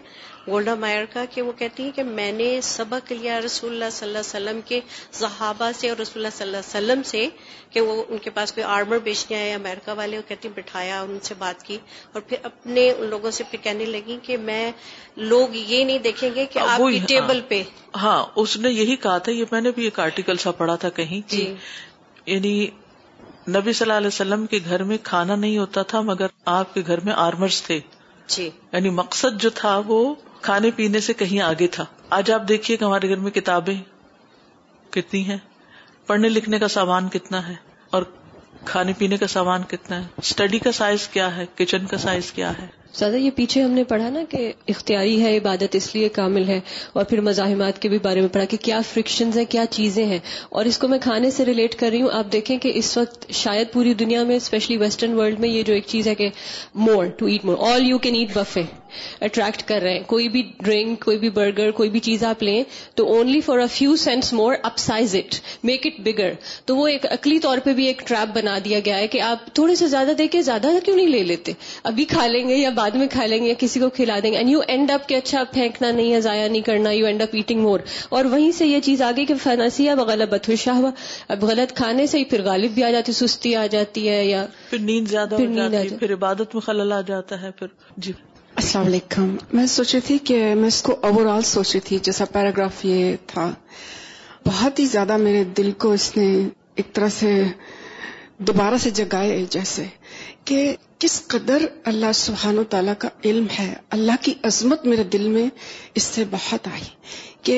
گولڈا 0.47 0.73
مائر 0.79 1.05
کا 1.13 1.23
کہ 1.33 1.41
وہ 1.41 1.51
کہتی 1.57 1.83
ہیں 1.83 1.91
کہ 1.95 2.03
میں 2.03 2.31
نے 2.31 2.47
سبق 2.63 3.11
لیا 3.11 3.39
رسول 3.45 3.71
اللہ 3.73 3.89
صلی 3.93 4.07
اللہ 4.07 4.17
علیہ 4.19 4.27
وسلم 4.29 4.59
کے 4.65 4.79
صحابہ 5.19 5.69
سے 5.79 5.89
اور 5.89 5.97
رسول 6.01 6.21
اللہ 6.25 6.35
صلی 6.37 6.47
اللہ 6.47 6.57
علیہ 6.57 6.69
وسلم 6.69 7.01
سے 7.11 7.27
کہ 7.75 7.81
وہ 7.87 8.03
ان 8.07 8.17
کے 8.25 8.29
پاس 8.35 8.51
کوئی 8.53 8.63
آرمر 8.75 8.97
بیچنے 9.03 9.37
آئے 9.39 9.53
امریکہ 9.53 9.91
والے 9.97 10.17
وہ 10.17 10.27
کہتی 10.27 10.49
بٹھایا 10.55 11.01
ان 11.01 11.17
سے 11.23 11.33
بات 11.37 11.63
کی 11.67 11.77
اور 12.13 12.21
پھر 12.27 12.37
اپنے 12.51 12.89
ان 12.91 13.05
لوگوں 13.15 13.31
سے 13.39 13.43
پھر 13.51 13.63
کہنے 13.63 13.85
لگی 13.85 14.17
کہ 14.27 14.37
میں 14.51 14.71
لوگ 15.33 15.55
یہ 15.55 15.83
نہیں 15.83 15.99
دیکھ 16.05 16.14
دیکھیں 16.15 16.35
گے 16.41 16.45
کہ 16.51 16.59
آپ 16.59 16.77
کی 16.91 16.99
ٹیبل 17.07 17.37
ہاں۔ 17.39 17.47
پہ 17.49 17.61
ہاں 18.01 18.19
اس 18.41 18.55
نے 18.63 18.69
یہی 18.71 18.95
کہا 19.05 19.17
تھا 19.25 19.31
یہ 19.31 19.45
میں 19.51 19.61
نے 19.61 19.71
بھی 19.75 19.83
ایک 19.83 19.99
آرٹیکل 19.99 20.37
سا 20.43 20.51
پڑھا 20.59 20.75
تھا 20.83 20.89
کہیں 20.99 21.19
جی۔ 21.31 21.43
یعنی 22.33 22.53
نبی 23.55 23.73
صلی 23.77 23.85
اللہ 23.85 23.97
علیہ 23.97 24.07
وسلم 24.15 24.45
کے 24.51 24.59
گھر 24.69 24.83
میں 24.89 24.97
کھانا 25.09 25.35
نہیں 25.41 25.57
ہوتا 25.57 25.81
تھا 25.91 26.01
مگر 26.11 26.27
آپ 26.59 26.73
کے 26.73 26.81
گھر 26.87 26.99
میں 27.07 27.13
آرمرس 27.23 27.61
تھے 27.63 27.79
جی۔ 28.35 28.49
یعنی 28.71 28.89
مقصد 29.01 29.41
جو 29.41 29.49
تھا 29.59 29.77
وہ 29.87 29.97
کھانے 30.47 30.71
پینے 30.75 30.99
سے 31.07 31.13
کہیں 31.21 31.39
آگے 31.49 31.67
تھا 31.75 31.85
آج 32.17 32.31
آپ 32.31 32.47
دیکھیے 32.47 32.77
کہ 32.77 32.83
ہمارے 32.85 33.09
گھر 33.09 33.19
میں 33.25 33.31
کتابیں 33.39 33.75
کتنی 34.93 35.23
ہیں 35.29 35.37
پڑھنے 36.07 36.29
لکھنے 36.29 36.59
کا 36.59 36.67
سامان 36.77 37.07
کتنا 37.15 37.47
ہے 37.47 37.55
اور 37.97 38.03
کھانے 38.65 38.93
پینے 38.97 39.17
کا 39.17 39.27
سامان 39.37 39.63
کتنا 39.69 39.99
ہے 40.01 40.07
اسٹڈی 40.27 40.59
کا 40.67 40.71
سائز 40.81 41.07
کیا 41.15 41.35
ہے 41.35 41.45
کچن 41.57 41.85
کا 41.93 41.97
سائز 42.07 42.31
کیا 42.37 42.51
ہے 42.57 42.67
زیادہ 42.97 43.15
یہ 43.15 43.29
پیچھے 43.35 43.61
ہم 43.63 43.71
نے 43.71 43.83
پڑھا 43.83 44.09
نا 44.09 44.19
کہ 44.29 44.51
اختیاری 44.73 45.19
ہے 45.21 45.35
عبادت 45.37 45.75
اس 45.75 45.93
لیے 45.95 46.09
کامل 46.17 46.47
ہے 46.47 46.59
اور 46.93 47.03
پھر 47.05 47.21
مزاحمات 47.21 47.81
کے 47.81 47.89
بھی 47.89 47.97
بارے 48.03 48.21
میں 48.21 48.29
پڑھا 48.33 48.45
کہ 48.49 48.57
کیا 48.67 48.79
فرکشنز 48.93 49.37
ہیں 49.37 49.43
کیا 49.55 49.65
چیزیں 49.71 50.05
ہیں 50.05 50.19
اور 50.57 50.65
اس 50.71 50.77
کو 50.79 50.87
میں 50.87 50.99
کھانے 51.03 51.31
سے 51.37 51.45
ریلیٹ 51.45 51.75
کر 51.79 51.89
رہی 51.91 52.01
ہوں 52.01 52.09
آپ 52.19 52.31
دیکھیں 52.33 52.57
کہ 52.65 52.71
اس 52.81 52.95
وقت 52.97 53.29
شاید 53.41 53.71
پوری 53.73 53.93
دنیا 54.03 54.23
میں 54.31 54.35
اسپیشلی 54.35 54.77
ویسٹرن 54.85 55.13
ورلڈ 55.19 55.39
میں 55.39 55.49
یہ 55.49 55.63
جو 55.69 55.73
ایک 55.73 55.85
چیز 55.87 56.07
ہے 56.07 56.15
کہ 56.21 56.29
more 56.85 57.05
to 57.17 57.25
eat 57.33 57.45
more 57.45 57.57
all 57.71 57.85
you 57.87 57.97
can 58.05 58.15
eat 58.15 58.35
buffet 58.37 58.63
attract 59.25 59.63
کر 59.67 59.81
رہے 59.81 59.93
ہیں 59.93 60.03
کوئی 60.07 60.27
بھی 60.29 60.41
ڈرنک 60.63 61.03
کوئی 61.05 61.17
بھی 61.19 61.29
برگر 61.37 61.71
کوئی 61.79 61.89
بھی 61.95 61.99
چیز 62.07 62.23
آپ 62.23 62.43
لیں 62.43 62.63
تو 62.95 63.07
only 63.17 63.39
for 63.47 63.59
a 63.59 63.65
few 63.71 63.95
cents 64.03 64.31
more 64.33 64.53
upsize 64.79 65.15
it 65.15 65.35
make 65.67 65.85
it 65.87 65.99
bigger 66.05 66.31
تو 66.65 66.75
وہ 66.77 66.87
ایک 66.87 67.05
اکلی 67.11 67.39
طور 67.45 67.57
پہ 67.65 67.73
بھی 67.79 67.85
ایک 67.87 68.01
ٹریپ 68.07 68.35
بنا 68.35 68.57
دیا 68.65 68.79
گیا 68.85 68.97
ہے 68.97 69.07
کہ 69.15 69.21
آپ 69.31 69.53
تھوڑے 69.55 69.75
سے 69.75 69.87
زیادہ 69.95 70.11
دیکھیں 70.17 70.41
زیادہ 70.41 70.67
کیوں 70.85 70.95
نہیں 70.95 71.07
لے 71.07 71.23
لیتے 71.23 71.51
ابھی 71.91 72.05
کھا 72.13 72.25
لیں 72.27 72.47
گے 72.49 72.55
یا 72.55 72.69
بعد 72.85 72.95
میں 72.99 73.05
کھا 73.11 73.25
لیں 73.25 73.39
گے 73.43 73.47
یا 73.47 73.53
کسی 73.59 73.79
کو 73.79 73.87
کھلا 73.93 74.17
دیں 74.23 74.31
گے 74.31 74.37
اینڈ 74.37 74.49
یو 74.49 74.59
اینڈ 74.71 74.91
اپ 74.91 75.07
کہ 75.09 75.15
اچھا 75.15 75.41
پھینکنا 75.51 75.89
نہیں 75.91 76.11
ہے 76.13 76.19
ضائع 76.21 76.47
نہیں 76.47 76.61
کرنا 76.65 76.89
you 76.91 77.05
end 77.05 77.21
up 77.21 77.29
eating 77.37 77.61
more 77.61 77.79
اور 78.17 78.25
وہیں 78.33 78.51
سے 78.57 78.65
یہ 78.67 78.79
چیز 78.87 79.01
آگے 79.07 79.25
کہ 79.29 79.35
فنسی 79.43 79.87
اب 79.89 79.99
غلط 80.09 80.29
بتو 80.33 80.51
ہوا 80.79 80.91
اب 81.35 81.43
غلط 81.51 81.73
کھانے 81.77 82.05
سے 82.11 82.19
ہی 82.19 82.25
پھر 82.33 82.43
غالب 82.45 82.71
بھی 82.75 82.83
آ 82.83 82.89
جاتی 82.97 83.11
ہے 83.11 83.17
سستی 83.27 83.55
آ 83.61 83.65
جاتی 83.75 84.07
ہے 84.09 84.23
یا 84.25 84.45
پھر 84.69 84.79
نیند 84.91 85.07
زیادہ 85.11 85.35
پھر, 85.37 85.59
آ 85.63 85.67
جاتی 85.75 85.95
پھر 86.03 86.13
عبادت 86.13 86.53
میں 86.55 86.61
خلل 86.65 86.91
آ 86.97 87.01
جاتا 87.09 87.41
ہے 87.41 87.51
پھر 87.59 87.67
جی 88.07 88.11
السلام 88.63 88.85
علیکم 88.87 89.35
میں 89.53 89.65
سوچی 89.77 89.99
تھی 90.07 90.17
کہ 90.29 90.37
میں 90.61 90.67
اس 90.73 90.81
کو 90.89 90.95
اوور 91.09 91.25
آل 91.35 91.41
سوچی 91.53 91.79
تھی 91.87 91.97
جیسا 92.09 92.25
پیراگراف 92.33 92.85
یہ 92.85 93.15
تھا 93.33 93.51
بہت 94.47 94.79
ہی 94.79 94.85
زیادہ 94.93 95.17
میرے 95.25 95.43
دل 95.57 95.71
کو 95.85 95.91
اس 95.97 96.11
نے 96.17 96.27
ایک 96.79 96.93
طرح 96.95 97.09
سے 97.19 97.33
دوبارہ 98.47 98.77
سے 98.83 98.89
جگائے 99.01 99.43
جیسے 99.51 99.83
کہ 100.49 100.57
کس 101.03 101.21
قدر 101.27 101.63
اللہ 101.91 102.11
سبحانہ 102.15 102.59
و 102.59 102.63
تعالیٰ 102.73 102.93
کا 102.99 103.09
علم 103.29 103.45
ہے 103.59 103.73
اللہ 103.95 104.21
کی 104.21 104.33
عظمت 104.49 104.85
میرے 104.87 105.03
دل 105.15 105.27
میں 105.27 105.47
اس 105.99 106.03
سے 106.15 106.23
بہت 106.31 106.67
آئی 106.71 106.83
کہ 107.47 107.57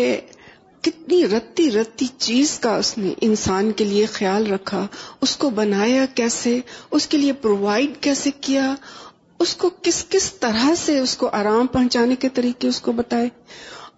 کتنی 0.87 1.21
رتی 1.33 1.69
رتی 1.71 2.05
چیز 2.27 2.57
کا 2.63 2.75
اس 2.77 2.97
نے 2.97 3.13
انسان 3.27 3.71
کے 3.79 3.83
لیے 3.85 4.05
خیال 4.13 4.47
رکھا 4.51 4.85
اس 5.27 5.35
کو 5.37 5.49
بنایا 5.59 6.05
کیسے 6.15 6.59
اس 6.99 7.07
کے 7.13 7.17
لیے 7.17 7.33
پرووائڈ 7.45 7.97
کیسے 8.01 8.31
کیا 8.47 8.73
اس 9.45 9.55
کو 9.63 9.69
کس 9.87 10.03
کس 10.09 10.31
طرح 10.43 10.73
سے 10.85 10.97
اس 10.99 11.15
کو 11.17 11.29
آرام 11.39 11.67
پہنچانے 11.73 12.15
کے 12.23 12.29
طریقے 12.39 12.67
اس 12.67 12.79
کو 12.81 12.91
بتائے 13.01 13.27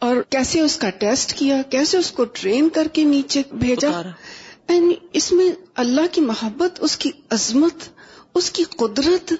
اور 0.07 0.21
کیسے 0.35 0.59
اس 0.61 0.77
کا 0.81 0.89
ٹیسٹ 1.03 1.33
کیا 1.43 1.61
کیسے 1.71 1.97
اس 1.97 2.11
کو 2.17 2.25
ٹرین 2.39 2.69
کر 2.77 2.87
کے 2.93 3.03
نیچے 3.13 3.41
بھیجا 3.63 3.89
اینڈ 3.99 4.11
یعنی 4.71 4.95
اس 5.19 5.31
میں 5.39 5.49
اللہ 5.85 6.13
کی 6.13 6.21
محبت 6.31 6.79
اس 6.87 6.97
کی 7.03 7.11
عظمت 7.39 7.89
اس 8.37 8.49
کی 8.57 8.63
قدرت 8.77 9.33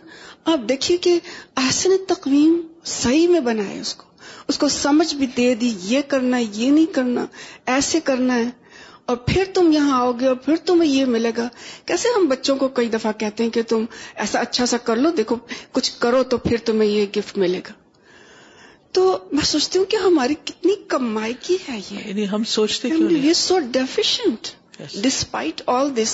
آپ 0.53 0.67
دیکھیے 0.69 0.97
کہ 1.05 1.17
احسن 1.63 1.95
تقویم 2.07 2.61
صحیح 2.99 3.27
میں 3.29 3.39
بنائے 3.49 3.79
اس 3.79 3.93
کو 3.95 4.07
اس 4.51 4.57
کو 4.57 4.67
سمجھ 4.75 5.13
بھی 5.15 5.25
دے 5.37 5.53
دی 5.55 5.73
یہ 5.89 6.01
کرنا 6.07 6.37
ہے 6.37 6.43
یہ 6.53 6.69
نہیں 6.71 6.93
کرنا 6.93 7.25
ایسے 7.73 7.99
کرنا 8.03 8.35
ہے 8.35 8.49
اور 9.11 9.17
پھر 9.27 9.43
تم 9.53 9.71
یہاں 9.71 9.99
آؤ 9.99 10.11
گے 10.19 10.27
اور 10.27 10.35
پھر 10.45 10.55
تمہیں 10.65 10.89
یہ 10.91 11.05
ملے 11.15 11.31
گا 11.37 11.47
کیسے 11.87 12.07
ہم 12.17 12.27
بچوں 12.27 12.55
کو 12.57 12.67
کئی 12.79 12.89
دفعہ 12.95 13.11
کہتے 13.19 13.43
ہیں 13.43 13.49
کہ 13.51 13.61
تم 13.67 13.85
ایسا 14.25 14.39
اچھا 14.39 14.65
سا 14.73 14.77
کر 14.89 14.95
لو 15.05 15.11
دیکھو 15.17 15.35
کچھ 15.77 15.91
کرو 15.99 16.23
تو 16.33 16.37
پھر 16.47 16.57
تمہیں 16.65 16.89
یہ 16.89 17.05
گفٹ 17.17 17.37
ملے 17.45 17.59
گا 17.67 17.73
تو 18.97 19.05
میں 19.31 19.45
سوچتی 19.45 19.79
ہوں 19.79 19.85
کہ 19.89 19.97
ہماری 20.03 20.33
کتنی 20.45 20.75
کمائی 20.95 21.33
کی 21.41 21.57
ہے 21.67 21.77
یہ 21.89 22.07
یعنی 22.07 22.27
ہم 22.29 22.43
سوچتے 22.53 23.33
سو 23.41 23.59
ڈیفیشنٹ 23.71 24.47
ڈسپائٹ 25.01 25.61
آل 25.77 25.95
دس 26.03 26.13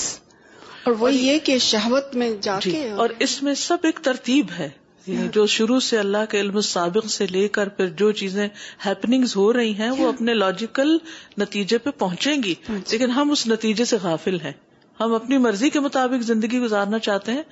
اور 0.86 0.94
وہ 1.00 1.14
یہ 1.14 1.38
کہ 1.44 1.58
شہوت 1.66 2.16
میں 2.22 2.30
جا 2.42 2.58
جی، 2.64 2.72
کے 2.72 2.90
اور 3.04 3.10
اس 3.26 3.32
میں 3.44 3.54
سب 3.68 3.86
ایک 3.90 4.00
ترتیب 4.04 4.52
ہے 4.58 4.68
یعنی 5.06 5.28
جو 5.34 5.46
شروع 5.54 5.80
سے 5.86 5.98
اللہ 6.00 6.26
کے 6.30 6.40
علم 6.40 6.60
سابق 6.68 7.08
سے 7.12 7.26
لے 7.30 7.48
کر 7.56 7.70
پھر 7.80 7.88
جو 8.02 8.12
چیزیں 8.20 8.48
ہیپننگز 8.86 9.36
ہو 9.36 9.52
رہی 9.54 9.74
ہیں 9.80 9.90
وہ 9.98 10.08
اپنے 10.12 10.34
لاجیکل 10.34 10.96
نتیجے 11.42 11.78
پہ 11.86 11.90
پہنچیں 12.00 12.44
گی 12.44 12.54
لیکن 12.68 13.12
ہم 13.18 13.32
اس 13.32 13.46
نتیجے 13.48 13.86
سے 13.94 13.98
غافل 14.04 14.38
ہیں 14.44 14.52
ہم 15.00 15.14
اپنی 15.14 15.38
مرضی 15.46 15.70
کے 15.70 15.80
مطابق 15.88 16.24
زندگی 16.26 16.60
گزارنا 16.60 17.00
چاہتے 17.08 17.32
ہیں 17.38 17.44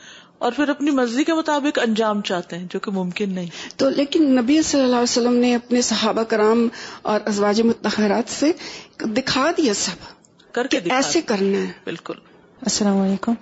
اور 0.45 0.51
پھر 0.55 0.69
اپنی 0.69 0.91
مرضی 0.99 1.23
کے 1.29 1.33
مطابق 1.39 1.79
انجام 1.83 2.21
چاہتے 2.31 2.57
ہیں 2.57 2.65
جو 2.73 2.79
کہ 2.85 2.91
ممکن 2.99 3.33
نہیں 3.35 3.47
تو 3.79 3.89
لیکن 3.95 4.29
نبی 4.39 4.61
صلی 4.69 4.81
اللہ 4.81 4.95
علیہ 5.05 5.13
وسلم 5.17 5.35
نے 5.45 5.55
اپنے 5.55 5.81
صحابہ 5.89 6.23
کرام 6.35 6.67
اور 7.13 7.19
ازواج 7.33 7.61
متحرات 7.71 8.29
سے 8.39 8.51
دکھا 9.17 9.49
دیا 9.57 9.73
سب 9.83 10.05
کر 10.59 10.67
کے 10.75 10.79
ایسے 10.99 11.21
کرنا 11.33 11.65
ہے 11.67 11.71
بالکل 11.85 12.15
Assalamu 12.65 13.01
alaikum. 13.05 13.37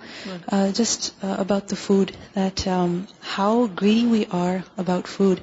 Uh, 0.48 0.72
just 0.72 1.14
uh, 1.22 1.36
about 1.38 1.68
the 1.68 1.76
food, 1.76 2.12
that 2.34 2.66
um, 2.66 3.06
how 3.20 3.66
greedy 3.66 4.06
we 4.06 4.26
are 4.26 4.64
about 4.76 5.06
food, 5.06 5.42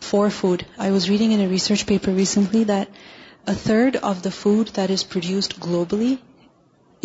for 0.00 0.30
food. 0.30 0.66
I 0.78 0.90
was 0.90 1.10
reading 1.10 1.32
in 1.32 1.40
a 1.40 1.48
research 1.48 1.86
paper 1.86 2.10
recently 2.10 2.64
that 2.64 2.88
1/3 3.54 4.02
of 4.12 4.22
the 4.28 4.34
food 4.38 4.72
that 4.80 4.94
is 4.96 5.04
produced 5.16 5.58
globally 5.66 6.10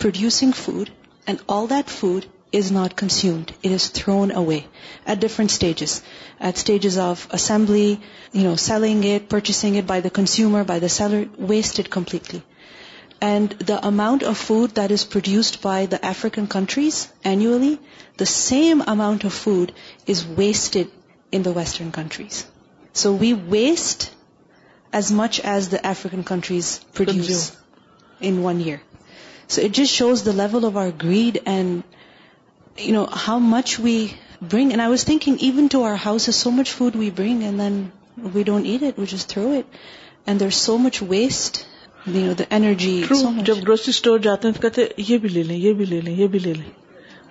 producing 0.02 0.52
food, 0.58 0.90
and 1.30 1.40
all 1.54 1.66
that 1.70 1.90
food 1.94 2.26
is 2.58 2.68
not 2.74 2.94
consumed. 3.00 3.50
It 3.62 3.72
is 3.78 3.88
thrown 3.96 4.30
away 4.42 4.60
at 5.14 5.24
different 5.24 5.52
stages. 5.54 5.96
At 6.50 6.62
stages 6.62 6.96
of 7.06 7.24
assembly, 7.38 7.88
selling 8.66 9.02
it, 9.10 9.28
purchasing 9.34 9.76
it 9.80 9.90
by 9.90 9.98
the 10.06 10.12
consumer, 10.20 10.62
by 10.70 10.78
the 10.84 10.92
seller, 10.94 11.20
wasted 11.52 11.90
completely. 11.98 12.42
And 13.28 13.58
the 13.72 13.76
amount 13.88 14.24
of 14.30 14.44
food 14.50 14.78
that 14.78 14.94
is 14.96 15.04
produced 15.16 15.60
by 15.66 15.78
the 15.94 16.00
African 16.12 16.46
countries 16.54 17.00
annually, 17.32 17.74
the 18.22 18.30
same 18.36 18.82
amount 18.94 19.28
of 19.32 19.38
food 19.48 19.74
is 20.16 20.24
wasted 20.40 20.96
in 21.38 21.46
the 21.48 21.54
Western 21.58 21.92
countries. 21.98 22.40
So 23.02 23.14
we 23.24 23.34
waste 23.58 24.08
as 24.98 25.10
much 25.14 25.40
as 25.50 25.70
the 25.72 25.76
African 25.88 26.22
countries 26.28 26.68
produce 26.94 27.50
in 28.28 28.38
one 28.44 28.60
year 28.64 28.76
so 29.48 29.60
it 29.62 29.76
just 29.76 29.94
shows 29.94 30.24
the 30.26 30.32
level 30.36 30.64
of 30.64 30.76
our 30.76 30.88
greed 31.02 31.38
and 31.52 32.78
you 32.86 32.92
know 32.94 33.04
how 33.26 33.38
much 33.42 33.74
we 33.82 33.94
bring 34.50 34.70
and 34.70 34.80
I 34.80 34.90
was 34.90 35.04
thinking 35.04 35.36
even 35.48 35.66
to 35.72 35.84
our 35.90 35.94
house 36.04 36.28
is 36.28 36.36
so 36.36 36.50
much 36.56 36.70
food 36.76 36.96
we 36.98 37.10
bring 37.16 37.42
and 37.42 37.60
then 37.60 37.84
we 38.34 38.42
don't 38.50 38.66
eat 38.68 38.82
it 38.88 38.98
we 38.98 39.06
as 39.14 39.26
throw 39.26 39.48
it 39.58 39.76
and 40.28 40.40
there 40.40 40.50
so 40.62 40.76
much 40.78 41.02
waste 41.08 41.62
energy 42.48 43.02
جب 43.44 43.56
grocery 43.62 43.90
store 43.90 44.18
جاتے 44.28 44.48
ہیں 44.48 44.54
تو 44.54 44.60
کہتے 44.62 44.86
یہ 45.08 45.18
بھی 45.24 45.28
لے 45.28 45.42
لیں 45.50 45.56
یہ 45.56 45.72
بھی 45.80 45.84
لے 45.84 46.00
لیں 46.00 46.14
یہ 46.16 46.26
بھی 46.34 46.38
لے 46.42 46.52
لیں 46.54 46.70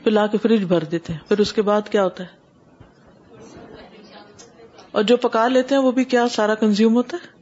پھر 0.04 0.12
لا 0.12 0.26
کے 0.32 0.38
فریج 0.44 0.64
بھر 0.74 0.84
دیتے 0.92 1.14
ہیں 1.14 1.20
پھر 1.30 1.40
اس 1.46 1.52
کے 1.54 1.62
بعد 1.72 1.90
کیا 1.92 2.04
ہوتا 2.04 2.24
ہے 2.24 2.38
اور 4.92 5.04
جو 5.10 5.18
پکا 5.26 5.48
لیتے 5.48 5.76
ہیں 5.76 5.82
وہ 5.82 5.92
بھی 5.98 6.04
کیا 6.14 6.28
سارا 6.36 6.56
کنزیوم 6.64 6.96
ہوتا 6.96 7.18
ہے 7.24 7.38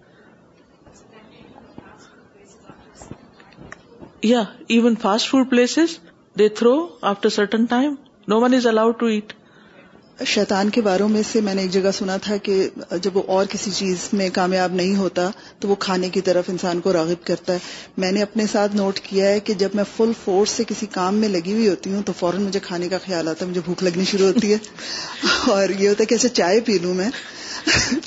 یا 4.23 4.43
even 4.67 4.95
fast 5.01 5.29
food 5.29 5.49
place 5.49 5.77
they 6.39 6.47
throw 6.59 6.75
after 7.09 7.29
certain 7.35 7.65
time 7.69 7.93
no 8.29 8.39
one 8.41 8.53
is 8.53 8.65
allowed 8.67 8.97
to 8.99 9.05
eat 9.05 9.33
شیتان 10.27 10.69
کے 10.75 10.81
باروں 10.81 11.07
میں 11.09 11.21
سے 11.31 11.39
میں 11.41 11.53
نے 11.55 11.61
ایک 11.61 11.71
جگہ 11.71 11.91
سنا 11.93 12.15
تھا 12.21 12.37
کہ 12.43 12.55
جب 13.01 13.17
وہ 13.17 13.21
اور 13.35 13.45
کسی 13.49 13.71
چیز 13.71 14.07
میں 14.19 14.29
کامیاب 14.33 14.73
نہیں 14.75 14.95
ہوتا 14.95 15.29
تو 15.59 15.67
وہ 15.67 15.75
کھانے 15.79 16.09
کی 16.13 16.21
طرف 16.29 16.49
انسان 16.49 16.79
کو 16.81 16.93
راغب 16.93 17.25
کرتا 17.27 17.53
ہے 17.53 17.59
میں 18.03 18.11
نے 18.11 18.21
اپنے 18.21 18.45
ساتھ 18.51 18.75
نوٹ 18.75 18.99
کیا 19.09 19.25
ہے 19.29 19.39
کہ 19.47 19.53
جب 19.63 19.75
میں 19.75 19.83
فل 19.95 20.11
فورس 20.23 20.49
سے 20.57 20.63
کسی 20.67 20.85
کام 20.91 21.15
میں 21.21 21.29
لگی 21.29 21.53
ہوئی 21.53 21.67
ہوتی 21.69 21.93
ہوں 21.93 22.01
تو 22.05 22.13
فوراً 22.19 22.43
مجھے 22.43 22.59
کھانے 22.67 22.89
کا 22.89 22.97
خیال 23.05 23.27
آتا 23.27 23.45
ہے 23.45 23.49
مجھے 23.49 23.61
بھوک 23.65 23.83
لگنی 23.83 24.05
شروع 24.11 24.27
ہوتی 24.27 24.53
ہے 24.53 24.57
اور 25.51 25.69
یہ 25.77 25.87
ہوتا 25.87 26.01
ہے 26.01 26.05
کہ 26.05 26.13
ایسے 26.13 26.27
اچھا 26.27 26.35
چائے 26.43 26.59
پی 26.65 26.77
لوں 26.83 26.93
میں 26.93 27.09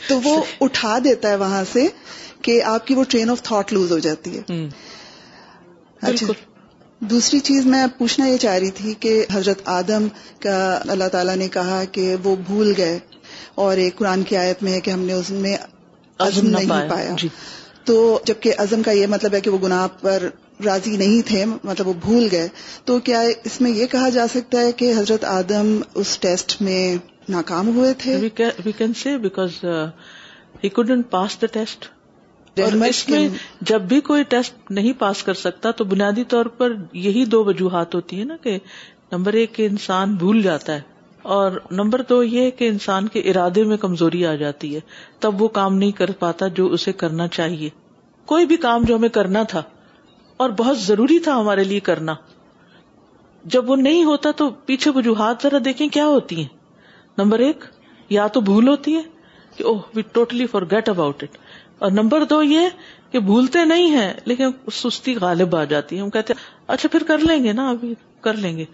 تو 0.08 0.20
وہ 0.24 0.40
اٹھا 0.64 0.98
دیتا 1.04 1.30
ہے 1.30 1.36
وہاں 1.46 1.64
سے 1.72 1.86
کہ 2.42 2.62
آپ 2.74 2.86
کی 2.86 2.94
وہ 2.94 3.04
ٹرین 3.08 3.30
آف 3.30 3.42
تھاٹ 3.42 3.72
لوز 3.72 3.92
ہو 3.92 3.98
جاتی 4.08 4.38
ہے 4.38 4.68
اچھا، 6.09 6.26
بالکل 6.26 7.09
دوسری 7.11 7.38
چیز 7.46 7.66
میں 7.72 7.86
پوچھنا 7.98 8.26
یہ 8.26 8.36
چاہ 8.44 8.59
رہی 8.59 8.70
تھی 8.80 8.92
کہ 9.03 9.12
حضرت 9.32 9.61
آدم 9.78 10.07
کا 10.42 10.59
اللہ 10.92 11.09
تعالیٰ 11.12 11.36
نے 11.42 11.48
کہا 11.57 11.82
کہ 11.92 12.14
وہ 12.24 12.34
بھول 12.46 12.72
گئے 12.76 12.98
اور 13.64 13.76
ایک 13.82 13.96
قرآن 13.98 14.22
کی 14.28 14.36
آیت 14.36 14.62
میں 14.62 14.72
ہے 14.72 14.80
کہ 14.84 14.90
ہم 14.90 15.01
نے 15.09 15.12
اس 15.12 15.30
میں 15.44 15.57
عزم 16.26 16.46
نہیں 16.57 16.88
پایا 16.90 17.14
جی 17.20 17.28
تو 17.90 17.96
جبکہ 18.26 18.55
عزم 18.62 18.82
کا 18.86 18.90
یہ 19.01 19.07
مطلب 19.14 19.34
ہے 19.34 19.40
کہ 19.44 19.51
وہ 19.51 19.59
گناہ 19.62 19.86
پر 20.01 20.28
راضی 20.64 20.96
نہیں 20.96 21.26
تھے 21.28 21.44
مطلب 21.64 21.86
وہ 21.88 21.92
بھول 22.07 22.28
گئے 22.32 22.48
تو 22.88 22.98
کیا 23.07 23.20
اس 23.51 23.61
میں 23.61 23.70
یہ 23.70 23.86
کہا 23.94 24.09
جا 24.16 24.26
سکتا 24.32 24.61
ہے 24.66 24.72
کہ 24.82 24.92
حضرت 24.98 25.24
آدم 25.34 25.70
اس 26.03 26.18
ٹیسٹ 26.24 26.61
میں 26.62 26.82
ناکام 27.36 27.68
ہوئے 27.76 27.92
تھے 28.03 28.16
we 28.64 28.72
can 28.80 28.92
because 29.22 29.64
he 30.64 30.68
couldn't 30.76 31.11
pass 31.11 31.40
the 31.42 31.46
test 31.53 31.88
سکتے 32.61 32.61
اور 32.74 32.88
اس 32.88 33.08
میں 33.08 33.28
جب 33.70 33.82
بھی 33.88 34.00
کوئی 34.08 34.22
ٹیسٹ 34.32 34.70
نہیں 34.78 34.92
پاس 34.98 35.22
کر 35.22 35.34
سکتا 35.42 35.70
تو 35.80 35.84
بنیادی 35.92 36.24
طور 36.34 36.46
پر 36.61 36.72
یہی 37.06 37.24
دو 37.34 37.42
وجوہات 37.44 37.94
ہوتی 37.94 38.18
ہیں 38.18 38.24
نا 38.24 38.36
کہ 38.42 38.58
نمبر 39.12 39.32
ایک 39.42 39.61
انسان 39.68 40.14
بھول 40.22 40.42
جاتا 40.42 40.74
ہے 40.74 40.88
اور 41.36 41.52
نمبر 41.78 42.02
دو 42.08 42.22
یہ 42.22 42.50
کہ 42.58 42.68
انسان 42.68 43.08
کے 43.14 43.20
ارادے 43.30 43.64
میں 43.70 43.76
کمزوری 43.76 44.24
آ 44.26 44.34
جاتی 44.42 44.74
ہے 44.74 44.80
تب 45.20 45.42
وہ 45.42 45.48
کام 45.58 45.76
نہیں 45.78 45.90
کر 46.00 46.11
پاتا 46.18 46.46
جو 46.58 46.66
اسے 46.76 46.92
کرنا 47.02 47.26
چاہیے 47.38 47.68
کوئی 48.32 48.46
بھی 48.46 48.56
کام 48.66 48.84
جو 48.88 48.96
ہمیں 48.96 49.08
کرنا 49.18 49.42
تھا 49.52 49.62
اور 50.42 50.50
بہت 50.58 50.78
ضروری 50.80 51.18
تھا 51.24 51.38
ہمارے 51.40 51.64
لیے 51.64 51.80
کرنا 51.88 52.14
جب 53.54 53.70
وہ 53.70 53.76
نہیں 53.76 54.04
ہوتا 54.04 54.30
تو 54.36 54.48
پیچھے 54.66 54.90
وجوہات 54.94 55.42
ذرا 55.42 55.58
دیکھیں 55.64 55.86
کیا 55.98 56.06
ہوتی 56.06 56.36
ہیں 56.40 56.46
نمبر 57.18 57.38
ایک 57.46 57.64
یا 58.16 58.26
تو 58.36 58.40
بھول 58.50 58.68
ہوتی 58.68 58.94
ہے 58.96 59.02
کہ 59.56 59.64
اوہ 59.70 59.78
we 59.96 60.02
totally 60.12 60.46
forget 60.70 60.88
about 60.88 61.22
it 61.22 61.36
اور 61.80 61.90
نمبر 61.90 62.24
دو 62.30 62.42
یہ 62.42 62.68
کہ 63.10 63.18
بھولتے 63.28 63.64
نہیں 63.64 63.90
ہیں 63.90 64.12
لیکن 64.30 64.50
سستی 64.74 65.14
غالب 65.20 65.54
آ 65.56 65.62
جاتی 65.70 65.96
ہے 65.96 66.00
ہم 66.00 66.10
کہتے 66.16 66.34
اچھا 66.74 66.88
پھر 66.92 67.02
کر 67.08 67.18
لیں 67.28 67.42
گے 67.44 67.52
نا 67.60 67.68
ابھی 67.70 67.92
کر 68.26 68.34
لیں 68.44 68.56
گے 68.56 68.64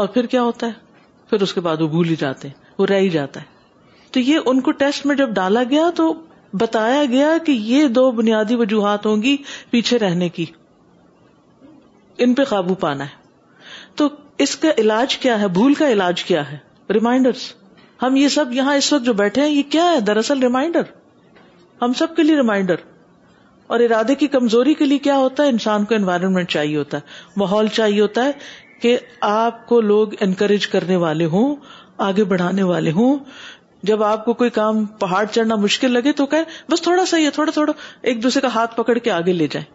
اور 0.00 0.06
پھر 0.16 0.26
کیا 0.32 0.42
ہوتا 0.42 0.66
ہے 0.66 0.84
پھر 1.30 1.42
اس 1.42 1.52
کے 1.54 1.60
بعد 1.66 1.80
وہ 1.82 1.88
بھول 1.92 2.08
ہی 2.08 2.16
جاتے 2.24 2.48
ہیں 2.48 2.72
وہ 2.78 2.86
رہ 2.90 2.98
ہی 3.00 3.08
جاتا 3.18 3.40
ہے 3.40 3.54
تو 4.12 4.20
یہ 4.30 4.48
ان 4.52 4.60
کو 4.66 4.72
ٹیسٹ 4.82 5.06
میں 5.06 5.16
جب 5.22 5.28
ڈالا 5.38 5.62
گیا 5.70 5.88
تو 6.00 6.12
بتایا 6.62 7.04
گیا 7.12 7.28
کہ 7.46 7.52
یہ 7.70 7.86
دو 8.00 8.10
بنیادی 8.18 8.54
وجوہات 8.64 9.06
ہوں 9.06 9.22
گی 9.22 9.36
پیچھے 9.70 9.98
رہنے 10.04 10.28
کی 10.40 10.46
ان 12.26 12.34
پہ 12.34 12.44
قابو 12.48 12.74
پانا 12.84 13.04
ہے 13.12 13.94
تو 14.00 14.08
اس 14.44 14.56
کا 14.66 14.70
علاج 14.78 15.16
کیا 15.22 15.40
ہے 15.40 15.48
بھول 15.62 15.74
کا 15.74 15.88
علاج 15.92 16.22
کیا 16.32 16.50
ہے 16.52 16.58
ریمائنڈرس 16.94 17.52
ہم 18.02 18.16
یہ 18.16 18.28
سب 18.40 18.52
یہاں 18.52 18.74
اس 18.76 18.92
وقت 18.92 19.04
جو 19.06 19.12
بیٹھے 19.24 19.42
ہیں 19.42 19.50
یہ 19.50 19.62
کیا 19.72 19.84
ہے 19.90 20.00
دراصل 20.10 20.42
ریمائنڈر 20.42 20.90
ہم 21.82 21.92
سب 21.98 22.14
کے 22.16 22.22
لیے 22.22 22.36
ریمائنڈر 22.36 22.80
اور 23.74 23.80
ارادے 23.86 24.14
کی 24.20 24.26
کمزوری 24.34 24.74
کے 24.74 24.84
لیے 24.84 24.98
کیا 25.06 25.16
ہوتا 25.18 25.42
ہے 25.42 25.48
انسان 25.48 25.84
کو 25.84 25.94
انوائرمنٹ 25.94 26.48
چاہیے 26.50 26.76
ہوتا 26.76 26.96
ہے 26.96 27.36
ماحول 27.40 27.66
چاہیے 27.78 28.00
ہوتا 28.00 28.24
ہے 28.24 28.30
کہ 28.82 28.96
آپ 29.30 29.66
کو 29.68 29.80
لوگ 29.90 30.14
انکریج 30.26 30.66
کرنے 30.74 30.96
والے 31.04 31.24
ہوں 31.34 31.54
آگے 32.06 32.24
بڑھانے 32.32 32.62
والے 32.70 32.90
ہوں 33.00 33.18
جب 33.90 34.02
آپ 34.02 34.24
کو 34.24 34.32
کوئی 34.42 34.50
کام 34.60 34.84
پہاڑ 35.00 35.24
چڑھنا 35.32 35.54
مشکل 35.64 35.92
لگے 35.92 36.12
تو 36.20 36.26
کہ 36.26 36.42
بس 36.70 36.82
تھوڑا 36.82 37.04
سا 37.06 37.18
ہے 37.18 37.30
تھوڑا 37.38 37.52
تھوڑا 37.54 37.72
ایک 38.10 38.22
دوسرے 38.22 38.40
کا 38.42 38.54
ہاتھ 38.54 38.76
پکڑ 38.76 38.96
کے 38.98 39.10
آگے 39.18 39.32
لے 39.32 39.46
جائیں 39.52 39.66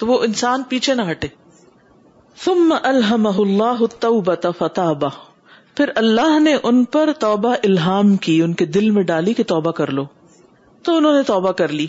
تو 0.00 0.06
وہ 0.06 0.18
انسان 0.24 0.62
پیچھے 0.68 0.94
نہ 1.00 1.10
ہٹے 1.10 1.28
ثم 2.44 2.72
الحمہ 2.92 3.28
اللہ 3.46 3.82
التوبہ 3.88 4.34
فتابہ 4.58 5.08
پھر 5.76 5.90
اللہ 6.04 6.38
نے 6.40 6.54
ان 6.62 6.84
پر 6.94 7.12
توبہ 7.20 7.54
الہام 7.64 8.16
کی 8.26 8.40
ان 8.42 8.54
کے 8.60 8.64
دل 8.78 8.90
میں 8.98 9.02
ڈالی 9.10 9.34
کہ 9.34 9.42
توبہ 9.54 9.70
کر 9.80 9.90
لو 9.98 10.04
تو 10.84 10.96
انہوں 10.96 11.12
نے 11.16 11.22
توبہ 11.30 11.50
کر 11.62 11.72
لی 11.78 11.86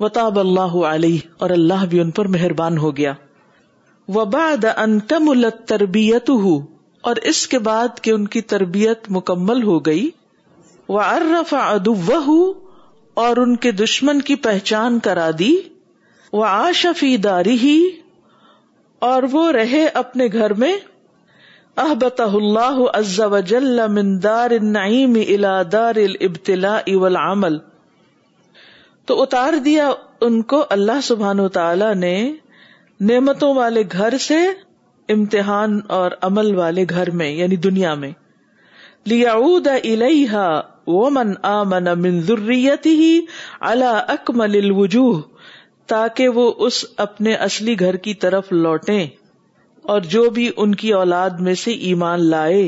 و 0.00 0.02
تاب 0.18 0.36
اللہ 0.38 0.74
علیہ 0.90 1.20
اور 1.44 1.50
اللہ 1.56 1.80
بھی 1.90 2.00
ان 2.00 2.10
پر 2.18 2.28
مہربان 2.34 2.78
ہو 2.84 2.90
گیا 2.96 3.12
وباد 4.14 4.64
تربیت 5.68 6.30
اور 7.10 7.16
اس 7.32 7.38
کے 7.48 7.58
بعد 7.66 7.88
کہ 8.02 8.10
ان 8.10 8.24
کی 8.34 8.40
تربیت 8.52 9.00
مکمل 9.16 9.60
ہو 9.62 9.78
گئی 9.86 10.06
وہ 10.96 11.02
اور 13.22 13.32
ان 13.36 13.54
کے 13.64 13.70
دشمن 13.78 14.20
کی 14.28 14.34
پہچان 14.46 14.98
کرا 15.06 15.28
دی 15.38 15.52
وہ 16.32 16.44
آشفی 16.48 17.16
داری 17.26 17.56
ہی 17.62 17.78
اور 19.08 19.22
وہ 19.32 19.50
رہے 19.52 19.84
اپنے 20.02 20.24
گھر 20.32 20.50
میں 20.62 20.72
احبت 21.86 22.20
اللہ 22.20 22.76
دار 24.22 24.50
ابتلا 24.60 24.86
الابتلاء 24.86 26.84
والعمل 27.02 27.58
تو 29.10 29.20
اتار 29.22 29.52
دیا 29.64 29.88
ان 30.24 30.34
کو 30.50 30.58
اللہ 30.70 31.00
سبحان 31.02 31.40
و 31.40 31.46
تعالی 31.54 31.84
نے 31.98 32.12
نعمتوں 33.08 33.52
والے 33.54 33.82
گھر 33.92 34.16
سے 34.26 34.36
امتحان 35.14 35.78
اور 35.96 36.10
عمل 36.28 36.54
والے 36.56 36.84
گھر 36.90 37.10
میں 37.22 37.30
یعنی 37.34 37.56
دنیا 37.64 37.94
میں 38.02 38.10
لیا 39.12 39.32
امن 41.48 42.20
ضروریتی 42.26 42.90
ہی 43.00 43.10
اللہ 43.70 43.96
اک 44.16 44.30
الوجوہ 44.44 45.20
تاکہ 45.94 46.28
وہ 46.38 46.50
اس 46.66 46.84
اپنے 47.06 47.32
اصلی 47.48 47.78
گھر 47.86 47.96
کی 48.06 48.14
طرف 48.26 48.52
لوٹے 48.52 49.02
اور 49.94 50.06
جو 50.14 50.22
بھی 50.38 50.48
ان 50.56 50.74
کی 50.84 50.92
اولاد 51.02 51.42
میں 51.48 51.54
سے 51.64 51.72
ایمان 51.90 52.28
لائے 52.30 52.62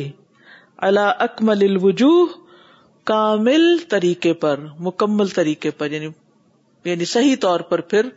اللہ 0.91 1.23
اکمل 1.29 1.63
الوجوہ 1.71 2.27
کامل 3.13 3.77
طریقے 3.97 4.33
پر 4.45 4.61
مکمل 4.89 5.29
طریقے 5.39 5.71
پر 5.79 5.91
یعنی 5.91 6.09
یعنی 6.85 7.05
صحیح 7.15 7.35
طور 7.41 7.61
پر 7.73 7.81
پھر 7.93 8.09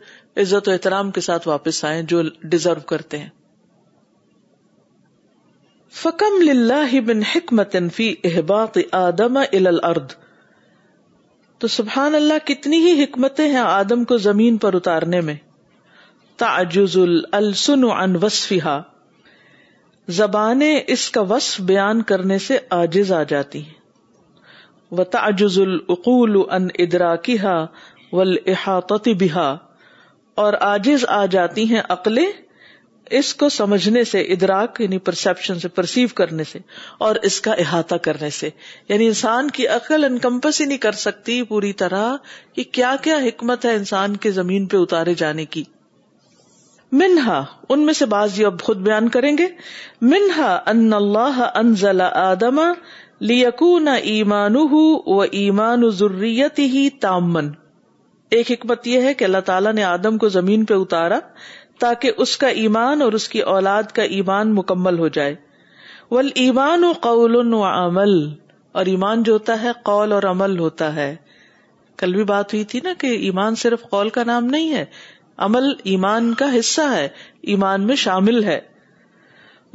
عزت 0.42 0.68
و 0.68 0.72
احترام 0.72 1.10
کے 1.16 1.20
ساتھ 1.30 1.48
واپس 1.48 1.84
آئے 1.90 2.02
جو 2.12 2.22
ڈیزرو 2.54 2.80
کرتے 2.92 3.18
ہیں 3.18 3.28
فکم 6.02 6.38
بن 7.06 7.22
حکمت 7.34 7.76
فی 7.94 8.12
آدم 9.02 9.36
الارض 9.38 10.14
تو 11.64 11.68
سبحان 11.74 12.14
اللہ 12.14 12.44
کتنی 12.46 12.78
ہی 12.86 12.92
حکمتیں 13.02 13.46
ہیں 13.50 13.58
آدم 13.64 14.02
کو 14.10 14.16
زمین 14.24 14.56
پر 14.64 14.74
اتارنے 14.74 15.20
میں 15.28 15.34
تاجز 16.42 16.96
السن 17.38 17.84
ان 17.90 18.16
وصفها 18.22 20.12
زبانیں 20.16 20.80
اس 20.96 21.08
کا 21.14 21.20
وصف 21.30 21.60
بیان 21.70 22.02
کرنے 22.10 22.38
سے 22.48 22.58
آجز 22.80 23.12
آ 23.20 23.22
جاتی 23.30 23.62
ہیں 23.68 24.98
وہ 24.98 25.04
تاجز 25.16 25.58
العقول 25.64 26.40
ان 26.56 26.68
ادراکی 26.84 27.38
ہا 27.44 27.56
و 28.12 28.22
احاطتی 28.52 29.14
بہا 29.20 29.48
اور 30.42 30.52
آجز 30.60 31.04
آ 31.08 31.24
جاتی 31.30 31.64
ہیں 31.74 31.80
عقل 31.88 32.18
اس 33.18 33.34
کو 33.40 33.48
سمجھنے 33.54 34.02
سے 34.12 34.20
ادراک 34.34 34.80
یعنی 34.80 34.98
پرسپشن 35.08 35.58
سے 35.60 35.68
پرسیو 35.74 36.08
کرنے 36.20 36.44
سے 36.52 36.58
اور 37.08 37.16
اس 37.28 37.40
کا 37.40 37.52
احاطہ 37.64 37.94
کرنے 38.06 38.30
سے 38.38 38.50
یعنی 38.88 39.06
انسان 39.06 39.50
کی 39.58 39.66
عقل 39.76 40.04
انکمپس 40.04 40.60
ہی 40.60 40.66
نہیں 40.66 40.78
کر 40.84 40.92
سکتی 41.06 41.42
پوری 41.50 41.72
طرح 41.82 42.16
کہ 42.54 42.62
کیا 42.78 42.94
کیا 43.02 43.16
حکمت 43.26 43.64
ہے 43.64 43.74
انسان 43.74 44.16
کے 44.24 44.30
زمین 44.38 44.66
پہ 44.72 44.76
اتارے 44.76 45.14
جانے 45.22 45.44
کی 45.56 45.62
منہا 47.02 47.44
ان 47.68 47.84
میں 47.86 47.92
سے 48.00 48.04
یہ 48.36 48.46
اب 48.46 48.60
خود 48.62 48.78
بیان 48.88 49.08
کریں 49.16 49.32
گے 49.38 49.46
منہا 50.14 50.54
ان 50.74 50.92
انزل 50.92 52.00
آدم 52.12 52.60
لیکون 53.32 53.88
ایمانہ 53.88 54.66
ایمان 54.72 55.28
ایمان 55.40 55.88
ضروریت 55.98 56.58
ہی 56.58 56.88
تامن 57.00 57.50
ایک 58.34 58.50
حکمت 58.50 58.86
یہ 58.86 59.00
ہے 59.02 59.12
کہ 59.14 59.24
اللہ 59.24 59.40
تعالیٰ 59.50 59.72
نے 59.74 59.82
آدم 59.84 60.16
کو 60.18 60.28
زمین 60.38 60.64
پہ 60.70 60.74
اتارا 60.74 61.18
تاکہ 61.80 62.12
اس 62.24 62.36
کا 62.42 62.46
ایمان 62.62 63.02
اور 63.02 63.12
اس 63.18 63.28
کی 63.28 63.40
اولاد 63.54 63.92
کا 63.94 64.02
ایمان 64.18 64.54
مکمل 64.54 64.98
ہو 64.98 65.08
جائے 65.18 65.34
ول 66.10 66.30
ایمان 66.44 66.84
و 66.84 66.92
قول 67.02 67.34
و 67.36 67.62
عمل 67.68 68.16
اور 68.80 68.86
ایمان 68.86 69.22
جو 69.22 69.32
ہوتا 69.32 69.60
ہے 69.62 69.70
قول 69.84 70.12
اور 70.12 70.22
عمل 70.30 70.58
ہوتا 70.58 70.94
ہے 70.94 71.14
کل 72.02 72.14
بھی 72.14 72.24
بات 72.30 72.52
ہوئی 72.54 72.64
تھی 72.70 72.80
نا 72.84 72.92
کہ 72.98 73.06
ایمان 73.28 73.54
صرف 73.64 73.82
قول 73.90 74.08
کا 74.16 74.24
نام 74.26 74.46
نہیں 74.54 74.74
ہے 74.76 74.84
عمل 75.46 75.72
ایمان 75.92 76.32
کا 76.38 76.48
حصہ 76.58 76.82
ہے 76.92 77.08
ایمان 77.54 77.86
میں 77.86 77.96
شامل 78.02 78.42
ہے 78.44 78.60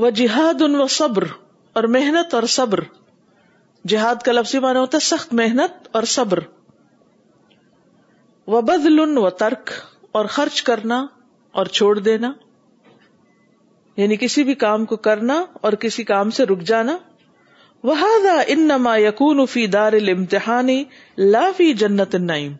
وہ 0.03 0.09
جہاد 0.19 0.61
ان 0.61 0.75
و 0.81 0.87
صبر 0.99 1.23
اور 1.79 1.83
محنت 1.97 2.33
اور 2.35 2.43
صبر 2.57 2.79
جہاد 3.91 4.21
کا 4.25 4.31
لفظی 4.31 4.59
مانا 4.59 4.79
ہوتا 4.79 4.97
ہے 5.01 5.05
سخت 5.05 5.33
محنت 5.33 5.87
اور 5.97 6.03
صبر 6.15 6.39
بدل 8.59 8.99
و 9.17 9.29
ترک 9.39 9.69
اور 10.19 10.25
خرچ 10.37 10.61
کرنا 10.69 11.05
اور 11.59 11.65
چھوڑ 11.77 11.97
دینا 11.99 12.31
یعنی 13.97 14.15
کسی 14.23 14.43
بھی 14.43 14.53
کام 14.65 14.85
کو 14.85 14.95
کرنا 15.07 15.33
اور 15.67 15.73
کسی 15.83 16.03
کام 16.11 16.29
سے 16.37 16.45
رک 16.45 16.59
جانا 16.71 16.97
وہ 17.89 17.95
انما 18.47 18.95
یقون 18.97 19.45
فی 19.51 19.65
دار 19.77 19.93
لا 20.07 20.61
لافی 21.17 21.71
جنت 21.83 22.15
النعیم 22.15 22.53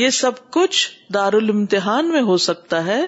یہ 0.00 0.10
سب 0.16 0.48
کچھ 0.54 0.86
دار 1.14 1.32
المتحان 1.40 2.08
میں 2.12 2.20
ہو 2.28 2.36
سکتا 2.48 2.84
ہے 2.86 3.00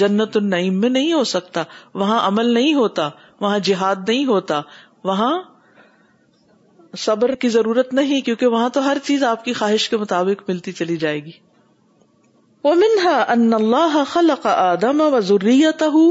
جنت 0.00 0.36
النعیم 0.36 0.80
میں 0.80 0.88
نہیں 0.90 1.12
ہو 1.12 1.22
سکتا 1.32 1.62
وہاں 2.02 2.20
عمل 2.28 2.52
نہیں 2.54 2.74
ہوتا 2.74 3.08
وہاں 3.40 3.58
جہاد 3.68 4.08
نہیں 4.08 4.24
ہوتا 4.26 4.60
وہاں 5.10 5.32
صبر 7.04 7.34
کی 7.44 7.48
ضرورت 7.58 7.92
نہیں 7.94 8.20
کیونکہ 8.26 8.46
وہاں 8.56 8.68
تو 8.78 8.84
ہر 8.88 8.98
چیز 9.04 9.22
آپ 9.32 9.44
کی 9.44 9.52
خواہش 9.62 9.88
کے 9.88 9.96
مطابق 9.96 10.48
ملتی 10.48 10.72
چلی 10.82 10.96
جائے 11.04 11.24
گی 11.24 11.32
ان 12.68 13.52
اللہ 13.56 13.96
خلق 14.12 14.46
آدم 14.52 15.00
و 15.00 15.18
ذریته 15.26 16.06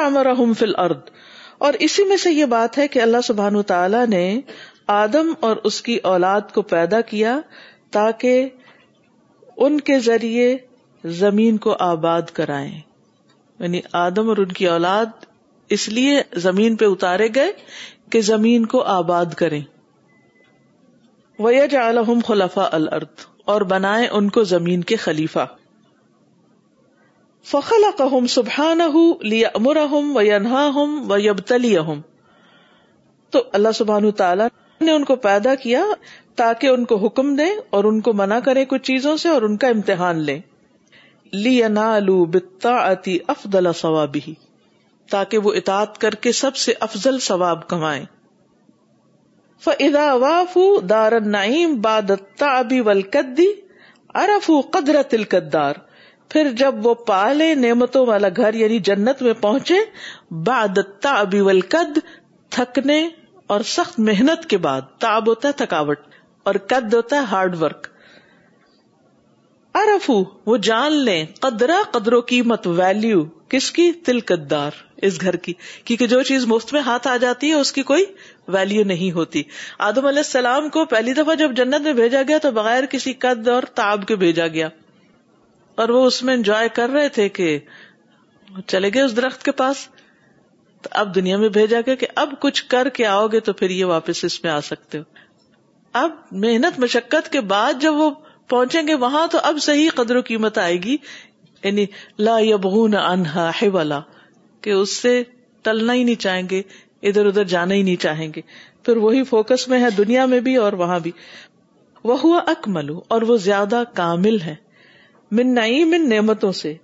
امرحم 0.00 0.52
فل 0.58 0.74
ارد 0.82 1.08
اور 1.68 1.74
اسی 1.86 2.04
میں 2.10 2.16
سے 2.24 2.30
یہ 2.32 2.44
بات 2.52 2.78
ہے 2.78 2.86
کہ 2.96 3.00
اللہ 3.04 3.22
سبحان 3.28 3.60
تعالی 3.70 4.02
نے 4.10 4.22
آدم 4.96 5.32
اور 5.48 5.56
اس 5.70 5.80
کی 5.88 5.96
اولاد 6.10 6.52
کو 6.54 6.62
پیدا 6.74 7.00
کیا 7.12 7.36
تاکہ 7.96 8.48
ان 9.66 9.80
کے 9.90 9.98
ذریعے 10.08 10.46
زمین 11.22 11.56
کو 11.66 11.74
آباد 11.88 12.30
کرائیں 12.38 12.70
یعنی 12.78 13.80
آدم 14.02 14.28
اور 14.28 14.36
ان 14.44 14.52
کی 14.60 14.66
اولاد 14.74 15.26
اس 15.76 15.88
لیے 15.98 16.20
زمین 16.46 16.76
پہ 16.76 16.84
اتارے 16.94 17.28
گئے 17.34 17.50
کہ 18.12 18.20
زمین 18.30 18.66
کو 18.74 18.82
آباد 18.98 19.34
کریں 19.42 19.60
ویج 21.48 21.76
الحم 21.86 22.20
خلفا 22.26 22.68
الارض 22.80 23.26
اور 23.52 23.60
بنائے 23.68 24.06
ان 24.16 24.26
کو 24.36 24.42
زمین 24.48 24.80
کے 24.90 24.96
خلیفہ 25.02 25.42
فخلا 27.50 27.90
سبحان 28.32 28.80
و 28.82 30.02
نا 30.42 30.64
ہوں 30.76 30.90
تو 33.30 33.38
اللہ 33.58 33.72
سبحان 33.78 34.08
تعالیٰ 34.18 34.48
نے 34.80 34.92
ان 34.96 35.04
کو 35.10 35.16
پیدا 35.24 35.54
کیا 35.62 35.82
تاکہ 36.42 36.66
ان 36.76 36.84
کو 36.92 36.96
حکم 37.06 37.30
دے 37.36 37.46
اور 37.78 37.84
ان 37.92 38.00
کو 38.08 38.12
منع 38.22 38.38
کرے 38.50 38.64
کچھ 38.74 38.82
چیزوں 38.90 39.14
سے 39.24 39.28
اور 39.36 39.42
ان 39.48 39.56
کا 39.64 39.68
امتحان 39.76 40.20
لے 40.28 40.36
لی 41.44 41.54
افدلا 41.62 43.74
ثواب 43.80 44.16
ہی 44.26 44.34
تاکہ 45.10 45.46
وہ 45.46 45.50
اطاعت 45.62 45.98
کر 46.06 46.14
کے 46.26 46.32
سب 46.42 46.56
سے 46.66 46.72
افضل 46.88 47.18
ثواب 47.32 47.64
کمائیں 47.68 48.04
فا 49.64 50.02
واف 50.22 50.56
دار 50.90 51.12
نعیم 51.36 51.72
باد 51.86 52.10
ولکدی 52.88 53.46
ارف 54.22 54.50
قدر 54.74 55.02
تلکدار 55.14 55.74
پھر 56.32 56.48
جب 56.60 56.86
وہ 56.86 56.94
پالے 57.10 57.54
نعمتوں 57.64 58.04
والا 58.06 58.28
گھر 58.36 58.54
یعنی 58.62 58.78
جنت 58.88 59.22
میں 59.22 59.32
پہنچے 59.40 59.76
باد 60.48 60.78
ابی 61.10 61.40
والد 61.48 61.98
تھکنے 62.56 63.00
اور 63.54 63.60
سخت 63.74 63.98
محنت 64.08 64.44
کے 64.50 64.58
بعد 64.68 64.82
تاب 65.00 65.28
ہوتا 65.28 65.48
ہے 65.48 65.52
تھکاوٹ 65.64 65.98
اور 66.50 66.54
قد 66.72 66.94
ہوتا 66.94 67.16
ہے 67.16 67.20
ہارڈ 67.30 67.56
ورک 67.62 67.86
ارف 69.80 70.10
وہ 70.46 70.56
جان 70.66 70.92
لے 71.04 71.24
قدرا 71.40 71.80
قدر 71.92 72.12
و 72.12 72.20
قیمت 72.32 72.66
ویلو 72.76 73.24
کس 73.54 73.70
کی 73.78 73.90
تلکدار 74.06 74.82
اس 75.08 75.20
گھر 75.22 75.36
کی 75.46 75.52
کیونکہ 75.84 76.06
جو 76.12 76.22
چیز 76.30 76.46
مفت 76.52 76.72
میں 76.72 76.80
ہاتھ 76.86 77.08
آ 77.08 77.16
جاتی 77.26 77.48
ہے 77.50 77.60
اس 77.64 77.72
کی 77.72 77.82
کوئی 77.90 78.04
ویلو 78.54 78.82
نہیں 78.90 79.10
ہوتی 79.12 79.42
آدم 79.86 80.06
علیہ 80.06 80.24
السلام 80.26 80.68
کو 80.76 80.84
پہلی 80.94 81.12
دفعہ 81.14 81.34
جب 81.42 81.52
جنت 81.56 81.82
میں 81.88 81.92
بھیجا 81.98 82.22
گیا 82.28 82.38
تو 82.42 82.50
بغیر 82.58 82.86
کسی 82.90 83.12
قد 83.24 83.48
اور 83.54 83.62
تاب 83.80 84.06
کے 84.08 84.16
بھیجا 84.22 84.46
گیا 84.56 84.68
اور 85.82 85.88
وہ 85.96 86.04
اس 86.06 86.22
میں 86.28 86.34
انجوائے 86.34 86.68
کر 86.78 86.90
رہے 86.90 87.08
تھے 87.18 87.28
کہ 87.38 87.58
چلے 88.72 88.90
گئے 88.94 89.02
اس 89.02 89.16
درخت 89.16 89.42
کے 89.44 89.52
پاس 89.62 89.86
تو 90.82 90.90
اب 91.02 91.14
دنیا 91.14 91.36
میں 91.38 91.48
بھیجا 91.58 91.80
گیا 91.86 91.94
کہ 92.02 92.06
اب 92.22 92.32
کچھ 92.40 92.64
کر 92.74 92.88
کے 92.98 93.06
آؤ 93.06 93.26
گے 93.32 93.40
تو 93.48 93.52
پھر 93.60 93.70
یہ 93.78 93.84
واپس 93.94 94.24
اس 94.24 94.42
میں 94.44 94.50
آ 94.52 94.58
سکتے 94.70 94.98
ہو 94.98 95.04
اب 96.02 96.10
محنت 96.44 96.78
مشقت 96.80 97.30
کے 97.32 97.40
بعد 97.54 97.80
جب 97.80 97.94
وہ 98.00 98.10
پہنچیں 98.50 98.86
گے 98.88 98.94
وہاں 99.04 99.26
تو 99.32 99.38
اب 99.50 99.56
صحیح 99.62 99.88
قدر 99.94 100.16
و 100.16 100.20
قیمت 100.26 100.58
آئے 100.58 100.76
گی 100.82 100.96
یعنی 101.64 101.86
لا 102.28 102.38
یبغون 102.44 102.94
انہا 103.04 103.50
ہے 103.62 103.68
کہ 104.62 104.70
اس 104.70 104.96
سے 104.96 105.22
ٹلنا 105.64 105.92
ہی 105.94 106.04
نہیں 106.04 106.20
چاہیں 106.26 106.42
گے 106.50 106.62
ادھر 107.08 107.26
ادھر 107.26 107.44
جانا 107.54 107.74
ہی 107.74 107.82
نہیں 107.82 107.96
چاہیں 108.02 108.28
گے 108.36 108.40
پھر 108.84 108.96
وہی 109.02 109.22
فوکس 109.24 109.66
میں 109.68 109.80
ہے 109.82 109.90
دنیا 109.96 110.24
میں 110.32 110.40
بھی 110.46 110.54
اور 110.64 110.72
وہاں 110.82 110.98
بھی 111.00 111.10
وہ 112.10 112.16
ہوا 112.24 112.40
اکملو 112.50 112.98
اور 113.16 113.22
وہ 113.28 113.36
زیادہ 113.46 113.82
کامل 113.94 114.40
ہے 114.40 114.54
من 115.38 115.54
نئی 115.54 115.84
من 115.92 116.08
نعمتوں 116.08 116.50
سے 116.62 116.74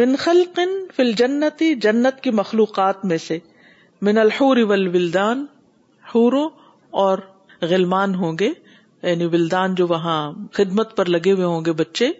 من 0.00 0.14
خلقن 0.18 0.70
فل 0.96 1.12
جنتی 1.18 1.74
جنت 1.86 2.20
کی 2.22 2.30
مخلوقات 2.40 3.04
میں 3.10 3.18
سے 3.26 3.38
من 4.08 4.18
الحور 4.18 4.56
والولدان 4.70 5.44
حوروں 6.14 6.48
اور 7.02 7.18
غلمان 7.70 8.14
ہوں 8.14 8.36
گے 8.40 8.50
یعنی 9.02 9.26
ولدان 9.32 9.74
جو 9.74 9.86
وہاں 9.88 10.18
خدمت 10.54 10.96
پر 10.96 11.04
لگے 11.14 11.32
ہوئے 11.32 11.44
ہوں 11.44 11.64
گے 11.64 11.72
بچے 11.82 12.10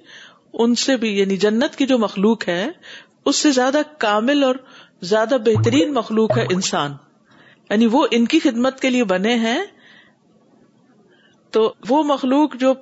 ان 0.65 0.75
سے 0.83 0.97
بھی 0.97 1.17
یعنی 1.19 1.37
جنت 1.47 1.77
کی 1.77 1.87
جو 1.87 1.99
مخلوق 1.99 2.49
ہے 2.49 2.67
اس 3.31 3.37
سے 3.37 3.51
زیادہ 3.53 3.81
کامل 4.05 4.45
اور 4.45 4.55
زیادہ 5.13 5.37
بہترین 5.45 5.93
مخلوق 5.95 6.37
ہے 6.39 6.47
انسان 6.55 6.93
یعنی 7.71 7.87
وہ 7.93 8.07
ان 8.17 8.27
کی 8.33 8.39
خدمت 8.41 8.81
کے 8.81 8.91
لیے 8.91 9.05
بنے 9.15 9.35
ہیں 9.45 9.61
تو 11.57 11.73
وہ 11.89 12.03
مخلوق 12.13 12.55
جو 12.61 12.73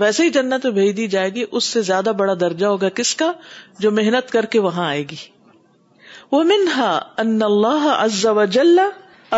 ویسے 0.00 0.22
ہی 0.24 0.30
جنت 0.36 0.64
میں 0.66 0.72
بھیج 0.74 0.96
دی 0.96 1.06
جائے 1.14 1.30
گی 1.34 1.44
اس 1.58 1.64
سے 1.74 1.80
زیادہ 1.88 2.12
بڑا 2.18 2.34
درجہ 2.40 2.66
ہوگا 2.66 2.88
کس 3.00 3.14
کا 3.22 3.32
جو 3.84 3.90
محنت 4.00 4.30
کر 4.36 4.46
کے 4.54 4.60
وہاں 4.66 4.86
آئے 4.88 5.02
گی 5.10 5.16
وہ 6.32 6.42
منہا 6.52 6.90
ان 7.24 7.42
اللہ 7.46 7.86
عز 7.98 8.24
و 8.26 8.44
جل 8.58 8.78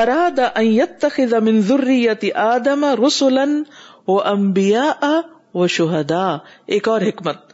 اراد 0.00 0.38
ان 0.44 1.30
من 1.44 1.60
ذریت 1.70 2.24
آدم 2.44 2.84
رسلا 3.06 3.44
و 3.52 4.12
و 4.14 4.20
انبیاء 4.30 5.66
شہداء 5.70 6.36
ایک 6.76 6.88
اور 6.88 7.00
حکمت 7.08 7.52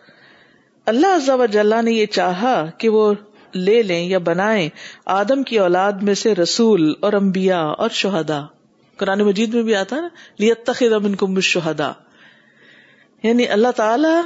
اللہ 0.93 1.15
عز 1.17 1.29
و 1.39 1.47
جل 1.57 1.73
نے 1.85 1.93
یہ 1.93 2.07
چاہا 2.19 2.55
کہ 2.79 2.89
وہ 2.99 3.13
لے 3.57 3.83
لیں 3.83 4.03
یا 4.09 4.19
بنائیں 4.25 4.69
آدم 5.19 5.43
کی 5.51 5.59
اولاد 5.59 6.03
میں 6.09 6.15
سے 6.23 6.35
رسول 6.35 6.93
اور 7.05 7.13
امبیا 7.21 7.61
اور 7.63 7.91
شہدا 8.03 8.41
قرآن 8.99 9.21
مجید 9.27 9.55
میں 9.55 9.63
بھی 9.63 9.75
آتا 9.77 9.97
ہے 9.97 10.01
نا 10.01 10.09
لکھ 10.41 10.83
امن 10.95 11.15
کو 11.23 11.41
شہدا 11.55 11.93
یعنی 13.23 13.49
اللہ 13.57 13.71
تعالیٰ 13.77 14.21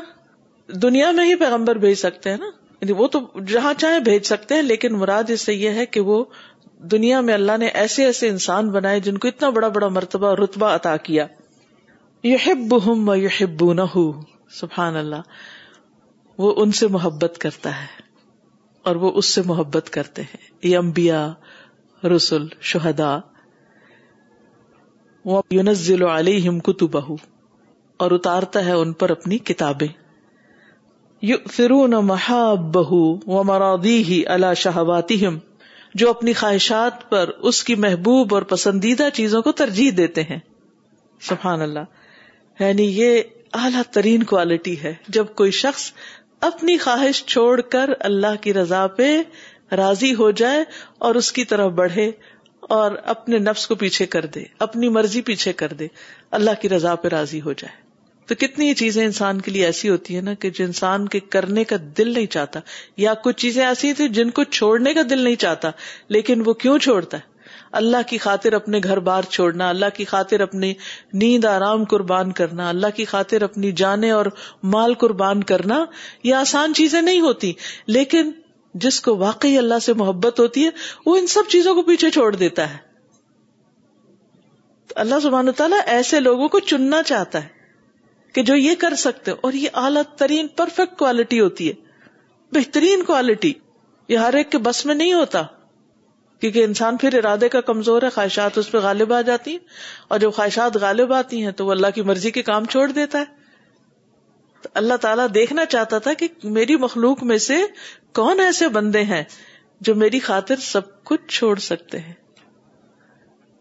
دنیا 0.83 1.11
میں 1.13 1.25
ہی 1.27 1.35
پیغمبر 1.37 1.79
بھیج 1.79 1.97
سکتے 1.99 2.31
ہیں 2.31 2.37
نا 2.41 2.47
یعنی 2.81 2.93
وہ 3.01 3.07
تو 3.17 3.21
جہاں 3.49 3.73
چاہے 3.79 3.99
بھیج 4.05 4.25
سکتے 4.27 4.55
ہیں 4.55 4.63
لیکن 4.63 4.95
مراد 4.99 5.31
اس 5.31 5.41
سے 5.47 5.55
یہ 5.55 5.71
ہے 5.81 5.87
کہ 5.87 6.01
وہ 6.11 6.25
دنیا 6.93 7.21
میں 7.27 7.35
اللہ 7.35 7.57
نے 7.59 7.67
ایسے 7.83 8.05
ایسے 8.05 8.29
انسان 8.29 8.71
بنائے 8.73 9.01
جن 9.01 9.19
کو 9.19 9.29
اتنا 9.29 9.51
بڑا 9.59 9.69
بڑا 9.77 9.89
مرتبہ 9.99 10.35
رتبہ 10.43 10.75
عطا 10.75 10.97
کیا 11.09 11.27
یہ 12.25 12.51
سبحان 14.61 14.97
اللہ 14.97 15.31
وہ 16.39 16.55
ان 16.63 16.73
سے 16.81 16.87
محبت 16.91 17.37
کرتا 17.41 17.71
ہے 17.81 18.03
اور 18.89 18.97
وہ 19.03 19.11
اس 19.21 19.27
سے 19.35 19.43
محبت 19.47 19.89
کرتے 19.93 20.23
ہیں 20.33 20.41
یہ 20.69 20.77
امبیا 20.79 21.21
رسول 22.15 22.47
شہدا 22.71 23.17
کتبہ 26.65 27.15
اور 28.05 28.11
اتارتا 28.17 28.65
ہے 28.65 28.73
ان 28.81 28.93
پر 29.03 29.11
اپنی 29.11 29.39
کتابیں 29.51 29.87
محاب 32.11 32.67
بہ 32.75 33.43
مرادی 33.51 33.97
ہی 34.09 34.23
اللہ 34.35 34.53
شاہباتی 34.65 35.25
ہم 35.27 35.39
جو 36.03 36.11
اپنی 36.11 36.33
خواہشات 36.41 37.09
پر 37.11 37.31
اس 37.51 37.63
کی 37.65 37.75
محبوب 37.87 38.35
اور 38.35 38.43
پسندیدہ 38.55 39.09
چیزوں 39.15 39.41
کو 39.49 39.53
ترجیح 39.63 39.91
دیتے 39.97 40.23
ہیں 40.31 40.39
سبحان 41.31 41.61
اللہ 41.69 42.61
یعنی 42.63 42.87
یہ 42.97 43.23
اعلیٰ 43.65 43.83
ترین 43.95 44.23
کوالٹی 44.31 44.83
ہے 44.83 44.95
جب 45.19 45.27
کوئی 45.41 45.51
شخص 45.63 45.91
اپنی 46.47 46.77
خواہش 46.79 47.23
چھوڑ 47.27 47.61
کر 47.75 47.91
اللہ 48.07 48.35
کی 48.43 48.53
رضا 48.55 48.87
پہ 48.97 49.07
راضی 49.77 50.15
ہو 50.15 50.31
جائے 50.41 50.65
اور 51.07 51.15
اس 51.21 51.31
کی 51.39 51.45
طرف 51.53 51.71
بڑھے 51.77 52.11
اور 52.79 52.97
اپنے 53.13 53.39
نفس 53.45 53.67
کو 53.69 53.75
پیچھے 53.83 54.07
کر 54.15 54.27
دے 54.35 54.43
اپنی 54.67 54.89
مرضی 54.97 55.23
پیچھے 55.31 55.53
کر 55.63 55.73
دے 55.79 55.87
اللہ 56.39 56.61
کی 56.63 56.69
رضا 56.69 56.95
پہ 57.05 57.09
راضی 57.15 57.41
ہو 57.47 57.53
جائے 57.63 57.83
تو 58.29 58.35
کتنی 58.43 58.73
چیزیں 58.83 59.05
انسان 59.05 59.41
کے 59.47 59.51
لیے 59.51 59.65
ایسی 59.67 59.89
ہوتی 59.91 60.17
ہے 60.17 60.21
نا 60.29 60.35
کہ 60.43 60.51
جو 60.59 60.65
انسان 60.65 61.09
کے 61.15 61.21
کرنے 61.37 61.65
کا 61.73 61.77
دل 61.99 62.13
نہیں 62.15 62.27
چاہتا 62.37 62.61
یا 63.07 63.15
کچھ 63.25 63.37
چیزیں 63.43 63.65
ایسی 63.67 63.93
تھیں 64.01 64.09
جن 64.19 64.31
کو 64.41 64.45
چھوڑنے 64.59 64.95
کا 64.95 65.03
دل 65.11 65.21
نہیں 65.25 65.37
چاہتا 65.47 65.71
لیکن 66.19 66.43
وہ 66.47 66.55
کیوں 66.67 66.79
چھوڑتا 66.89 67.17
ہے 67.17 67.33
اللہ 67.79 68.03
کی 68.09 68.19
خاطر 68.25 68.53
اپنے 68.55 68.79
گھر 68.85 68.99
بار 69.07 69.23
چھوڑنا 69.37 69.69
اللہ 69.69 69.93
کی 69.95 70.05
خاطر 70.11 70.41
اپنی 70.41 70.73
نیند 71.23 71.45
آرام 71.53 71.85
قربان 71.93 72.31
کرنا 72.41 72.69
اللہ 72.69 72.91
کی 72.97 73.05
خاطر 73.13 73.43
اپنی 73.43 73.73
جانے 73.81 74.11
اور 74.19 74.27
مال 74.75 74.95
قربان 75.05 75.43
کرنا 75.51 75.85
یہ 76.25 76.35
آسان 76.41 76.75
چیزیں 76.81 77.01
نہیں 77.03 77.21
ہوتی 77.21 77.53
لیکن 77.97 78.31
جس 78.85 79.01
کو 79.07 79.15
واقعی 79.23 79.57
اللہ 79.59 79.79
سے 79.87 79.93
محبت 80.03 80.41
ہوتی 80.41 80.65
ہے 80.67 80.71
وہ 81.07 81.17
ان 81.17 81.27
سب 81.35 81.51
چیزوں 81.57 81.75
کو 81.75 81.83
پیچھے 81.91 82.11
چھوڑ 82.19 82.35
دیتا 82.37 82.71
ہے 82.75 82.79
اللہ 85.05 85.21
سبحانہ 85.23 85.51
تعالیٰ 85.63 85.79
ایسے 85.97 86.21
لوگوں 86.21 86.49
کو 86.49 86.59
چننا 86.73 87.03
چاہتا 87.11 87.43
ہے 87.45 87.63
کہ 88.35 88.43
جو 88.51 88.57
یہ 88.57 88.75
کر 88.79 88.95
سکتے 89.03 89.31
اور 89.49 89.53
یہ 89.65 89.79
اعلیٰ 89.89 90.03
ترین 90.19 90.49
پرفیکٹ 90.63 90.97
کوالٹی 90.99 91.41
ہوتی 91.41 91.69
ہے 91.69 91.73
بہترین 92.59 93.03
کوالٹی 93.07 93.53
یہ 94.09 94.19
ہر 94.27 94.35
ایک 94.41 94.51
کے 94.53 94.59
بس 94.71 94.85
میں 94.87 94.95
نہیں 94.95 95.13
ہوتا 95.13 95.43
کیونکہ 96.45 96.65
انسان 96.65 96.97
پھر 97.01 97.15
ارادے 97.19 97.49
کا 97.49 97.61
کمزور 97.67 98.03
ہے 98.03 98.09
خواہشات 98.15 98.57
اس 98.59 98.71
پہ 98.73 98.79
غالب 98.87 99.13
آ 99.13 99.21
جاتی 99.29 99.51
ہیں 99.51 99.59
اور 100.15 100.19
جب 100.25 100.33
خواہشات 100.35 100.77
غالب 100.81 101.13
آتی 101.19 101.43
ہیں 101.45 101.51
تو 101.61 101.67
وہ 101.67 101.71
اللہ 101.73 101.95
کی 101.95 102.03
مرضی 102.11 102.31
کے 102.31 102.43
کام 102.49 102.65
چھوڑ 102.75 102.91
دیتا 102.91 103.19
ہے 103.19 104.69
اللہ 104.81 104.97
تعالیٰ 105.05 105.27
دیکھنا 105.35 105.65
چاہتا 105.77 105.99
تھا 106.07 106.13
کہ 106.23 106.29
میری 106.59 106.77
مخلوق 106.83 107.23
میں 107.31 107.39
سے 107.47 107.57
کون 108.21 108.41
ایسے 108.47 108.69
بندے 108.77 109.03
ہیں 109.13 109.23
جو 109.89 109.95
میری 110.03 110.19
خاطر 110.27 110.61
سب 110.67 110.93
کچھ 111.13 111.27
چھوڑ 111.39 111.55
سکتے 111.69 111.99
ہیں 112.01 112.15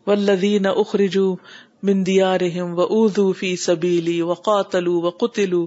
ولدین 0.07 0.65
اخرجو 0.75 1.33
مندیارحم 1.87 2.69
و 2.79 3.23
فی 3.37 3.47
سبیلی 3.61 4.21
و 4.27 4.33
قاتل 4.47 4.87
و 4.87 5.09
قطلو 5.21 5.61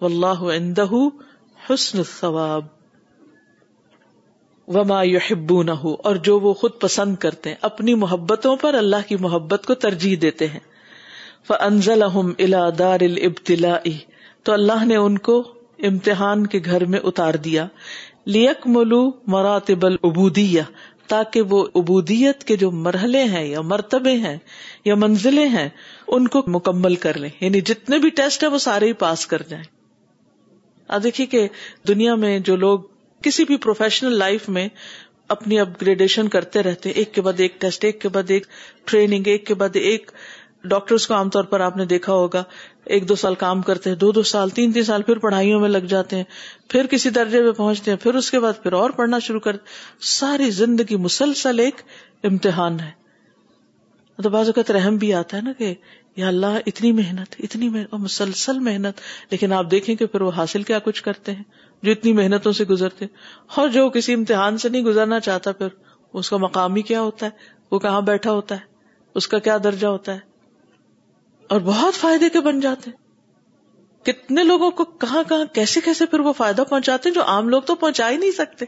و 0.00 0.06
اللہ 0.06 0.44
عند 0.56 0.78
حسن 1.70 2.02
ثواب 2.10 2.66
و 4.76 4.84
ما 4.84 5.00
وما 5.00 5.02
ہبو 5.30 5.60
اور 6.04 6.16
جو 6.28 6.38
وہ 6.40 6.54
خود 6.62 6.80
پسند 6.80 7.16
کرتے 7.24 7.48
ہیں 7.50 7.56
اپنی 7.70 7.94
محبتوں 8.02 8.54
پر 8.64 8.74
اللہ 8.84 9.08
کی 9.08 9.16
محبت 9.28 9.66
کو 9.66 9.74
ترجیح 9.88 10.16
دیتے 10.22 10.46
ہیں 10.56 10.60
وہ 11.50 11.54
انضلحم 11.70 12.32
دار 12.78 13.00
الابتلائی 13.10 13.96
تو 14.48 14.52
اللہ 14.54 14.84
نے 14.84 14.96
ان 14.96 15.16
کو 15.28 15.34
امتحان 15.86 16.46
کے 16.52 16.58
گھر 16.66 16.84
میں 16.92 16.98
اتار 17.08 17.34
دیا 17.46 17.66
لیک 18.36 18.66
ملو 18.76 19.00
مراتب 19.34 19.84
العبودیا 19.86 20.62
تاکہ 21.12 21.42
وہ 21.50 21.58
عبودیت 21.80 22.44
کے 22.50 22.56
جو 22.62 22.70
مرحلے 22.86 23.22
ہیں 23.34 23.44
یا 23.46 23.60
مرتبے 23.72 24.12
ہیں 24.22 24.36
یا 24.84 24.94
منزلیں 25.02 25.48
ہیں 25.56 25.68
ان 26.16 26.28
کو 26.36 26.42
مکمل 26.54 26.94
کر 27.04 27.18
لیں 27.24 27.30
یعنی 27.40 27.60
جتنے 27.70 27.98
بھی 28.04 28.10
ٹیسٹ 28.22 28.42
ہیں 28.42 28.50
وہ 28.50 28.58
سارے 28.68 28.86
ہی 28.86 28.92
پاس 29.04 29.26
کر 29.34 29.42
جائیں 29.48 29.62
آپ 30.96 31.02
دیکھیے 31.02 31.26
کہ 31.34 31.46
دنیا 31.88 32.14
میں 32.24 32.38
جو 32.50 32.56
لوگ 32.64 32.88
کسی 33.28 33.44
بھی 33.52 33.56
پروفیشنل 33.66 34.18
لائف 34.18 34.48
میں 34.58 34.66
اپنی 35.36 35.60
اپ 35.60 35.80
گریڈیشن 35.82 36.28
کرتے 36.38 36.62
رہتے 36.62 36.90
ایک 37.02 37.14
کے 37.14 37.20
بعد 37.28 37.40
ایک 37.48 37.60
ٹیسٹ 37.60 37.84
ایک 37.90 38.00
کے 38.00 38.08
بعد 38.16 38.30
ایک 38.38 38.46
ٹریننگ 38.90 39.26
ایک 39.34 39.46
کے 39.46 39.54
بعد 39.64 39.76
ایک 39.86 40.10
ڈاکٹرز 40.70 41.06
کو 41.06 41.14
عام 41.14 41.28
طور 41.34 41.44
پر 41.50 41.60
آپ 41.64 41.76
نے 41.76 41.84
دیکھا 41.90 42.12
ہوگا 42.12 42.42
ایک 42.96 43.08
دو 43.08 43.14
سال 43.20 43.34
کام 43.44 43.62
کرتے 43.62 43.90
ہیں 43.90 43.96
دو 44.02 44.10
دو 44.18 44.22
سال 44.30 44.50
تین 44.58 44.72
تین 44.72 44.84
سال 44.84 45.02
پھر 45.06 45.18
پڑھائیوں 45.24 45.58
میں 45.60 45.68
لگ 45.68 45.86
جاتے 45.88 46.16
ہیں 46.16 46.24
پھر 46.70 46.86
کسی 46.90 47.10
درجے 47.16 47.40
پہ 47.42 47.50
پہنچتے 47.56 47.90
ہیں 47.90 47.98
پھر 48.02 48.14
اس 48.20 48.30
کے 48.30 48.38
بعد 48.40 48.62
پھر 48.62 48.72
اور 48.78 48.90
پڑھنا 49.00 49.18
شروع 49.26 49.40
کرتے 49.40 49.64
ساری 50.10 50.50
زندگی 50.60 50.96
مسلسل 51.06 51.58
ایک 51.64 51.80
امتحان 52.28 52.78
ہے 52.80 52.90
تو 54.22 54.30
بعض 54.36 54.46
اوقات 54.48 54.70
رحم 54.76 54.96
بھی 55.04 55.12
آتا 55.14 55.36
ہے 55.36 55.42
نا 55.42 55.52
کہ 55.58 55.74
یا 56.16 56.28
اللہ 56.28 56.56
اتنی 56.66 56.92
محنت 56.92 57.34
اتنی 57.48 57.68
محنت 57.68 57.92
اور 57.92 58.00
مسلسل 58.00 58.58
محنت 58.68 59.00
لیکن 59.30 59.52
آپ 59.52 59.70
دیکھیں 59.70 59.94
کہ 59.96 60.06
پھر 60.14 60.20
وہ 60.22 60.30
حاصل 60.36 60.62
کیا 60.70 60.78
کچھ 60.84 61.02
کرتے 61.02 61.34
ہیں 61.34 61.42
جو 61.82 61.92
اتنی 61.92 62.12
محنتوں 62.12 62.52
سے 62.60 62.64
گزرتے 62.70 63.06
اور 63.60 63.68
جو 63.76 63.88
کسی 63.98 64.14
امتحان 64.14 64.58
سے 64.58 64.68
نہیں 64.68 64.82
گزرنا 64.84 65.20
چاہتا 65.28 65.52
پھر 65.60 65.68
اس 66.22 66.30
کا 66.30 66.36
مقام 66.46 66.74
ہی 66.76 66.82
کیا 66.90 67.00
ہوتا 67.00 67.26
ہے 67.26 67.46
وہ 67.70 67.78
کہاں 67.78 68.00
بیٹھا 68.10 68.32
ہوتا 68.32 68.54
ہے 68.54 68.66
اس 69.18 69.28
کا 69.28 69.38
کیا 69.48 69.56
درجہ 69.64 69.86
ہوتا 69.86 70.14
ہے 70.14 70.26
اور 71.54 71.60
بہت 71.66 71.94
فائدے 71.94 72.28
کے 72.30 72.40
بن 72.46 72.58
جاتے 72.60 72.90
ہیں 72.90 73.06
کتنے 74.06 74.42
لوگوں 74.44 74.70
کو 74.80 74.84
کہاں 75.04 75.22
کہاں 75.28 75.44
کیسے 75.54 75.80
کیسے 75.84 76.06
پھر 76.10 76.20
وہ 76.26 76.32
فائدہ 76.36 76.62
پہنچاتے 76.68 77.08
ہیں 77.08 77.14
جو 77.14 77.24
عام 77.34 77.48
لوگ 77.54 77.62
تو 77.70 77.74
پہنچا 77.84 78.08
ہی 78.10 78.16
نہیں 78.16 78.30
سکتے 78.36 78.64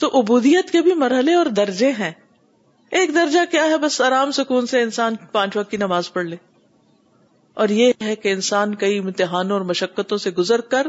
تو 0.00 0.08
عبودیت 0.20 0.70
کے 0.72 0.82
بھی 0.82 0.94
مرحلے 1.04 1.34
اور 1.34 1.46
درجے 1.60 1.90
ہیں 1.98 2.10
ایک 2.98 3.14
درجہ 3.14 3.40
کیا 3.50 3.64
ہے 3.70 3.76
بس 3.82 4.00
آرام 4.06 4.30
سکون 4.38 4.66
سے 4.72 4.82
انسان 4.82 5.16
پانچ 5.32 5.56
وقت 5.56 5.70
کی 5.70 5.76
نماز 5.86 6.12
پڑھ 6.12 6.26
لے 6.26 6.36
اور 7.62 7.68
یہ 7.78 7.92
ہے 8.04 8.14
کہ 8.16 8.32
انسان 8.32 8.74
کئی 8.84 8.98
امتحانوں 8.98 9.56
اور 9.56 9.64
مشقتوں 9.70 10.18
سے 10.24 10.30
گزر 10.38 10.60
کر 10.74 10.86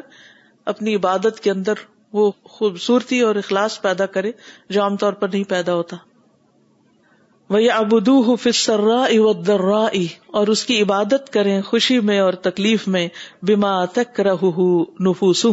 اپنی 0.74 0.96
عبادت 0.96 1.40
کے 1.44 1.52
اندر 1.52 1.84
وہ 2.18 2.32
خوبصورتی 2.58 3.20
اور 3.28 3.36
اخلاص 3.36 3.82
پیدا 3.82 4.06
کرے 4.18 4.32
جو 4.78 4.82
عام 4.82 4.96
طور 5.04 5.14
پر 5.24 5.28
نہیں 5.34 5.44
پیدا 5.50 5.74
ہوتا 5.76 5.98
وہ 7.50 8.36
فسرا 8.44 9.02
ادرا 9.04 9.86
اور 10.40 10.48
اس 10.52 10.64
کی 10.66 10.82
عبادت 10.82 11.32
کرے 11.34 11.60
خوشی 11.66 12.00
میں 12.10 12.20
اور 12.20 12.34
تکلیف 12.48 12.88
میں 12.94 13.08
بیما 13.50 13.84
تک 13.96 14.20
رہ 14.28 14.46
نفوس 15.08 15.46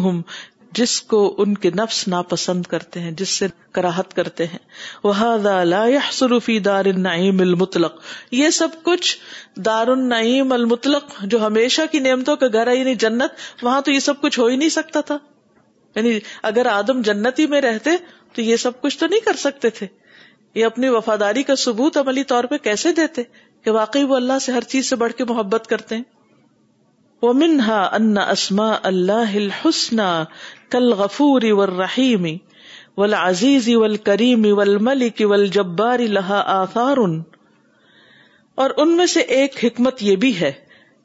جس 0.78 1.00
کو 1.10 1.18
ان 1.42 1.54
کے 1.62 1.70
نفس 1.76 2.06
ناپسند 2.08 2.66
کرتے 2.72 3.00
ہیں 3.00 3.10
جس 3.20 3.28
سے 3.38 3.46
کراہت 3.78 4.12
کرتے 4.14 4.46
ہیں 4.46 4.58
وہ 5.04 5.12
سروفی 6.18 6.58
النعیم 6.76 7.40
المطلق 7.40 7.98
یہ 8.40 8.50
سب 8.58 8.82
کچھ 8.82 9.16
دار 9.66 9.88
النعیم 9.96 10.52
المطلق 10.52 11.20
جو 11.34 11.44
ہمیشہ 11.46 11.82
کی 11.92 11.98
نعمتوں 12.06 12.36
کا 12.40 12.46
گھر 12.52 12.70
ہے 12.70 12.76
یعنی 12.76 12.94
جنت 13.06 13.64
وہاں 13.64 13.80
تو 13.80 13.90
یہ 13.92 13.98
سب 14.06 14.20
کچھ 14.20 14.38
ہو 14.40 14.46
ہی 14.46 14.56
نہیں 14.56 14.68
سکتا 14.78 15.00
تھا 15.10 15.18
یعنی 15.96 16.18
اگر 16.52 16.66
آدم 16.72 17.02
جنتی 17.10 17.46
میں 17.54 17.60
رہتے 17.60 17.96
تو 18.34 18.42
یہ 18.42 18.56
سب 18.66 18.80
کچھ 18.80 18.98
تو 18.98 19.06
نہیں 19.06 19.20
کر 19.24 19.36
سکتے 19.36 19.70
تھے 19.80 19.86
یہ 20.58 20.64
اپنی 20.66 20.88
وفاداری 20.98 21.42
کا 21.48 21.54
ثبوت 21.64 21.96
عملی 21.96 22.22
طور 22.30 22.44
پہ 22.52 22.56
کیسے 22.62 22.92
دیتے 22.92 23.22
کہ 23.64 23.70
واقعی 23.80 24.04
وہ 24.12 24.16
اللہ 24.16 24.38
سے 24.46 24.52
ہر 24.52 24.62
چیز 24.74 24.88
سے 24.90 24.96
بڑھ 25.02 25.12
کے 25.18 25.24
محبت 25.32 25.66
کرتے 25.72 25.96
ہیں 25.96 26.02
وہ 27.22 27.32
منہا 27.42 27.80
اسما 28.30 28.70
اللہ 28.90 29.34
الحسن 29.42 30.00
کل 30.70 30.92
غفوری 31.00 31.50
و 31.52 31.66
رحیمی 31.66 32.36
ولا 32.96 33.24
کریمی 34.04 35.08
جباری 35.52 36.06
لہا 36.16 36.40
آثار 36.60 36.96
اور 38.64 38.70
ان 38.84 38.96
میں 38.96 39.06
سے 39.14 39.20
ایک 39.36 39.58
حکمت 39.64 40.02
یہ 40.02 40.16
بھی 40.24 40.34
ہے 40.40 40.50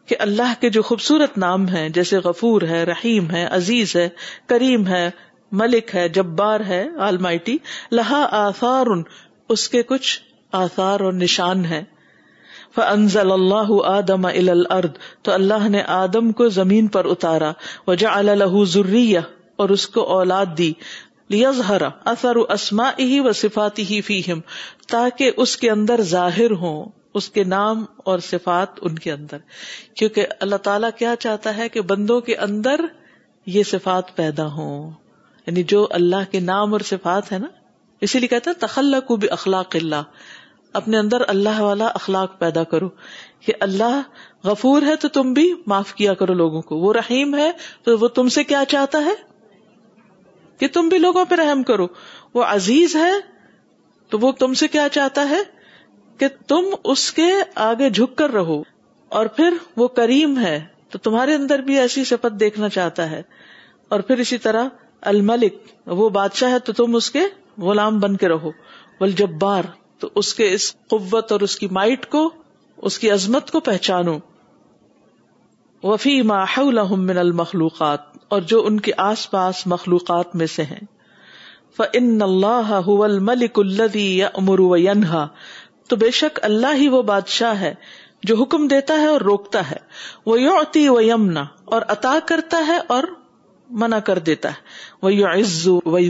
کہ 0.08 0.16
اللہ 0.26 0.54
کے 0.62 0.70
جو 0.76 0.82
خوبصورت 0.88 1.38
نام 1.46 1.68
ہے 1.76 1.88
جیسے 2.00 2.18
غفور 2.24 2.62
ہے 2.70 2.84
رحیم 2.92 3.30
ہے 3.32 3.46
عزیز 3.60 3.96
ہے 3.96 4.08
کریم 4.54 4.88
ہے 4.88 5.10
ملک 5.62 5.96
ہے 5.96 6.08
جبار 6.20 6.60
ہے 6.70 6.84
مائٹی 7.22 7.58
لہا 8.00 8.26
آثار 8.44 8.88
اس 9.54 9.68
کے 9.70 9.82
کچھ 9.90 10.12
آثار 10.64 11.00
اور 11.08 11.14
نشان 11.14 11.66
ہیں 11.66 11.82
فانزل 12.76 13.32
اللہ 13.32 13.72
آدم 13.90 14.26
الارض 14.26 14.98
تو 15.24 15.32
اللہ 15.32 15.68
نے 15.76 15.82
آدم 15.98 16.32
کو 16.40 16.48
زمین 16.60 16.88
پر 16.96 17.06
اتارا 17.12 17.52
وجعل 17.88 18.32
له 18.40 18.64
ذریہ 18.74 19.20
اور 19.66 19.70
اس 19.76 19.88
کو 19.98 20.08
اولاد 20.18 20.58
دی 20.58 20.72
لیظہر 21.34 21.82
اثر 22.14 22.38
و 22.38 23.32
صفاتی 23.42 24.00
فیہم 24.08 24.40
تاکہ 24.96 25.40
اس 25.46 25.56
کے 25.58 25.70
اندر 25.70 26.02
ظاہر 26.14 26.52
ہوں 26.64 26.84
اس 27.20 27.30
کے 27.38 27.44
نام 27.54 27.84
اور 28.14 28.20
صفات 28.30 28.80
ان 28.90 28.98
کے 29.06 29.12
اندر 29.12 29.38
کیونکہ 30.00 30.28
اللہ 30.46 30.56
تعالیٰ 30.68 30.90
کیا 30.98 31.16
چاہتا 31.20 31.56
ہے 31.58 31.68
کہ 31.76 31.82
بندوں 31.92 32.20
کے 32.30 32.36
اندر 32.48 32.82
یہ 33.56 33.64
صفات 33.72 34.16
پیدا 34.16 34.46
ہوں 34.58 34.90
یعنی 35.48 35.64
جو 35.76 35.88
اللہ 36.02 36.32
کے 36.32 36.40
نام 36.52 36.74
اور 36.74 36.82
صفات 36.92 37.32
ہے 37.32 37.40
نا 37.40 37.48
اسی 38.04 38.20
لیے 38.20 38.28
کہتا 38.28 38.52
ہیں 38.52 39.00
کو 39.08 39.16
بھی 39.24 39.30
اخلاق 39.32 39.76
اللہ 39.76 40.04
اپنے 40.80 40.98
اندر 40.98 41.22
اللہ 41.34 41.60
والا 41.62 41.86
اخلاق 41.96 42.38
پیدا 42.40 42.64
کرو 42.72 42.90
کہ 43.46 43.54
اللہ 43.68 44.00
غفور 44.44 44.82
ہے 44.86 44.96
تو 45.04 45.08
تم 45.18 45.32
بھی 45.34 45.54
معاف 45.68 45.94
کیا 45.96 46.14
کرو 46.22 46.34
لوگوں 46.42 46.62
کو 46.72 46.78
وہ 46.80 46.94
رحیم 46.94 47.36
ہے 47.38 47.50
تو 47.84 47.98
وہ 48.00 48.08
تم 48.18 48.30
سے 48.38 48.44
کیا 48.52 48.64
چاہتا 48.70 49.04
ہے 49.06 49.14
کہ 50.60 50.68
تم 50.74 50.90
بھی 50.90 50.98
لوگوں 50.98 51.24
پہ 51.30 51.36
رحم 51.36 51.64
کرو 51.70 51.88
وہ 52.34 52.44
عزیز 52.48 52.96
ہے 52.96 53.12
تو 54.10 54.20
وہ 54.22 54.32
تم 54.40 54.54
سے 54.64 54.68
کیا 54.76 54.88
چاہتا 54.92 55.28
ہے 55.30 55.40
کہ 56.20 56.28
تم 56.48 56.66
اس 56.94 57.12
کے 57.14 57.30
آگے 57.70 57.90
جھک 57.90 58.18
کر 58.18 58.30
رہو 58.34 58.62
اور 59.20 59.26
پھر 59.36 59.54
وہ 59.78 59.88
کریم 60.02 60.38
ہے 60.40 60.60
تو 60.92 60.98
تمہارے 61.08 61.34
اندر 61.36 61.62
بھی 61.70 61.78
ایسی 61.80 62.04
شپت 62.12 62.40
دیکھنا 62.40 62.70
چاہتا 62.76 63.10
ہے 63.10 63.22
اور 63.96 64.00
پھر 64.10 64.18
اسی 64.26 64.38
طرح 64.48 64.68
الملک 65.14 65.54
وہ 66.02 66.10
بادشاہ 66.20 66.52
ہے 66.52 66.60
تو 66.70 66.74
تم 66.74 66.96
اس 66.96 67.10
کے 67.12 67.22
غلام 67.64 68.00
بن 68.00 68.16
کے 68.24 68.28
رہو 68.30 68.52
بل 69.00 69.12
جبار 69.22 69.64
تو 70.00 70.10
اس 70.22 70.34
کے 70.34 70.52
اس 70.54 70.74
قوت 70.90 71.32
اور 71.32 71.42
اس 71.48 71.56
کی 71.60 71.68
مائٹ 71.78 72.06
کو 72.16 72.30
اس 72.90 73.00
کی 73.00 73.10
عظمت 73.12 73.52
کو 73.52 73.60
پہچانو 73.70 74.18
وفی 75.88 76.14
ما 76.32 76.38
حولهم 76.56 77.02
من 77.12 77.18
المخلوقات 77.24 78.06
اور 78.36 78.42
جو 78.52 78.62
ان 78.68 78.80
کے 78.88 78.92
آس 79.08 79.30
پاس 79.32 79.62
مخلوقات 79.74 80.36
میں 80.42 80.46
سے 80.54 80.64
ہیں 80.70 80.80
فَإِنَّ 81.78 82.26
اللَّهَ 82.26 82.90
هُوَ 82.90 83.06
الْمَلِكُ 83.10 83.70
الَّذِي 83.72 84.06
يَأْمُرُ 84.20 84.68
وَيَنْهَى 84.74 85.92
تو 85.92 85.98
بے 86.04 86.12
شک 86.22 86.40
اللہ 86.50 86.80
ہی 86.82 86.88
وہ 86.96 87.02
بادشاہ 87.12 87.62
ہے 87.66 87.72
جو 88.30 88.38
حکم 88.42 88.68
دیتا 88.76 88.98
ہے 89.04 89.10
اور 89.16 89.26
روکتا 89.30 89.64
ہے 89.72 89.78
وہ 90.32 90.40
یوتی 90.46 90.88
و 90.94 90.96
یمنا 91.10 91.44
اور 91.78 91.88
عطا 91.98 92.16
کرتا 92.34 92.62
ہے 92.72 92.78
اور 92.98 93.10
منع 93.84 93.98
کر 94.10 94.20
دیتا 94.30 94.50
ہے 94.50 94.74
وہ 95.06 95.10
عز 95.28 95.68
وہی 95.86 96.10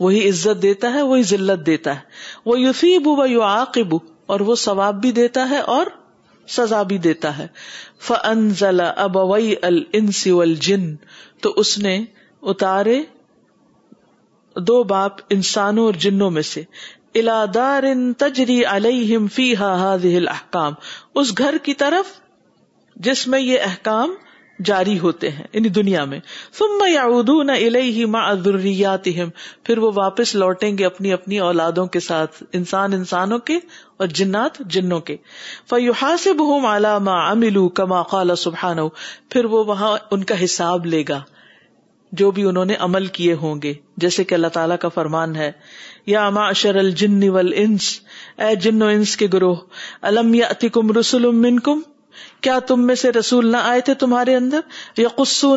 وہی 0.00 0.28
عزت 0.28 0.62
دیتا 0.62 0.92
ہے 0.92 1.02
وہی 1.10 1.22
ذلت 1.22 1.64
دیتا 1.66 1.94
ہے 1.96 2.00
وہ 2.46 2.58
یوسیب 2.60 3.06
و 3.08 3.26
یو 3.26 3.42
عاقب 3.42 3.94
اور 4.34 4.40
وہ 4.48 4.54
ثواب 4.64 5.00
بھی 5.02 5.12
دیتا 5.18 5.48
ہے 5.50 5.58
اور 5.76 5.86
سزا 6.56 6.82
بھی 6.88 6.98
دیتا 7.04 7.36
ہے 7.38 7.46
فن 8.06 8.48
ضلع 8.58 8.90
اب 9.04 9.16
والجن 9.16 10.94
تو 11.42 11.52
اس 11.60 11.78
نے 11.86 11.98
اتارے 12.52 13.00
دو 14.68 14.82
باپ 14.90 15.20
انسانوں 15.36 15.84
اور 15.84 15.94
جنوں 16.04 16.30
میں 16.30 16.42
سے 16.48 16.62
الا 17.20 17.44
دار 17.54 17.82
تجری 18.18 18.60
علیہم 18.70 19.26
فی 19.34 19.54
ہا 19.56 19.72
الاحکام 19.92 20.28
احکام 20.32 20.72
اس 21.20 21.32
گھر 21.38 21.56
کی 21.62 21.74
طرف 21.84 22.12
جس 23.06 23.26
میں 23.28 23.40
یہ 23.40 23.60
احکام 23.66 24.14
جاری 24.64 24.98
ہوتے 24.98 25.30
ہیں 25.30 25.44
یعنی 25.52 25.68
دنیا 25.78 26.04
میں 26.10 26.18
ثم 26.58 26.84
یا 26.88 27.02
ادو 27.04 27.42
نہ 27.42 27.52
ماں 28.10 28.26
پھر 29.02 29.78
وہ 29.78 29.90
واپس 29.94 30.34
لوٹیں 30.34 30.76
گے 30.78 30.84
اپنی 30.86 31.12
اپنی 31.12 31.38
اولادوں 31.48 31.86
کے 31.96 32.00
ساتھ 32.00 32.42
انسان 32.58 32.92
انسانوں 32.94 33.38
کے 33.48 33.56
اور 33.98 34.06
جنات 34.20 34.58
جنوں 34.76 35.00
کے 35.08 35.16
فیحاسبہم 35.70 36.16
سے 36.24 36.32
بہ 36.38 36.58
مالا 36.62 36.96
ماں 37.08 37.20
املو 37.30 37.68
کما 37.80 38.02
قال 38.12 38.34
سبحانو 38.38 38.88
پھر 39.30 39.44
وہ 39.54 39.64
وہاں 39.66 39.96
ان 40.10 40.24
کا 40.30 40.44
حساب 40.44 40.86
لے 40.86 41.02
گا 41.08 41.20
جو 42.18 42.30
بھی 42.30 42.42
انہوں 42.48 42.64
نے 42.64 42.74
عمل 42.86 43.06
کیے 43.16 43.34
ہوں 43.40 43.60
گے 43.62 43.72
جیسے 44.02 44.24
کہ 44.24 44.34
اللہ 44.34 44.46
تعالیٰ 44.56 44.76
کا 44.80 44.88
فرمان 44.94 45.34
ہے 45.36 45.50
یا 46.06 46.26
الجن 46.26 46.40
اشر 46.40 46.76
اے 46.76 46.90
جن 46.90 47.22
انس 47.62 47.90
اے 48.46 48.54
جنو 48.62 48.86
انس 48.92 49.16
کے 49.16 49.26
گروہ 49.32 49.56
الم 50.12 50.32
یا 50.34 50.48
رسل 50.62 50.94
رسول 50.98 51.24
کیا 52.44 52.58
تم 52.68 52.80
میں 52.86 52.94
سے 53.02 53.10
رسول 53.16 53.46
نہ 53.52 53.56
آئے 53.68 53.80
تھے 53.88 53.92
تمہارے 54.00 54.34
اندر 54.36 54.80
یا 55.02 55.08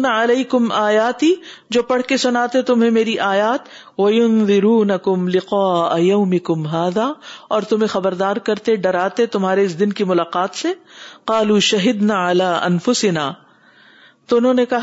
نہ 0.04 0.12
علیہ 0.22 0.44
کم 0.52 0.72
آیاتی 0.82 1.34
جو 1.78 1.82
پڑھ 1.90 2.02
کے 2.12 2.18
سناتے 2.26 2.62
تمہیں 2.70 2.92
میری 2.98 3.18
آیات 3.32 3.68
وَيُنذِرُونَكُمْ 4.02 5.28
لِقَاءَ 5.36 6.00
يَوْمِكُمْ 6.02 6.94
کم 7.00 7.52
اور 7.56 7.68
تمہیں 7.72 7.88
خبردار 7.96 8.38
کرتے 8.50 8.76
ڈراتے 8.88 9.26
تمہارے 9.36 9.66
اس 9.70 9.78
دن 9.80 9.94
کی 10.00 10.04
ملاقات 10.14 10.56
سے 10.62 10.74
کالو 11.34 11.60
شہید 11.72 12.02
نہ 12.12 12.22
انہوں 14.32 14.54
نے 14.54 14.66
تو 14.74 14.78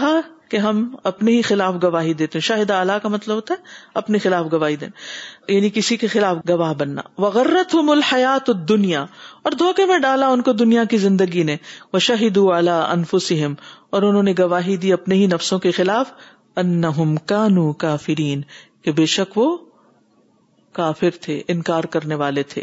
کہ 0.50 0.56
ہم 0.64 0.84
اپنے 1.10 1.32
ہی 1.32 1.42
خلاف 1.42 1.74
گواہی 1.82 2.12
دیتے 2.14 2.40
شاہد 2.48 2.70
اعلیٰ 2.70 2.98
کا 3.02 3.08
مطلب 3.08 3.36
ہوتا 3.36 3.54
ہے 3.54 3.68
اپنے 4.00 4.18
خلاف 4.24 4.46
گواہی 4.52 4.76
دینا 4.82 5.52
یعنی 5.52 5.70
کسی 5.74 5.96
کے 6.02 6.06
خلاف 6.14 6.36
گواہ 6.48 6.72
بننا 6.80 7.02
وغیرت 7.24 7.74
ہو 7.74 7.80
الحیات 7.92 8.50
دنیا 8.68 9.04
اور 9.42 9.52
دھوکے 9.62 9.86
میں 9.92 9.98
ڈالا 10.06 10.28
ان 10.36 10.42
کو 10.48 10.52
دنیا 10.64 10.84
کی 10.90 10.96
زندگی 11.06 11.42
نے 11.52 11.56
وہ 11.92 11.98
شاہد 12.08 12.38
اعلیٰ 12.54 12.82
انفسم 12.92 13.54
اور 13.96 14.02
انہوں 14.02 14.22
نے 14.30 14.34
گواہی 14.38 14.76
دی 14.84 14.92
اپنے 14.92 15.14
ہی 15.22 15.26
نفسوں 15.34 15.58
کے 15.66 15.70
خلاف 15.80 16.12
ان 16.62 17.16
کانو 17.34 17.72
کافرین 17.84 18.42
کہ 18.84 18.92
بے 18.96 19.06
شک 19.16 19.38
وہ 19.38 19.56
کافر 20.80 21.16
تھے 21.22 21.42
انکار 21.54 21.84
کرنے 21.94 22.14
والے 22.22 22.42
تھے 22.52 22.62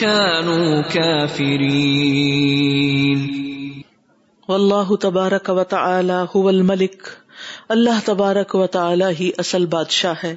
كانوا 0.00 1.26
فری 1.36 2.23
اللہ 4.52 4.90
تبارک 5.02 5.48
و 5.52 5.62
تعالی 5.72 6.12
هو 6.34 6.40
الملک 6.48 7.06
اللہ 7.74 8.00
تبارک 8.04 8.54
و 8.54 8.66
تعالی 8.74 9.04
ہی 9.20 9.30
اصل 9.42 9.64
بادشاہ 9.74 10.14
ہے 10.24 10.34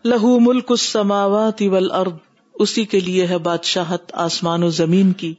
لہو 0.05 0.39
ملک 0.47 0.71
السماوات 0.77 1.61
والارض 1.71 2.15
اسی 2.65 2.85
کے 2.95 2.99
لیے 3.09 3.25
ہے 3.33 3.37
بادشاہت 3.51 4.11
آسمان 4.27 4.63
و 4.63 4.69
زمین 4.81 5.11
کی 5.23 5.33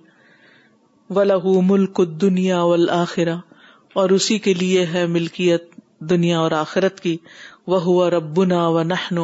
ولہو 1.16 1.60
ملک 1.74 2.00
الدنیا 2.00 2.60
والآخرہ 2.62 3.36
اور 4.02 4.10
اسی 4.20 4.38
کے 4.46 4.54
لیے 4.62 4.84
ہے 4.92 5.06
ملکیت 5.16 5.70
دنیا 6.10 6.38
اور 6.38 6.50
آخرت 6.62 7.00
کی 7.00 7.16
وہ 7.74 8.08
ربنا 8.10 8.66
و 8.78 8.82
نہن 8.82 9.18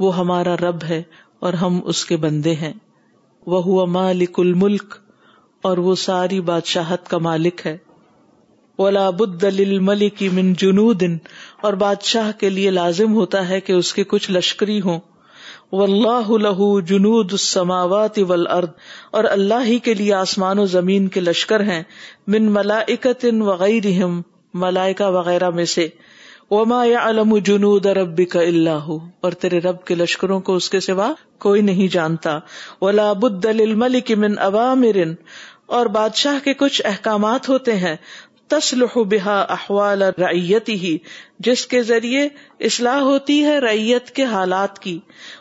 وہ 0.00 0.16
ہمارا 0.16 0.54
رب 0.60 0.84
ہے 0.88 1.02
اور 1.48 1.52
ہم 1.60 1.78
اس 1.92 2.04
کے 2.10 2.16
بندے 2.24 2.52
ہیں 2.60 2.72
وہ 3.54 3.60
ہوا 3.64 3.84
مالک 3.94 4.38
الملک 4.42 4.94
اور 5.70 5.78
وہ 5.86 5.94
ساری 6.02 6.40
بادشاہت 6.50 7.08
کا 7.08 7.18
مالک 7.26 7.64
ہے 7.66 7.76
ولا 8.82 9.02
بد 9.18 9.44
للملک 9.56 10.22
من 10.36 10.52
جنود 10.62 11.02
اور 11.68 11.72
بادشاہ 11.82 12.30
کے 12.40 12.50
لیے 12.58 12.70
لازم 12.76 13.12
ہوتا 13.14 13.48
ہے 13.48 13.60
کہ 13.66 13.72
اس 13.80 13.92
کے 13.98 14.04
کچھ 14.12 14.30
لشکری 14.38 14.80
ہوں 14.86 14.98
واللہ 15.80 16.30
له 16.46 16.70
جنود 16.92 17.32
السماوات 17.40 18.18
والارض 18.32 18.96
اور 19.18 19.24
اللہ 19.36 19.66
ہی 19.72 19.78
کے 19.88 19.94
لیے 20.00 20.12
آسمان 20.20 20.58
و 20.58 20.66
زمین 20.78 21.08
کے 21.18 21.24
لشکر 21.28 21.64
ہیں 21.72 21.82
من 22.36 22.50
ملائکۃ 22.56 23.28
وغیرہم 23.50 24.20
ملائکہ 24.64 25.12
وغیرہ 25.20 25.50
میں 25.60 25.64
سے 25.76 25.88
جنو 26.50 27.78
دربی 27.84 28.24
کا 28.32 28.40
اللہ 28.40 28.90
اور 29.20 29.32
تیرے 29.44 29.58
رب 29.66 29.82
کے 29.86 29.94
لشکروں 29.94 30.40
کو 30.48 30.54
اس 30.56 30.68
کے 30.70 30.80
سوا 30.86 31.12
کوئی 31.44 31.62
نہیں 31.68 31.88
جانتا 31.92 32.38
ولابل 32.80 33.74
من 33.84 34.34
مرن 34.80 35.14
اور 35.76 35.86
بادشاہ 35.94 36.38
کے 36.44 36.54
کچھ 36.54 36.80
احکامات 36.86 37.48
ہوتے 37.48 37.76
ہیں 37.84 37.96
تسلح 38.52 38.96
بحوال 39.10 40.02
ریتی 40.18 40.72
ہی 40.78 40.96
جس 41.46 41.64
کے 41.66 41.82
ذریعے 41.82 42.28
اصلاح 42.68 42.98
ہوتی 43.02 43.42
ہے 43.44 43.58
ریت 43.60 44.10
کے 44.18 44.24
حالات 44.32 44.78
کی 44.78 44.98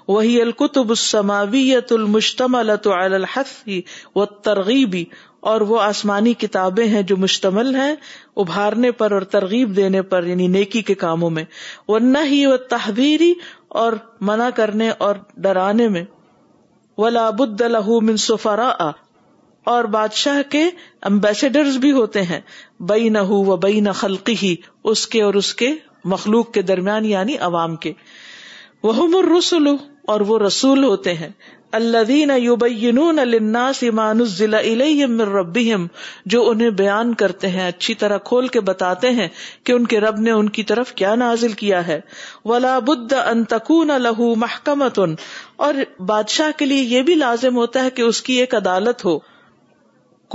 وہی 0.07 0.39
السماویت 0.41 1.91
المشتم 1.91 2.55
علی 2.55 3.79
و 4.21 4.25
ترغیبی 4.47 5.03
اور 5.51 5.61
وہ 5.69 5.79
آسمانی 5.81 6.33
کتابیں 6.41 6.85
ہیں 6.87 7.01
جو 7.07 7.15
مشتمل 7.17 7.75
ہیں 7.75 7.95
ابھارنے 8.41 8.91
پر 8.99 9.11
اور 9.11 9.21
ترغیب 9.35 9.75
دینے 9.75 10.01
پر 10.13 10.23
یعنی 10.27 10.47
نیکی 10.55 10.81
کے 10.89 10.93
کاموں 11.03 11.29
میں 11.29 11.43
وہ 11.87 11.99
نہ 11.99 12.17
ہی 12.29 12.45
وہ 12.45 12.57
تحبیری 12.69 13.33
اور 13.81 13.93
منع 14.29 14.49
کرنے 14.55 14.89
اور 15.07 15.15
ڈرانے 15.45 15.87
میں 15.95 16.03
ولاب 16.97 17.41
لہو 17.71 17.99
من 18.05 18.17
سفرا 18.25 18.69
اور 19.71 19.83
بادشاہ 19.91 20.41
کے 20.51 20.63
امبیسڈر 21.09 21.69
بھی 21.81 21.91
ہوتے 21.91 22.21
ہیں 22.31 22.39
بئی 22.89 23.09
نہ 23.09 23.17
ہو 23.29 23.55
بئی 23.65 23.79
نہ 23.81 23.89
خلقی 23.99 24.33
ہی 24.41 24.55
اس 24.91 25.05
کے 25.13 25.21
اور 25.23 25.33
اس 25.41 25.53
کے 25.61 25.73
مخلوق 26.13 26.51
کے 26.53 26.61
درمیان 26.71 27.05
یعنی 27.05 27.37
عوام 27.49 27.75
کے 27.85 27.93
وہ 28.83 29.07
مر 29.07 29.31
اور 30.11 30.21
وہ 30.29 30.37
رسول 30.39 30.83
ہوتے 30.83 31.13
ہیں 31.19 31.29
اللہ 31.77 32.09
علیہ 34.55 35.05
ربیم 35.31 35.85
جو 36.33 36.41
انہیں 36.49 36.69
بیان 36.81 37.13
کرتے 37.21 37.47
ہیں 37.53 37.67
اچھی 37.67 37.93
طرح 38.03 38.17
کھول 38.31 38.47
کے 38.55 38.59
بتاتے 38.69 39.09
ہیں 39.19 39.27
کہ 39.65 39.71
ان 39.71 39.85
کے 39.93 39.99
رب 39.99 40.19
نے 40.27 40.31
ان 40.31 40.49
کی 40.57 40.63
طرف 40.71 40.91
کیا 41.01 41.13
نازل 41.23 41.51
کیا 41.63 41.85
ہے 41.87 41.99
ولا 42.51 42.77
بدھ 42.89 43.13
انتقو 43.25 43.83
لہو 44.01 44.33
محکمت 44.45 44.99
اور 45.67 45.81
بادشاہ 46.09 46.51
کے 46.57 46.65
لیے 46.65 46.81
یہ 46.95 47.01
بھی 47.09 47.15
لازم 47.25 47.55
ہوتا 47.63 47.83
ہے 47.83 47.89
کہ 47.97 48.01
اس 48.11 48.21
کی 48.29 48.33
ایک 48.39 48.55
عدالت 48.55 49.05
ہو 49.05 49.17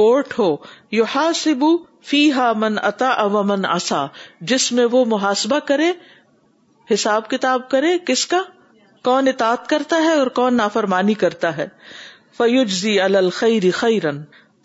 کورٹ 0.02 0.38
ہو 0.38 0.54
یوہا 0.96 1.30
سبو 1.34 1.76
فی 2.08 2.30
ہا 2.32 2.52
من 2.64 2.76
اتا 2.90 3.08
او 3.22 3.42
من 3.42 3.64
اصا 3.74 4.06
جس 4.52 4.70
میں 4.72 4.84
وہ 4.90 5.04
محاسبہ 5.14 5.58
کرے 5.70 5.92
حساب 6.92 7.28
کتاب 7.30 7.68
کرے 7.70 7.96
کس 8.06 8.26
کا 8.26 8.38
کون 9.08 9.28
اطاط 9.28 9.66
کرتا 9.68 9.96
ہے 10.04 10.12
اور 10.22 10.26
کون 10.38 10.56
نافرمانی 10.60 11.12
کرتا 11.20 11.50
ہے 11.56 11.66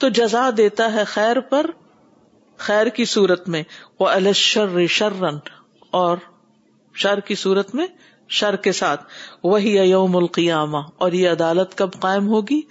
تو 0.03 0.07
جزا 0.17 0.49
دیتا 0.57 0.91
ہے 0.93 1.03
خیر 1.11 1.39
پر 1.51 1.65
خیر 2.65 2.87
کی 2.97 3.05
صورت 3.11 3.47
میں 3.53 3.61
وہ 3.99 4.07
الشر 4.15 4.75
شرن 4.95 5.37
اور 5.99 6.17
شر 7.03 7.19
کی 7.29 7.35
صورت 7.43 7.73
میں 7.79 7.85
شر 8.39 8.55
کے 8.65 8.71
ساتھ 8.79 9.05
وہی 9.51 9.75
یوم 9.89 10.17
القیامہ 10.17 10.81
اور 11.05 11.11
یہ 11.21 11.29
عدالت 11.29 11.77
کب 11.77 11.99
قائم 12.07 12.27
ہوگی 12.33 12.61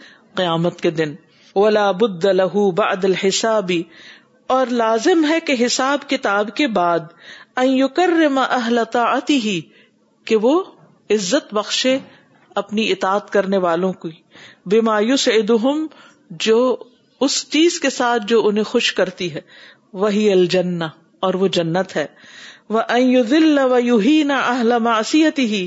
قیامت 0.41 0.81
کے 0.87 0.91
دن 1.01 1.15
ولا 1.55 1.91
بد 2.05 2.25
لہ 2.43 2.69
بعد 2.83 3.05
الحسابی 3.13 3.83
اور 4.59 4.67
لازم 4.83 5.25
ہے 5.31 5.41
کہ 5.49 5.55
حساب 5.65 6.09
کتاب 6.09 6.55
کے 6.57 6.67
بعد 6.79 7.13
ہی 9.31 9.61
کہ 10.31 10.37
وہ 10.43 10.53
عزت 11.15 11.53
بخشے 11.55 11.97
اپنی 12.63 12.91
اطاعت 12.93 13.31
کرنے 13.33 13.59
والوں 13.67 13.93
کی 14.05 14.11
بے 14.75 14.81
مایوس 14.89 15.29
ادہم 15.35 15.87
جو 16.47 16.59
اس 17.27 17.35
چیز 17.55 17.79
کے 17.81 17.91
ساتھ 17.97 18.27
جو 18.33 18.41
انہیں 18.49 18.65
خوش 18.73 18.93
کرتی 19.01 19.33
ہے 19.35 19.41
وہی 20.05 20.31
الجنا 20.33 20.89
اور 21.27 21.35
وہ 21.43 21.49
جنت 21.57 21.97
ہے 21.97 22.07
ہی 25.53 25.67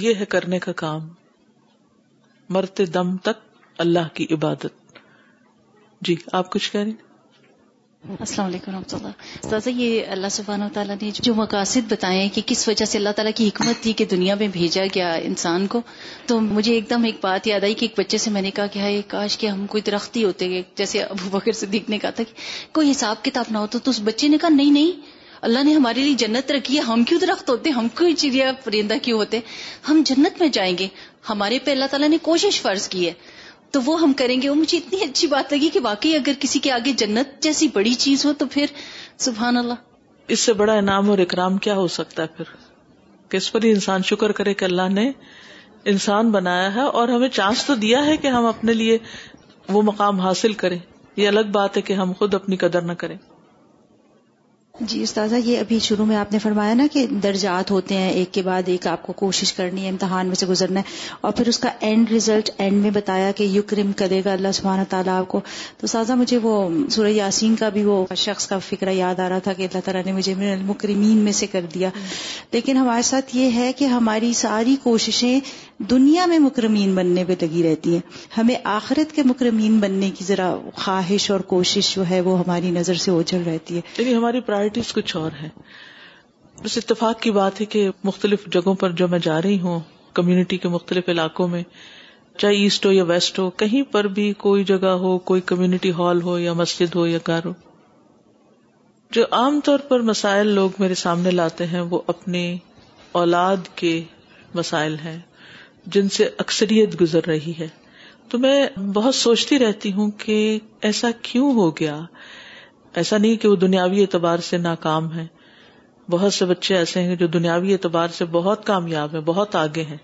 یہ 0.06 0.12
ہے 0.20 0.24
کرنے 0.36 0.58
کا 0.66 0.72
کام 0.86 1.02
مرتے 2.50 2.86
دم 2.94 3.16
تک 3.24 3.38
اللہ 3.80 4.08
کی 4.14 4.26
عبادت 4.34 4.80
جی 6.06 6.14
آپ 6.38 6.50
کچھ 6.52 6.70
کہہ 6.72 6.80
رہی 6.80 6.92
السلام 8.18 8.46
علیکم 8.46 8.72
رحمۃ 8.72 8.94
اللہ 8.94 9.68
یہ 9.68 10.06
اللہ 10.12 10.28
سبحانہ 10.32 10.64
تعالیٰ 10.74 10.94
نے 11.02 11.10
جو 11.14 11.34
مقاصد 11.34 11.90
بتائے 11.92 12.28
کہ 12.34 12.42
کس 12.46 12.66
وجہ 12.68 12.84
سے 12.84 12.98
اللہ 12.98 13.10
تعالیٰ 13.16 13.32
کی 13.36 13.46
حکمت 13.48 13.82
تھی 13.82 13.92
کہ 14.00 14.04
دنیا 14.10 14.34
میں 14.40 14.48
بھیجا 14.52 14.84
گیا 14.94 15.12
انسان 15.28 15.66
کو 15.74 15.80
تو 16.26 16.40
مجھے 16.40 16.72
ایک 16.74 16.88
دم 16.90 17.04
ایک 17.10 17.18
بات 17.22 17.46
یاد 17.46 17.64
آئی 17.64 17.74
کہ 17.74 17.84
ایک 17.86 17.98
بچے 17.98 18.18
سے 18.18 18.30
میں 18.30 18.42
نے 18.42 18.50
کہا 18.56 18.66
کہ 18.72 18.78
ہائے 18.78 19.00
کاش 19.08 19.38
کہ 19.38 19.46
ہم 19.46 19.66
کوئی 19.70 19.82
درخت 19.86 20.16
ہی 20.16 20.24
ہوتے 20.24 20.50
جیسے 20.76 21.02
ابو 21.02 21.28
بکر 21.36 21.52
صدیق 21.60 21.90
نے 21.90 21.98
کہا 21.98 22.10
تھا 22.16 22.24
کہ 22.28 22.34
کوئی 22.74 22.90
حساب 22.90 23.24
کتاب 23.24 23.52
نہ 23.52 23.58
ہوتا 23.58 23.78
تو 23.84 23.90
اس 23.90 24.00
بچے 24.04 24.28
نے 24.28 24.38
کہا 24.40 24.48
نہیں 24.56 24.70
نہیں 24.70 25.10
اللہ 25.46 25.62
نے 25.64 25.72
ہمارے 25.74 26.02
لیے 26.04 26.14
جنت 26.18 26.50
رکھی 26.52 26.76
ہے 26.76 26.82
ہم 26.88 27.02
کیوں 27.08 27.18
درخت 27.20 27.48
ہوتے 27.50 27.70
ہم 27.78 27.86
کوئی 27.98 28.14
چڑیا 28.14 28.50
پرندہ 28.64 28.94
کیوں 29.02 29.18
ہوتے 29.18 29.40
ہم 29.88 30.02
جنت 30.06 30.40
میں 30.40 30.48
جائیں 30.52 30.76
گے 30.78 30.88
ہمارے 31.28 31.58
پہ 31.64 31.70
اللہ 31.70 31.84
تعالیٰ 31.90 32.08
نے 32.08 32.18
کوشش 32.22 32.60
فرض 32.60 32.88
کی 32.88 33.06
ہے 33.06 33.12
تو 33.72 33.80
وہ 33.84 34.00
ہم 34.00 34.12
کریں 34.16 34.40
گے 34.42 34.48
وہ 34.48 34.54
مجھے 34.54 34.76
اتنی 34.78 35.00
اچھی 35.04 35.28
بات 35.28 35.52
لگی 35.52 35.68
کہ 35.72 35.80
واقعی 35.82 36.14
اگر 36.16 36.32
کسی 36.40 36.58
کے 36.60 36.72
آگے 36.72 36.92
جنت 37.02 37.40
جیسی 37.42 37.68
بڑی 37.74 37.94
چیز 38.04 38.24
ہو 38.26 38.32
تو 38.38 38.46
پھر 38.52 38.72
سبحان 39.26 39.56
اللہ 39.56 39.88
اس 40.34 40.40
سے 40.48 40.52
بڑا 40.62 40.72
انعام 40.78 41.10
اور 41.10 41.18
اکرام 41.24 41.56
کیا 41.66 41.74
ہو 41.76 41.86
سکتا 41.98 42.22
ہے 42.22 42.28
پھر 42.36 42.52
کس 43.30 43.50
پر 43.52 43.62
ہی 43.64 43.70
انسان 43.70 44.02
شکر 44.10 44.32
کرے 44.40 44.54
کہ 44.54 44.64
اللہ 44.64 44.88
نے 44.92 45.10
انسان 45.92 46.30
بنایا 46.30 46.74
ہے 46.74 46.82
اور 47.00 47.08
ہمیں 47.08 47.28
چانس 47.38 47.64
تو 47.66 47.74
دیا 47.84 48.04
ہے 48.06 48.16
کہ 48.24 48.28
ہم 48.38 48.46
اپنے 48.46 48.72
لیے 48.74 48.98
وہ 49.76 49.82
مقام 49.90 50.20
حاصل 50.20 50.52
کریں 50.64 50.78
یہ 51.16 51.28
الگ 51.28 51.50
بات 51.52 51.76
ہے 51.76 51.82
کہ 51.88 51.92
ہم 52.02 52.12
خود 52.18 52.34
اپنی 52.34 52.56
قدر 52.64 52.82
نہ 52.82 52.92
کریں 53.02 53.16
جی 54.80 55.02
استاذہ 55.02 55.36
یہ 55.44 55.58
ابھی 55.58 55.78
شروع 55.82 56.04
میں 56.06 56.16
آپ 56.16 56.32
نے 56.32 56.38
فرمایا 56.42 56.74
نا 56.74 56.84
کہ 56.92 57.06
درجات 57.22 57.70
ہوتے 57.70 57.94
ہیں 57.96 58.08
ایک 58.10 58.32
کے 58.34 58.42
بعد 58.42 58.68
ایک 58.72 58.86
آپ 58.86 59.02
کو 59.06 59.12
کوشش 59.16 59.52
کرنی 59.52 59.82
ہے 59.84 59.88
امتحان 59.88 60.26
میں 60.26 60.34
سے 60.34 60.46
گزرنا 60.46 60.80
ہے 60.80 61.16
اور 61.20 61.32
پھر 61.36 61.48
اس 61.48 61.58
کا 61.58 61.68
اینڈ 61.88 62.10
ریزلٹ 62.10 62.50
اینڈ 62.56 62.82
میں 62.82 62.90
بتایا 62.90 63.30
کہ 63.36 63.44
یو 63.52 63.62
کرم 63.70 63.90
کرے 63.96 64.20
گا 64.24 64.32
اللہ 64.32 64.52
سبحانہ 64.54 64.82
تعالیٰ 64.90 65.18
آپ 65.20 65.28
کو 65.28 65.40
تو 65.80 65.84
استاذہ 65.86 66.12
مجھے 66.20 66.38
وہ 66.42 66.54
سورہ 66.94 67.08
یاسین 67.12 67.56
کا 67.60 67.68
بھی 67.74 67.82
وہ 67.84 68.04
شخص 68.16 68.46
کا 68.48 68.58
فکر 68.68 68.90
یاد 68.92 69.20
آ 69.20 69.28
رہا 69.28 69.38
تھا 69.46 69.52
کہ 69.56 69.66
اللہ 69.70 69.84
تعالیٰ 69.84 70.02
نے 70.06 70.12
مجھے 70.12 70.32
المکرمین 70.52 71.18
میں 71.28 71.32
سے 71.42 71.46
کر 71.52 71.66
دیا 71.74 71.90
لیکن 72.52 72.76
ہمارے 72.76 73.02
ساتھ 73.12 73.36
یہ 73.36 73.54
ہے 73.56 73.72
کہ 73.78 73.84
ہماری 73.98 74.32
ساری 74.36 74.76
کوششیں 74.82 75.38
دنیا 75.90 76.24
میں 76.30 76.38
مکرمین 76.38 76.94
بننے 76.94 77.22
پہ 77.28 77.32
لگی 77.40 77.62
رہتی 77.62 77.92
ہیں 77.92 78.00
ہمیں 78.36 78.54
آخرت 78.72 79.12
کے 79.14 79.22
مکرمین 79.26 79.78
بننے 79.80 80.10
کی 80.18 80.24
ذرا 80.24 80.52
خواہش 80.82 81.30
اور 81.30 81.40
کوشش 81.52 81.94
جو 81.94 82.02
ہے 82.10 82.20
وہ 82.26 82.38
ہماری 82.38 82.70
نظر 82.70 82.94
سے 83.04 83.10
اوجھل 83.10 83.42
رہتی 83.46 83.76
ہے 83.76 83.80
یعنی 84.02 84.14
ہماری 84.16 84.40
پرائرٹیز 84.50 84.92
کچھ 84.94 85.16
اور 85.16 85.30
ہیں 85.40 85.48
بس 86.64 86.76
اتفاق 86.78 87.20
کی 87.22 87.30
بات 87.38 87.60
ہے 87.60 87.66
کہ 87.74 87.88
مختلف 88.04 88.44
جگہوں 88.54 88.74
پر 88.82 88.92
جو 89.00 89.08
میں 89.14 89.18
جا 89.22 89.40
رہی 89.42 89.58
ہوں 89.60 89.80
کمیونٹی 90.18 90.58
کے 90.64 90.68
مختلف 90.76 91.08
علاقوں 91.08 91.48
میں 91.54 91.62
چاہے 92.38 92.54
ایسٹ 92.62 92.86
ہو 92.86 92.92
یا 92.92 93.04
ویسٹ 93.04 93.38
ہو 93.38 93.48
کہیں 93.64 93.82
پر 93.92 94.06
بھی 94.18 94.32
کوئی 94.44 94.64
جگہ 94.64 94.90
ہو 95.02 95.16
کوئی 95.32 95.40
کمیونٹی 95.46 95.90
ہال 95.98 96.22
ہو 96.22 96.38
یا 96.38 96.52
مسجد 96.62 96.94
ہو 96.96 97.06
یا 97.06 97.18
گھر 97.26 97.44
ہو 97.46 97.52
جو 99.16 99.24
عام 99.40 99.60
طور 99.64 99.78
پر 99.88 100.00
مسائل 100.12 100.50
لوگ 100.60 100.78
میرے 100.82 100.94
سامنے 101.04 101.30
لاتے 101.30 101.66
ہیں 101.72 101.80
وہ 101.90 102.00
اپنے 102.14 102.44
اولاد 103.22 103.68
کے 103.76 104.00
مسائل 104.54 104.94
ہیں 105.04 105.18
جن 105.94 106.08
سے 106.16 106.28
اکثریت 106.38 107.00
گزر 107.00 107.26
رہی 107.26 107.52
ہے 107.58 107.66
تو 108.30 108.38
میں 108.38 108.60
بہت 108.94 109.14
سوچتی 109.14 109.58
رہتی 109.58 109.92
ہوں 109.92 110.10
کہ 110.18 110.36
ایسا 110.88 111.08
کیوں 111.30 111.52
ہو 111.54 111.70
گیا 111.80 111.98
ایسا 113.00 113.18
نہیں 113.18 113.36
کہ 113.42 113.48
وہ 113.48 113.56
دنیاوی 113.56 114.00
اعتبار 114.02 114.38
سے 114.48 114.58
ناکام 114.58 115.12
ہے 115.14 115.26
بہت 116.10 116.34
سے 116.34 116.44
بچے 116.46 116.76
ایسے 116.76 117.02
ہیں 117.02 117.16
جو 117.16 117.26
دنیاوی 117.36 117.72
اعتبار 117.72 118.08
سے 118.12 118.24
بہت 118.30 118.64
کامیاب 118.66 119.14
ہیں 119.14 119.20
بہت 119.24 119.54
آگے 119.56 119.82
ہیں 119.90 119.96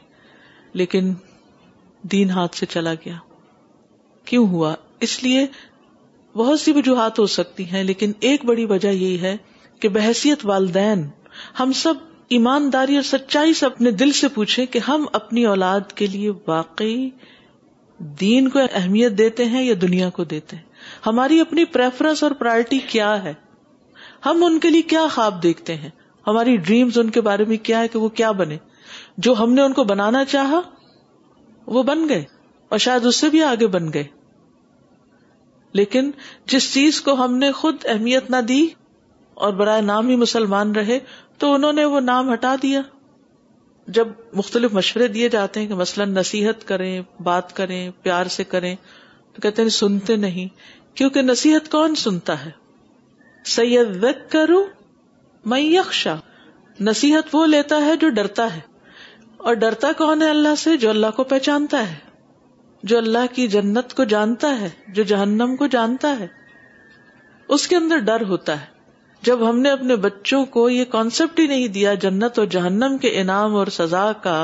لیکن 0.81 1.13
دین 2.13 2.31
ہاتھ 2.31 2.57
سے 2.57 2.67
چلا 2.75 2.93
گیا 3.05 3.15
کیوں 4.27 4.47
ہوا 4.49 4.75
اس 5.07 5.23
لیے 5.23 5.47
بہت 6.37 6.61
سی 6.61 6.73
وجوہات 6.73 7.19
ہو 7.19 7.27
سکتی 7.37 7.65
ہیں 7.71 7.83
لیکن 7.85 8.13
ایک 8.29 8.45
بڑی 8.45 8.65
وجہ 8.73 8.89
یہی 8.89 9.21
ہے 9.21 9.37
کہ 9.81 9.89
بحثیت 9.97 10.45
والدین 10.47 11.07
ہم 11.61 11.73
سب 11.83 11.95
ایمانداری 12.37 12.95
اور 12.97 13.03
سچائی 13.09 13.53
سے 13.59 13.67
اپنے 13.67 13.91
دل 14.01 14.11
سے 14.13 14.29
پوچھے 14.35 14.65
کہ 14.73 14.79
ہم 14.89 15.05
اپنی 15.19 15.45
اولاد 15.53 15.93
کے 15.99 16.07
لیے 16.15 16.31
واقعی 16.47 16.99
دین 18.21 18.49
کو 18.49 18.59
اہمیت 18.71 19.17
دیتے 19.19 19.45
ہیں 19.55 19.63
یا 19.63 19.75
دنیا 19.83 20.09
کو 20.17 20.25
دیتے 20.33 20.57
ہیں 20.57 20.67
ہماری 21.07 21.41
اپنی 21.41 21.65
پریفرنس 21.77 22.23
اور 22.23 22.31
پرائرٹی 22.39 22.79
کیا 22.89 23.13
ہے 23.25 23.33
ہم 24.27 24.45
ان 24.45 24.59
کے 24.61 24.71
لیے 24.71 24.83
کیا 24.93 25.07
خواب 25.15 25.43
دیکھتے 25.43 25.75
ہیں 25.77 25.89
ہماری 26.27 26.57
ڈریمز 26.67 26.99
ان 26.99 27.11
کے 27.11 27.21
بارے 27.31 27.45
میں 27.49 27.57
کیا 27.71 27.81
ہے 27.83 27.89
کہ 27.89 27.99
وہ 27.99 28.09
کیا 28.21 28.31
بنے 28.43 28.57
جو 29.27 29.35
ہم 29.39 29.53
نے 29.55 29.63
ان 29.63 29.73
کو 29.73 29.85
بنانا 29.85 30.25
چاہا 30.35 30.61
وہ 31.77 31.83
بن 31.93 32.09
گئے 32.09 32.25
اور 32.69 32.79
شاید 32.87 33.07
اس 33.07 33.17
سے 33.21 33.29
بھی 33.31 33.43
آگے 33.43 33.67
بن 33.77 33.93
گئے 33.93 34.05
لیکن 35.81 36.11
جس 36.51 36.73
چیز 36.75 37.01
کو 37.09 37.13
ہم 37.25 37.37
نے 37.39 37.51
خود 37.63 37.85
اہمیت 37.95 38.31
نہ 38.31 38.37
دی 38.49 38.67
اور 39.47 39.53
برائے 39.59 39.81
نام 39.83 40.09
ہی 40.09 40.17
مسلمان 40.17 40.75
رہے 40.75 40.99
تو 41.41 41.53
انہوں 41.55 41.73
نے 41.73 41.85
وہ 41.95 42.01
نام 42.05 42.33
ہٹا 42.33 42.55
دیا 42.63 42.81
جب 43.97 44.09
مختلف 44.41 44.73
مشورے 44.75 45.07
دیے 45.17 45.29
جاتے 45.35 45.61
ہیں 45.61 45.67
کہ 45.69 45.75
مثلاً 45.75 46.11
نصیحت 46.15 46.67
کریں 46.69 46.93
بات 47.29 47.53
کریں 47.57 47.81
پیار 48.03 48.27
سے 48.37 48.45
کریں 48.55 48.75
تو 49.35 49.41
کہتے 49.43 49.63
ہیں 49.63 49.69
سنتے 49.83 50.17
نہیں 50.25 50.49
کیونکہ 50.97 51.23
نصیحت 51.23 51.71
کون 51.73 51.95
سنتا 52.05 52.45
ہے 52.45 52.51
سید 53.57 54.03
وک 54.05 54.31
کرو 54.33 54.63
میں 55.51 55.61
یکشا 55.61 56.15
نصیحت 56.89 57.35
وہ 57.35 57.47
لیتا 57.47 57.81
ہے 57.85 57.97
جو 58.01 58.09
ڈرتا 58.19 58.49
ہے 58.57 58.61
اور 59.49 59.55
ڈرتا 59.65 59.91
کون 59.99 60.23
ہے 60.23 60.29
اللہ 60.31 60.55
سے 60.63 60.77
جو 60.85 60.91
اللہ 60.91 61.11
کو 61.17 61.25
پہچانتا 61.33 61.83
ہے 61.91 61.95
جو 62.91 62.97
اللہ 62.99 63.33
کی 63.35 63.47
جنت 63.55 63.95
کو 64.01 64.05
جانتا 64.15 64.49
ہے 64.61 64.69
جو 64.99 65.03
جہنم 65.13 65.57
کو 65.63 65.67
جانتا 65.77 66.15
ہے 66.21 66.27
اس 67.57 67.67
کے 67.69 67.77
اندر 67.77 67.99
ڈر 68.11 68.23
ہوتا 68.31 68.61
ہے 68.61 68.77
جب 69.27 69.49
ہم 69.49 69.59
نے 69.61 69.71
اپنے 69.71 69.95
بچوں 70.03 70.45
کو 70.57 70.69
یہ 70.71 70.85
کانسیپٹ 70.91 71.41
ہی 71.41 71.47
نہیں 71.47 71.69
دیا 71.77 71.95
جنت 72.03 72.39
اور 72.39 72.47
جہنم 72.57 72.97
کے 73.01 73.09
انعام 73.21 73.55
اور 73.57 73.67
سزا 73.77 74.11
کا 74.23 74.37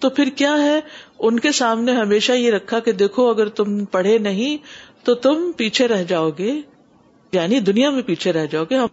تو 0.00 0.10
پھر 0.18 0.28
کیا 0.36 0.52
ہے 0.62 0.78
ان 1.28 1.40
کے 1.40 1.52
سامنے 1.58 1.92
ہمیشہ 1.92 2.32
یہ 2.32 2.50
رکھا 2.52 2.78
کہ 2.86 2.92
دیکھو 3.02 3.28
اگر 3.30 3.48
تم 3.60 3.84
پڑھے 3.96 4.16
نہیں 4.28 4.56
تو 5.04 5.14
تم 5.26 5.50
پیچھے 5.56 5.88
رہ 5.88 6.02
جاؤ 6.08 6.30
گے 6.38 6.52
یعنی 7.32 7.58
دنیا 7.60 7.90
میں 7.96 8.02
پیچھے 8.02 8.32
رہ 8.32 8.46
جاؤ 8.50 8.64
گے 8.70 8.76
ہم 8.78 8.86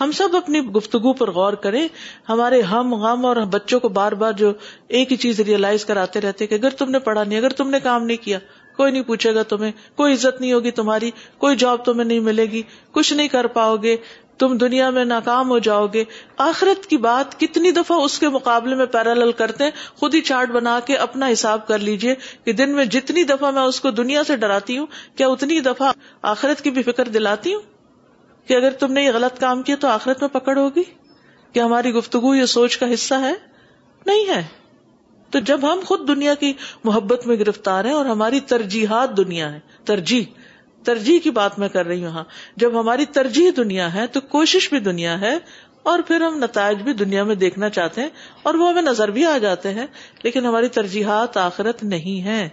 ہم 0.00 0.12
سب 0.16 0.36
اپنی 0.36 0.60
گفتگو 0.76 1.12
پر 1.12 1.30
غور 1.30 1.52
کریں 1.62 1.86
ہمارے 2.28 2.60
ہم 2.70 2.94
غم 3.02 3.24
اور 3.26 3.36
بچوں 3.54 3.78
کو 3.80 3.88
بار 3.98 4.12
بار 4.22 4.32
جو 4.38 4.52
ایک 4.98 5.10
ہی 5.12 5.16
چیز 5.24 5.40
ریئلائز 5.46 5.84
کراتے 5.84 6.20
رہتے 6.20 6.46
کہ 6.46 6.54
اگر 6.54 6.70
تم 6.78 6.90
نے 6.90 6.98
پڑھا 7.08 7.24
نہیں 7.24 7.38
اگر 7.38 7.52
تم 7.56 7.70
نے 7.70 7.80
کام 7.82 8.04
نہیں 8.04 8.22
کیا 8.24 8.38
کوئی 8.76 8.92
نہیں 8.92 9.02
پوچھے 9.06 9.34
گا 9.34 9.42
تمہیں 9.48 9.70
کوئی 9.96 10.12
عزت 10.14 10.40
نہیں 10.40 10.52
ہوگی 10.52 10.70
تمہاری 10.80 11.10
کوئی 11.38 11.56
جاب 11.64 11.84
تمہیں 11.84 12.04
نہیں 12.04 12.20
ملے 12.32 12.46
گی 12.52 12.62
کچھ 12.92 13.12
نہیں 13.12 13.28
کر 13.28 13.46
پاؤ 13.58 13.76
گے 13.82 13.96
تم 14.40 14.56
دنیا 14.60 14.88
میں 14.96 15.04
ناکام 15.04 15.50
ہو 15.50 15.58
جاؤ 15.64 15.86
گے 15.94 16.02
آخرت 16.42 16.86
کی 16.90 16.96
بات 17.06 17.38
کتنی 17.40 17.70
دفعہ 17.78 17.96
اس 18.04 18.18
کے 18.18 18.28
مقابلے 18.36 18.74
میں 18.74 18.86
پیرالل 18.94 19.32
کرتے 19.40 19.64
ہیں 19.64 19.70
خود 20.00 20.14
ہی 20.14 20.20
چارٹ 20.28 20.50
بنا 20.50 20.78
کے 20.86 20.96
اپنا 21.06 21.26
حساب 21.32 21.66
کر 21.68 21.78
لیجئے 21.88 22.14
کہ 22.44 22.52
دن 22.60 22.70
میں 22.76 22.84
جتنی 22.94 23.24
دفعہ 23.32 23.50
میں 23.58 23.62
اس 23.72 23.80
کو 23.86 23.90
دنیا 23.98 24.22
سے 24.28 24.36
ڈراتی 24.44 24.78
ہوں 24.78 24.86
کیا 25.16 25.26
اتنی 25.34 25.60
دفعہ 25.68 25.92
آخرت 26.32 26.60
کی 26.64 26.70
بھی 26.78 26.82
فکر 26.88 27.08
دلاتی 27.18 27.54
ہوں 27.54 27.60
کہ 28.48 28.54
اگر 28.56 28.72
تم 28.84 28.92
نے 28.92 29.02
یہ 29.04 29.12
غلط 29.14 29.38
کام 29.40 29.62
کیا 29.62 29.76
تو 29.80 29.88
آخرت 29.88 30.22
میں 30.22 30.28
پکڑ 30.40 30.56
ہوگی 30.58 30.82
کہ 31.52 31.60
ہماری 31.60 31.92
گفتگو 31.98 32.34
یہ 32.34 32.46
سوچ 32.56 32.76
کا 32.84 32.92
حصہ 32.92 33.14
ہے 33.26 33.32
نہیں 34.06 34.28
ہے 34.34 34.42
تو 35.34 35.38
جب 35.48 35.72
ہم 35.72 35.80
خود 35.86 36.08
دنیا 36.08 36.34
کی 36.38 36.52
محبت 36.84 37.26
میں 37.26 37.36
گرفتار 37.44 37.84
ہیں 37.84 37.92
اور 37.92 38.06
ہماری 38.14 38.40
ترجیحات 38.54 39.16
دنیا 39.16 39.52
ہے 39.52 39.60
ترجیح 39.92 40.38
ترجیح 40.84 41.18
کی 41.24 41.30
بات 41.38 41.58
میں 41.58 41.68
کر 41.68 41.86
رہی 41.86 42.04
ہوں 42.04 42.12
ہاں۔ 42.12 42.24
جب 42.62 42.80
ہماری 42.80 43.04
ترجیح 43.18 43.50
دنیا 43.56 43.92
ہے 43.94 44.06
تو 44.12 44.20
کوشش 44.36 44.68
بھی 44.70 44.78
دنیا 44.88 45.20
ہے 45.20 45.36
اور 45.90 45.98
پھر 46.06 46.20
ہم 46.20 46.38
نتائج 46.42 46.82
بھی 46.88 46.92
دنیا 46.92 47.24
میں 47.24 47.34
دیکھنا 47.44 47.68
چاہتے 47.76 48.00
ہیں 48.00 48.08
اور 48.46 48.54
وہ 48.62 48.68
ہمیں 48.70 48.82
نظر 48.82 49.10
بھی 49.10 49.24
آ 49.26 49.36
جاتے 49.44 49.72
ہیں 49.74 49.86
لیکن 50.22 50.46
ہماری 50.46 50.68
ترجیحات 50.78 51.36
آخرت 51.44 51.82
نہیں 51.92 52.24
ہے 52.24 52.48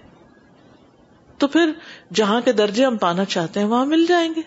تو 1.44 1.48
پھر 1.56 1.72
جہاں 2.20 2.40
کے 2.46 2.52
درجے 2.60 2.86
ہم 2.86 2.98
پانا 2.98 3.26
چاہتے 3.36 3.60
ہیں 3.60 3.68
وہاں 3.68 3.86
مل 3.86 4.06
جائیں 4.10 4.30
گے 4.36 4.42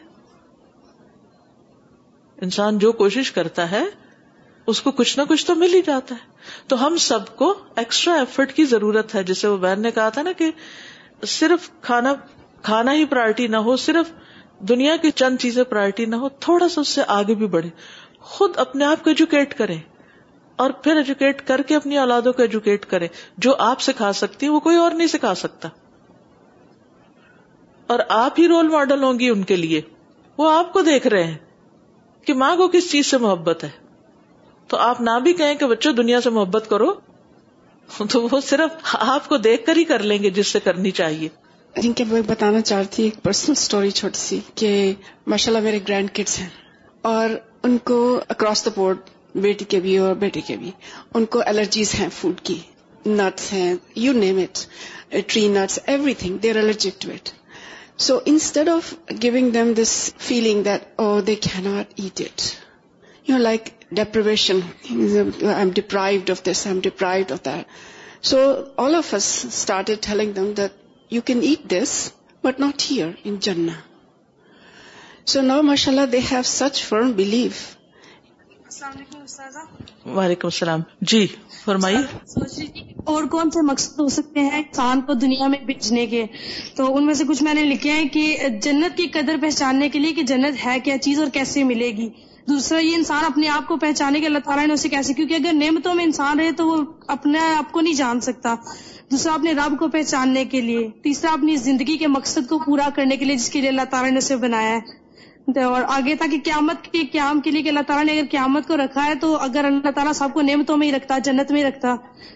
انسان 2.45 2.79
جو 2.85 2.93
کوشش 3.03 3.31
کرتا 3.33 3.71
ہے 3.71 3.83
اس 4.71 4.81
کو 4.83 4.91
کچھ 5.01 5.19
نہ 5.19 5.25
کچھ 5.29 5.47
تو 5.47 5.55
مل 5.61 5.75
ہی 5.75 5.81
جاتا 5.87 6.15
ہے 6.15 6.67
تو 6.69 6.87
ہم 6.87 6.97
سب 7.07 7.35
کو 7.37 7.55
ایکسٹرا 7.83 8.15
ایفرٹ 8.19 8.53
کی 8.55 8.65
ضرورت 8.75 9.15
ہے 9.15 9.23
جسے 9.31 9.49
وہ 9.49 9.57
بہن 9.67 9.81
نے 9.83 9.91
کہا 9.99 10.09
تھا 10.17 10.23
نا 10.23 10.33
کہ 10.39 10.51
صرف 11.37 11.69
کھانا 11.89 12.15
کھانا 12.63 12.93
ہی 12.95 13.05
پرائرٹی 13.11 13.47
نہ 13.53 13.57
ہو 13.67 13.77
صرف 13.87 14.11
دنیا 14.69 14.97
کی 15.03 15.11
چند 15.21 15.37
چیزیں 15.41 15.63
پرائرٹی 15.69 16.05
نہ 16.07 16.17
ہو 16.25 16.29
تھوڑا 16.47 16.69
سا 16.69 16.81
اس 16.81 16.89
سے 16.99 17.03
آگے 17.19 17.35
بھی 17.43 17.47
بڑھے 17.55 17.69
خود 18.33 18.57
اپنے 18.65 18.85
آپ 18.85 19.05
کو 19.05 19.11
ایجوکیٹ 19.11 19.55
کرے 19.59 19.77
اور 20.65 20.71
پھر 20.85 20.97
ایجوکیٹ 20.97 21.47
کر 21.47 21.63
کے 21.69 21.77
اپنی 21.77 21.99
اولادوں 21.99 22.33
کو 22.33 22.43
ایجوکیٹ 22.43 22.85
کرے 22.87 23.07
جو 23.47 23.55
آپ 23.69 23.81
سکھا 23.83 24.13
سکتی 24.23 24.49
وہ 24.49 24.61
کوئی 24.67 24.77
اور 24.77 24.91
نہیں 24.97 25.07
سکھا 25.17 25.35
سکتا 25.45 25.69
اور 27.93 27.99
آپ 28.23 28.41
ہی 28.41 28.49
رول 28.49 28.69
ماڈل 28.73 29.03
ہوں 29.03 29.19
گی 29.19 29.29
ان 29.29 29.43
کے 29.45 29.57
لیے 29.57 29.81
وہ 30.39 30.51
آپ 30.59 30.73
کو 30.73 30.83
دیکھ 30.91 31.07
رہے 31.07 31.25
ہیں 31.25 31.37
کہ 32.27 32.35
ماں 32.43 32.55
کو 32.57 32.69
کس 32.73 32.91
چیز 32.91 33.07
سے 33.11 33.19
محبت 33.19 33.65
ہے 33.65 33.71
تو 34.69 34.77
آپ 34.89 35.01
نہ 35.01 35.19
بھی 35.23 35.33
کہیں 35.41 35.55
کہ 35.61 35.67
بچوں 35.67 35.93
دنیا 35.93 36.21
سے 36.27 36.31
محبت 36.31 36.67
کرو 36.71 36.93
تو 38.11 38.23
وہ 38.31 38.41
صرف 38.49 38.95
آپ 39.15 39.29
کو 39.29 39.37
دیکھ 39.49 39.65
کر 39.67 39.77
ہی 39.77 39.85
کر 39.85 40.03
لیں 40.11 40.23
گے 40.23 40.31
جس 40.41 40.47
سے 40.53 40.61
کرنی 40.65 40.91
چاہیے 41.01 41.29
میں 41.77 42.21
بتانا 42.27 42.61
چاہتی 42.61 42.83
رہتی 42.93 43.03
ایک 43.03 43.23
پرسنل 43.23 43.55
اسٹوری 43.59 43.91
چھوٹی 43.99 44.19
سی 44.19 44.39
کہ 44.61 44.71
ماشاء 45.33 45.51
اللہ 45.53 45.65
میرے 45.65 45.79
گرینڈ 45.89 46.11
کڈس 46.15 46.39
ہیں 46.39 46.49
اور 47.11 47.31
ان 47.69 47.77
کو 47.91 47.99
اکراس 48.35 48.65
دا 48.65 48.71
بورڈ 48.77 49.11
بیٹی 49.43 49.65
کے 49.75 49.81
بھی 49.81 49.97
اور 50.07 50.15
بیٹے 50.23 50.41
کے 50.47 50.57
بھی 50.63 50.71
ان 51.15 51.25
کو 51.35 51.43
الرجیز 51.47 51.95
ہیں 51.99 52.09
فوڈ 52.17 52.41
کی 52.49 52.59
نٹس 53.07 53.53
ہیں 53.53 53.75
you 54.05 54.13
name 54.13 54.39
it 54.45 54.59
tree 55.33 55.47
nuts 55.59 55.79
everything 56.19 56.37
they 56.43 56.51
are 56.53 56.57
allergic 56.63 57.01
to 57.03 57.11
it 57.13 57.29
so 58.07 58.19
instead 58.33 58.69
of 58.69 58.93
giving 59.23 59.51
them 59.59 59.73
this 59.83 59.95
feeling 60.29 60.63
that 60.65 60.89
oh 61.01 61.21
they 61.27 61.35
can 61.45 61.63
not 61.69 62.01
eat 62.01 62.21
it 62.27 62.43
you 63.31 63.39
like 63.39 63.69
deprivation 63.97 64.59
I 64.95 65.17
am 65.57 65.71
deprived 65.75 66.31
of 66.31 66.43
this 66.51 66.67
I 66.67 66.75
am 66.75 66.81
deprived 66.91 67.33
of 67.33 67.45
that 67.47 68.27
so 68.31 68.39
all 68.85 68.95
of 68.95 69.15
us 69.15 69.35
start 69.49 69.91
it 69.91 70.09
them 70.37 70.53
that 70.57 70.80
you 71.15 71.21
can 71.27 71.41
eat 71.43 71.61
this 71.71 71.93
but 72.45 72.59
not 72.61 72.83
here 72.91 73.07
in 73.29 73.37
جنا 73.47 73.73
so 75.31 75.41
نا 75.43 75.61
ماشاء 75.69 75.91
اللہ 75.93 76.07
they 76.13 76.19
have 76.31 76.43
such 76.51 76.83
firm 76.89 77.11
blue 77.17 77.49
السلام 77.51 78.93
علیکم 78.97 79.23
استاذہ 79.23 80.13
وعلیکم 80.17 80.47
السلام 80.53 80.81
جی 81.13 81.27
فرمائیے 81.65 82.01
سوچ 82.35 82.53
رہی 82.59 82.67
تھی 82.77 82.83
اور 83.15 83.25
کون 83.33 83.51
سے 83.57 83.63
مقصد 83.71 83.99
ہو 84.01 84.09
سکتے 84.19 84.41
ہیں 84.41 84.59
انسان 84.59 85.01
کو 85.07 85.15
دنیا 85.25 85.47
میں 85.55 85.59
بھیجنے 85.73 86.07
کے 86.15 86.25
تو 86.77 86.95
ان 86.97 87.07
میں 87.07 87.15
سے 87.15 87.25
کچھ 87.29 87.43
میں 87.43 87.55
نے 87.55 87.63
لکھے 87.73 87.93
ہیں 87.93 88.09
کہ 88.13 88.27
جنت 88.63 88.97
کی 88.97 89.07
قدر 89.19 89.37
پہچاننے 89.43 89.89
کے 89.93 89.99
لیے 89.99 90.13
کہ 90.15 90.23
جنت 90.33 90.65
ہے 90.67 90.79
کیا 90.85 90.99
چیز 91.09 91.19
اور 91.21 91.29
کیسے 91.41 91.65
ملے 91.73 91.91
گی 91.97 92.09
دوسرا 92.49 92.79
یہ 92.79 92.95
انسان 92.97 93.25
اپنے 93.25 93.49
آپ 93.57 93.67
کو 93.69 93.77
پہچانے 93.87 94.21
کے 94.21 94.27
اللہ 94.27 94.39
تعالیٰ 94.45 94.67
نے 94.67 94.73
اسے 94.75 94.89
کیسے 94.89 95.15
کیونکہ 95.15 95.35
اگر 95.35 95.53
نعمتوں 95.55 95.95
میں 95.95 96.05
انسان 96.05 96.41
رہے 96.41 96.53
تو 96.63 96.67
وہ 96.69 96.81
اپنے 97.17 97.39
آپ 97.57 97.73
کو 97.73 97.81
نہیں 97.81 97.95
جان 97.95 98.21
سکتا 98.31 98.55
دوسرا 99.13 99.33
اپنے 99.35 99.53
رب 99.53 99.75
کو 99.79 99.87
پہچاننے 99.93 100.45
کے 100.51 100.61
لیے 100.61 100.87
تیسرا 101.03 101.33
اپنی 101.33 101.55
زندگی 101.67 101.97
کے 101.99 102.07
مقصد 102.09 102.49
کو 102.49 102.59
پورا 102.65 102.89
کرنے 102.97 103.17
کے 103.17 103.25
لیے 103.25 103.37
جس 103.37 103.49
کے 103.51 103.61
لیے 103.61 103.69
اللہ 103.69 103.89
تعالیٰ 103.91 104.11
نے 104.11 104.19
اسے 104.19 104.37
بنایا 104.45 104.77
ہے 104.77 105.63
اور 105.65 105.83
آگے 105.95 106.15
تھا 106.17 106.27
کہ 106.31 106.39
قیامت 106.45 106.83
کے 106.93 107.03
قیام 107.13 107.41
کے 107.45 107.51
لیے 107.51 107.63
کہ 107.63 107.69
اللہ 107.69 107.87
تعالیٰ 107.87 108.05
نے 108.05 108.19
اگر 108.19 108.29
قیامت 108.31 108.67
کو 108.69 108.77
رکھا 108.77 109.05
ہے 109.07 109.15
تو 109.21 109.35
اگر 109.47 109.65
اللہ 109.65 109.91
تعالیٰ 109.95 110.13
سب 110.17 110.35
کو 110.35 110.43
نعمتوں 110.49 110.77
میں 110.83 110.87
ہی 110.87 110.93
رکھتا 110.93 111.19
جنت 111.29 111.51
میں 111.53 111.61
ہی 111.61 111.67
رکھتا 111.67 111.95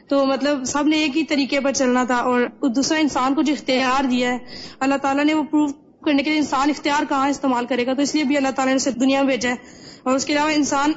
تو 0.08 0.24
مطلب 0.32 0.64
سب 0.72 0.86
نے 0.88 0.96
ایک 1.02 1.16
ہی 1.16 1.22
طریقے 1.34 1.60
پر 1.66 1.72
چلنا 1.82 2.04
تھا 2.04 2.16
اور 2.30 2.40
دوسرا 2.76 2.98
انسان 3.00 3.34
کو 3.34 3.42
جو 3.42 3.52
اختیار 3.56 4.10
دیا 4.10 4.32
ہے 4.32 4.38
اللہ 4.86 5.02
تعالیٰ 5.02 5.24
نے 5.24 5.34
وہ 5.34 5.42
پروف 5.50 5.72
کرنے 6.04 6.22
کے 6.22 6.30
لیے 6.30 6.38
انسان 6.38 6.70
اختیار 6.70 7.08
کہاں 7.08 7.28
استعمال 7.36 7.66
کرے 7.68 7.86
گا 7.86 7.94
تو 7.94 8.02
اس 8.08 8.14
لیے 8.14 8.24
بھی 8.32 8.36
اللہ 8.36 8.56
تعالیٰ 8.56 8.72
نے 8.72 8.76
اسے 8.82 8.90
دنیا 9.04 9.20
میں 9.22 9.28
بھیجا 9.36 9.50
ہے 9.50 9.92
اور 10.02 10.14
اس 10.16 10.24
کے 10.24 10.32
علاوہ 10.32 10.50
انسان 10.56 10.92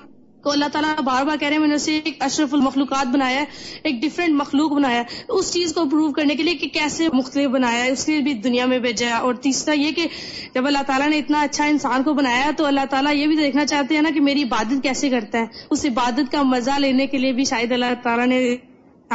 تو 0.47 0.51
اللہ 0.51 0.65
تعالیٰ 0.71 0.93
بار 1.03 1.23
بار 1.25 1.37
کہہ 1.37 1.47
رہے 1.47 1.55
ہیں 1.55 1.59
میں 1.61 1.67
نے 1.67 1.75
اسے 1.75 1.93
ایک 2.05 2.21
اشرف 2.23 2.53
المخلوقات 2.53 3.07
بنایا 3.13 3.43
ایک 3.89 3.95
ڈفرینٹ 4.01 4.33
مخلوق 4.41 4.71
بنایا 4.73 5.01
اس 5.37 5.51
چیز 5.53 5.73
کو 5.75 5.83
پروو 5.91 6.11
کرنے 6.19 6.35
کے 6.35 6.43
لیے 6.43 6.55
کہ 6.57 6.67
کیسے 6.73 7.07
مختلف 7.13 7.49
بنایا 7.53 7.83
اس 7.95 8.07
لیے 8.09 8.19
بھی 8.27 8.33
دنیا 8.45 8.65
میں 8.73 8.77
بھیجا 8.85 9.07
ہے 9.07 9.13
اور 9.29 9.33
تیسرا 9.47 9.73
یہ 9.77 9.91
کہ 9.95 10.07
جب 10.53 10.67
اللہ 10.67 10.83
تعالیٰ 10.87 11.09
نے 11.09 11.17
اتنا 11.23 11.41
اچھا 11.49 11.65
انسان 11.73 12.03
کو 12.03 12.13
بنایا 12.21 12.49
تو 12.57 12.65
اللہ 12.65 12.85
تعالیٰ 12.89 13.13
یہ 13.15 13.27
بھی 13.27 13.35
دیکھنا 13.41 13.65
چاہتے 13.73 13.95
ہیں 13.95 14.01
نا 14.01 14.09
کہ 14.15 14.21
میری 14.29 14.43
عبادت 14.49 14.81
کیسے 14.83 15.09
کرتا 15.15 15.37
ہے 15.39 15.65
اس 15.69 15.85
عبادت 15.91 16.31
کا 16.31 16.43
مزہ 16.55 16.79
لینے 16.85 17.07
کے 17.07 17.17
لیے 17.23 17.33
بھی 17.41 17.45
شاید 17.51 17.71
اللہ 17.79 17.93
تعالیٰ 18.03 18.27
نے 18.35 18.39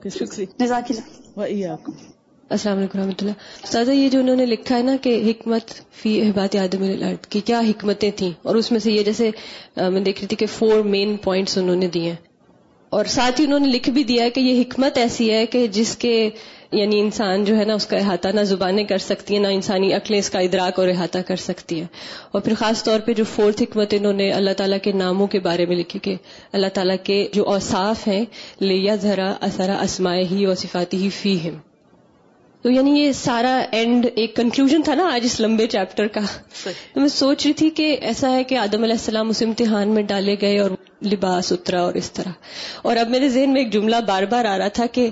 السلام 2.55 2.79
علیکم 2.79 2.99
رحمۃ 2.99 3.21
اللہ 3.23 3.67
سادہ 3.67 3.91
یہ 3.93 4.09
جو 4.15 4.19
انہوں 4.21 4.37
نے 4.37 4.47
لکھا 4.47 4.77
ہے 4.77 4.83
نا 4.83 4.95
کہ 5.03 5.11
حکمت 5.27 5.71
فی 6.01 6.11
احبات 6.23 6.57
آدم 6.63 6.83
الارض 6.83 7.27
کی 7.35 7.41
کیا 7.51 7.61
حکمتیں 7.69 8.11
تھیں 8.17 8.31
اور 8.49 8.55
اس 8.61 8.71
میں 8.73 8.81
سے 8.87 8.93
یہ 8.93 9.05
جیسے 9.05 9.31
میں 9.93 10.01
دیکھ 10.09 10.19
رہی 10.21 10.27
تھی 10.29 10.37
کہ 10.43 10.47
فور 10.57 10.83
مین 10.95 11.17
پوائنٹس 11.29 11.57
انہوں 11.59 11.77
نے 11.83 11.87
دیے 11.95 12.13
اور 12.99 13.05
ساتھ 13.15 13.41
ہی 13.41 13.45
انہوں 13.47 13.61
نے 13.67 13.69
لکھ 13.73 13.89
بھی 13.99 14.03
دیا 14.13 14.25
ہے 14.25 14.31
کہ 14.37 14.41
یہ 14.41 14.61
حکمت 14.61 14.99
ایسی 15.05 15.31
ہے 15.33 15.45
کہ 15.55 15.67
جس 15.79 15.97
کے 16.05 16.13
یعنی 16.81 17.01
انسان 17.07 17.45
جو 17.45 17.57
ہے 17.59 17.65
نا 17.71 17.75
اس 17.81 17.87
کا 17.87 17.97
احاطہ 17.97 18.29
نہ 18.35 18.43
زبانیں 18.53 18.85
کر 18.93 18.99
سکتی 19.07 19.35
ہیں 19.35 19.43
نہ 19.43 19.49
انسانی 19.59 19.93
عقلیں 19.95 20.19
اس 20.19 20.31
کا 20.37 20.45
ادراک 20.51 20.79
اور 20.79 20.89
احاطہ 20.89 21.19
کر 21.33 21.37
سکتی 21.49 21.81
ہے 21.81 21.87
اور 22.33 22.41
پھر 22.41 22.55
خاص 22.65 22.85
طور 22.85 23.01
پہ 23.07 23.13
جو 23.21 23.25
فورتھ 23.35 23.63
حکمت 23.63 23.95
انہوں 23.99 24.13
نے 24.23 24.31
اللہ 24.43 24.59
تعالیٰ 24.63 24.79
کے 24.83 24.93
ناموں 25.07 25.27
کے 25.37 25.41
بارے 25.51 25.67
میں 25.73 25.77
لکھی 25.83 26.01
کہ 26.11 26.15
اللہ 26.61 26.75
تعالیٰ 26.81 26.97
کے 27.05 27.21
جو 27.35 27.49
اوساف 27.57 28.07
ہیں 28.09 28.25
لیا 28.69 28.95
ذرا 29.09 29.33
اثرا 29.51 29.81
اسمائے 29.91 30.25
ہی 30.31 30.45
اور 30.53 30.65
صفاتی 30.67 31.03
ہی 31.05 31.11
فی 31.23 31.37
ہم 31.49 31.59
تو 32.63 32.71
یعنی 32.71 32.91
یہ 33.01 33.11
سارا 33.19 33.55
اینڈ 33.77 34.07
ایک 34.23 34.35
کنکلوژن 34.37 34.83
تھا 34.85 34.95
نا 34.95 35.07
آج 35.13 35.25
اس 35.25 35.39
لمبے 35.41 35.67
چیپٹر 35.71 36.07
کا 36.17 36.21
تو 36.65 37.01
میں 37.01 37.09
سوچ 37.15 37.45
رہی 37.45 37.53
تھی 37.61 37.71
کہ 37.79 37.87
ایسا 38.11 38.31
ہے 38.33 38.45
کہ 38.51 38.59
آدم 38.65 38.83
علیہ 38.83 38.99
السلام 39.01 39.29
اس 39.31 39.43
امتحان 39.47 39.89
میں 39.95 40.03
ڈالے 40.13 40.37
گئے 40.41 40.59
اور 40.59 40.71
لباس 41.13 41.51
اترا 41.53 41.81
اور 41.85 41.95
اس 42.03 42.11
طرح 42.19 42.33
اور 42.91 42.97
اب 42.97 43.09
میرے 43.15 43.29
ذہن 43.29 43.53
میں 43.53 43.61
ایک 43.63 43.73
جملہ 43.73 43.97
بار 44.09 44.23
بار 44.35 44.45
آ 44.53 44.57
رہا 44.59 44.69
تھا 44.79 44.87
کہ 44.99 45.09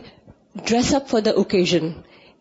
dress 0.68 0.94
up 0.94 1.08
for 1.10 1.20
the 1.26 1.30
occasion 1.42 1.90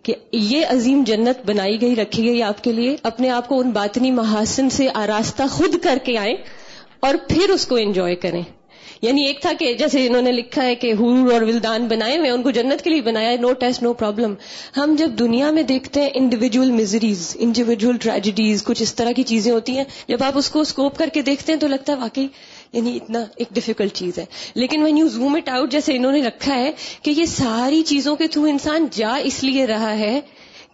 کہ 0.07 0.15
یہ 0.51 0.65
عظیم 0.73 1.03
جنت 1.07 1.45
بنائی 1.45 1.81
گئی 1.81 1.95
رکھی 1.95 2.25
گئی 2.27 2.43
آپ 2.51 2.63
کے 2.63 2.71
لیے 2.71 2.95
اپنے 3.11 3.29
آپ 3.39 3.47
کو 3.47 3.59
ان 3.59 3.71
باطنی 3.81 4.11
محاسن 4.21 4.69
سے 4.77 4.87
آراستہ 5.03 5.47
خود 5.51 5.75
کر 5.83 5.97
کے 6.03 6.17
آئیں 6.17 6.35
اور 7.07 7.15
پھر 7.29 7.49
اس 7.53 7.65
کو 7.67 7.75
انجوائے 7.85 8.15
کریں 8.27 8.41
یعنی 9.01 9.23
ایک 9.25 9.41
تھا 9.41 9.51
کہ 9.59 9.73
جیسے 9.79 10.05
انہوں 10.07 10.21
نے 10.21 10.31
لکھا 10.31 10.63
ہے 10.65 10.73
کہ 10.75 10.93
حور 10.99 11.31
اور 11.33 11.41
ولدان 11.49 11.87
بنائے 11.87 12.17
ہوئے 12.17 12.29
ان 12.29 12.41
کو 12.43 12.51
جنت 12.57 12.81
کے 12.83 12.89
لیے 12.89 13.01
بنایا 13.01 13.29
ہے 13.29 13.37
نو 13.41 13.51
ٹیسٹ 13.61 13.83
نو 13.83 13.93
پرابلم 14.01 14.33
ہم 14.77 14.95
جب 14.99 15.11
دنیا 15.19 15.51
میں 15.57 15.63
دیکھتے 15.73 16.01
ہیں 16.01 16.09
انڈیویجل 16.21 16.71
مزریز 16.79 17.35
انڈیویجل 17.47 17.97
ٹریجڈیز 18.07 18.63
کچھ 18.69 18.81
اس 18.83 18.93
طرح 18.95 19.11
کی 19.19 19.23
چیزیں 19.31 19.51
ہوتی 19.51 19.77
ہیں 19.77 19.83
جب 20.07 20.23
آپ 20.29 20.37
اس 20.37 20.49
کو 20.55 20.61
اسکوپ 20.67 20.97
کر 20.97 21.09
کے 21.13 21.21
دیکھتے 21.31 21.53
ہیں 21.53 21.59
تو 21.59 21.67
لگتا 21.75 21.93
ہے 21.93 21.97
واقعی 22.01 22.27
یعنی 22.73 22.95
اتنا 22.95 23.23
ایک 23.43 23.47
ڈفیکلٹ 23.53 23.93
چیز 24.01 24.17
ہے 24.19 24.25
لیکن 24.61 24.83
when 24.83 24.97
you 24.97 25.07
zoom 25.17 25.35
it 25.35 25.49
out 25.49 25.71
جیسے 25.71 25.95
انہوں 25.97 26.11
نے 26.11 26.21
رکھا 26.27 26.55
ہے 26.55 26.71
کہ 27.03 27.11
یہ 27.19 27.25
ساری 27.37 27.81
چیزوں 27.93 28.15
کے 28.15 28.27
تھرو 28.35 28.43
انسان 28.55 28.85
جا 29.01 29.13
اس 29.31 29.43
لیے 29.43 29.65
رہا 29.73 29.97
ہے 29.99 30.19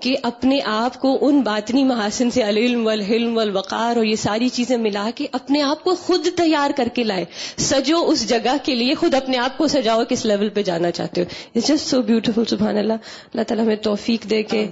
کہ 0.06 0.16
اپنے 0.30 0.60
آپ 0.72 1.00
کو 1.02 1.12
ان 1.28 1.40
باطنی 1.46 1.84
محاسن 1.92 2.30
سے 2.32 2.42
العلم 2.44 2.86
والحلم 2.86 3.38
الوقار 3.40 3.96
اور 3.98 4.06
یہ 4.06 4.16
ساری 4.24 4.50
چیزیں 4.58 4.76
ملا 4.82 5.10
کے 5.16 5.28
اپنے 5.38 5.62
آپ 5.70 5.84
کو 5.84 5.94
خود 6.02 6.28
تیار 6.38 6.72
کر 6.78 6.88
کے 6.96 7.04
لائے 7.04 7.24
سجو 7.70 8.04
اس 8.12 8.28
جگہ 8.30 8.56
کے 8.66 8.76
لیے 8.82 8.96
خود 9.02 9.14
اپنے 9.22 9.38
آپ 9.46 9.58
کو 9.58 9.68
سجاؤ 9.78 10.04
کس 10.10 10.26
لیول 10.32 10.50
پہ 10.58 10.64
جانا 10.70 10.92
چاہتے 11.00 11.22
ہو 11.22 11.34
اٹس 11.56 11.68
جسٹ 11.68 11.90
سو 11.90 12.02
بیوٹیفل 12.14 12.46
سبحان 12.56 12.78
اللہ 12.84 13.10
اللہ 13.34 13.48
تعالیٰ 13.48 13.66
ہمیں 13.66 13.76
توفیق 13.92 14.30
دے 14.30 14.42
کے 14.54 14.66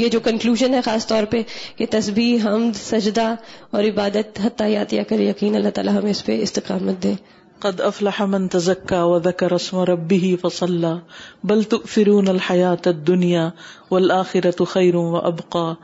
یہ 0.00 0.08
جو 0.16 0.20
کنکلوژن 0.30 0.74
ہے 0.74 0.80
خاص 0.84 1.06
طور 1.08 1.24
پہ 1.34 1.42
یہ 1.78 1.86
تصبیح 1.98 2.48
ہم 2.50 2.70
سجدہ 2.84 3.32
اور 3.70 3.82
عبادت 3.94 4.40
حتیات 4.46 4.92
یا 4.92 5.02
کر 5.08 5.20
یقین 5.30 5.56
اللہ 5.56 5.76
تعالیٰ 5.80 5.96
ہمیں 6.00 6.10
اس 6.10 6.24
پہ 6.26 6.40
استقامت 6.42 7.02
دے 7.02 7.14
قد 7.62 7.80
افلح 7.86 8.18
من 8.32 8.48
تزكى 8.48 8.98
وذكر 9.12 9.54
اسم 9.54 9.78
ربه 9.88 10.38
فصلى 10.42 11.02
بل 11.50 11.64
تؤثرون 11.70 12.28
الحياه 12.32 12.82
الدنيا 12.90 13.46
والاخره 13.90 14.64
خير 14.74 14.96
وابقى 14.96 15.76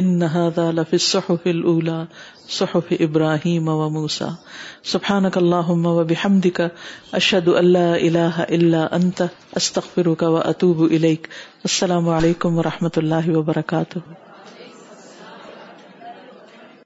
ان 0.00 0.22
هذا 0.22 0.64
لفي 0.78 0.98
الصحف 1.02 1.46
الاولى 1.46 2.08
صحف 2.56 2.90
ابراهيم 3.08 3.68
وموسى 3.80 4.30
سبحانك 4.94 5.36
اللهم 5.42 5.86
وبحمدك 5.98 6.72
اشهد 7.20 7.48
ان 7.60 7.70
لا 7.78 7.86
اله 7.96 8.48
الا 8.58 8.80
انت 8.96 9.22
استغفرك 9.62 10.22
واتوب 10.38 10.82
اليك 10.90 11.30
السلام 11.70 12.10
عليكم 12.18 12.60
ورحمه 12.62 12.92
الله 13.04 13.38
وبركاته 13.38 14.29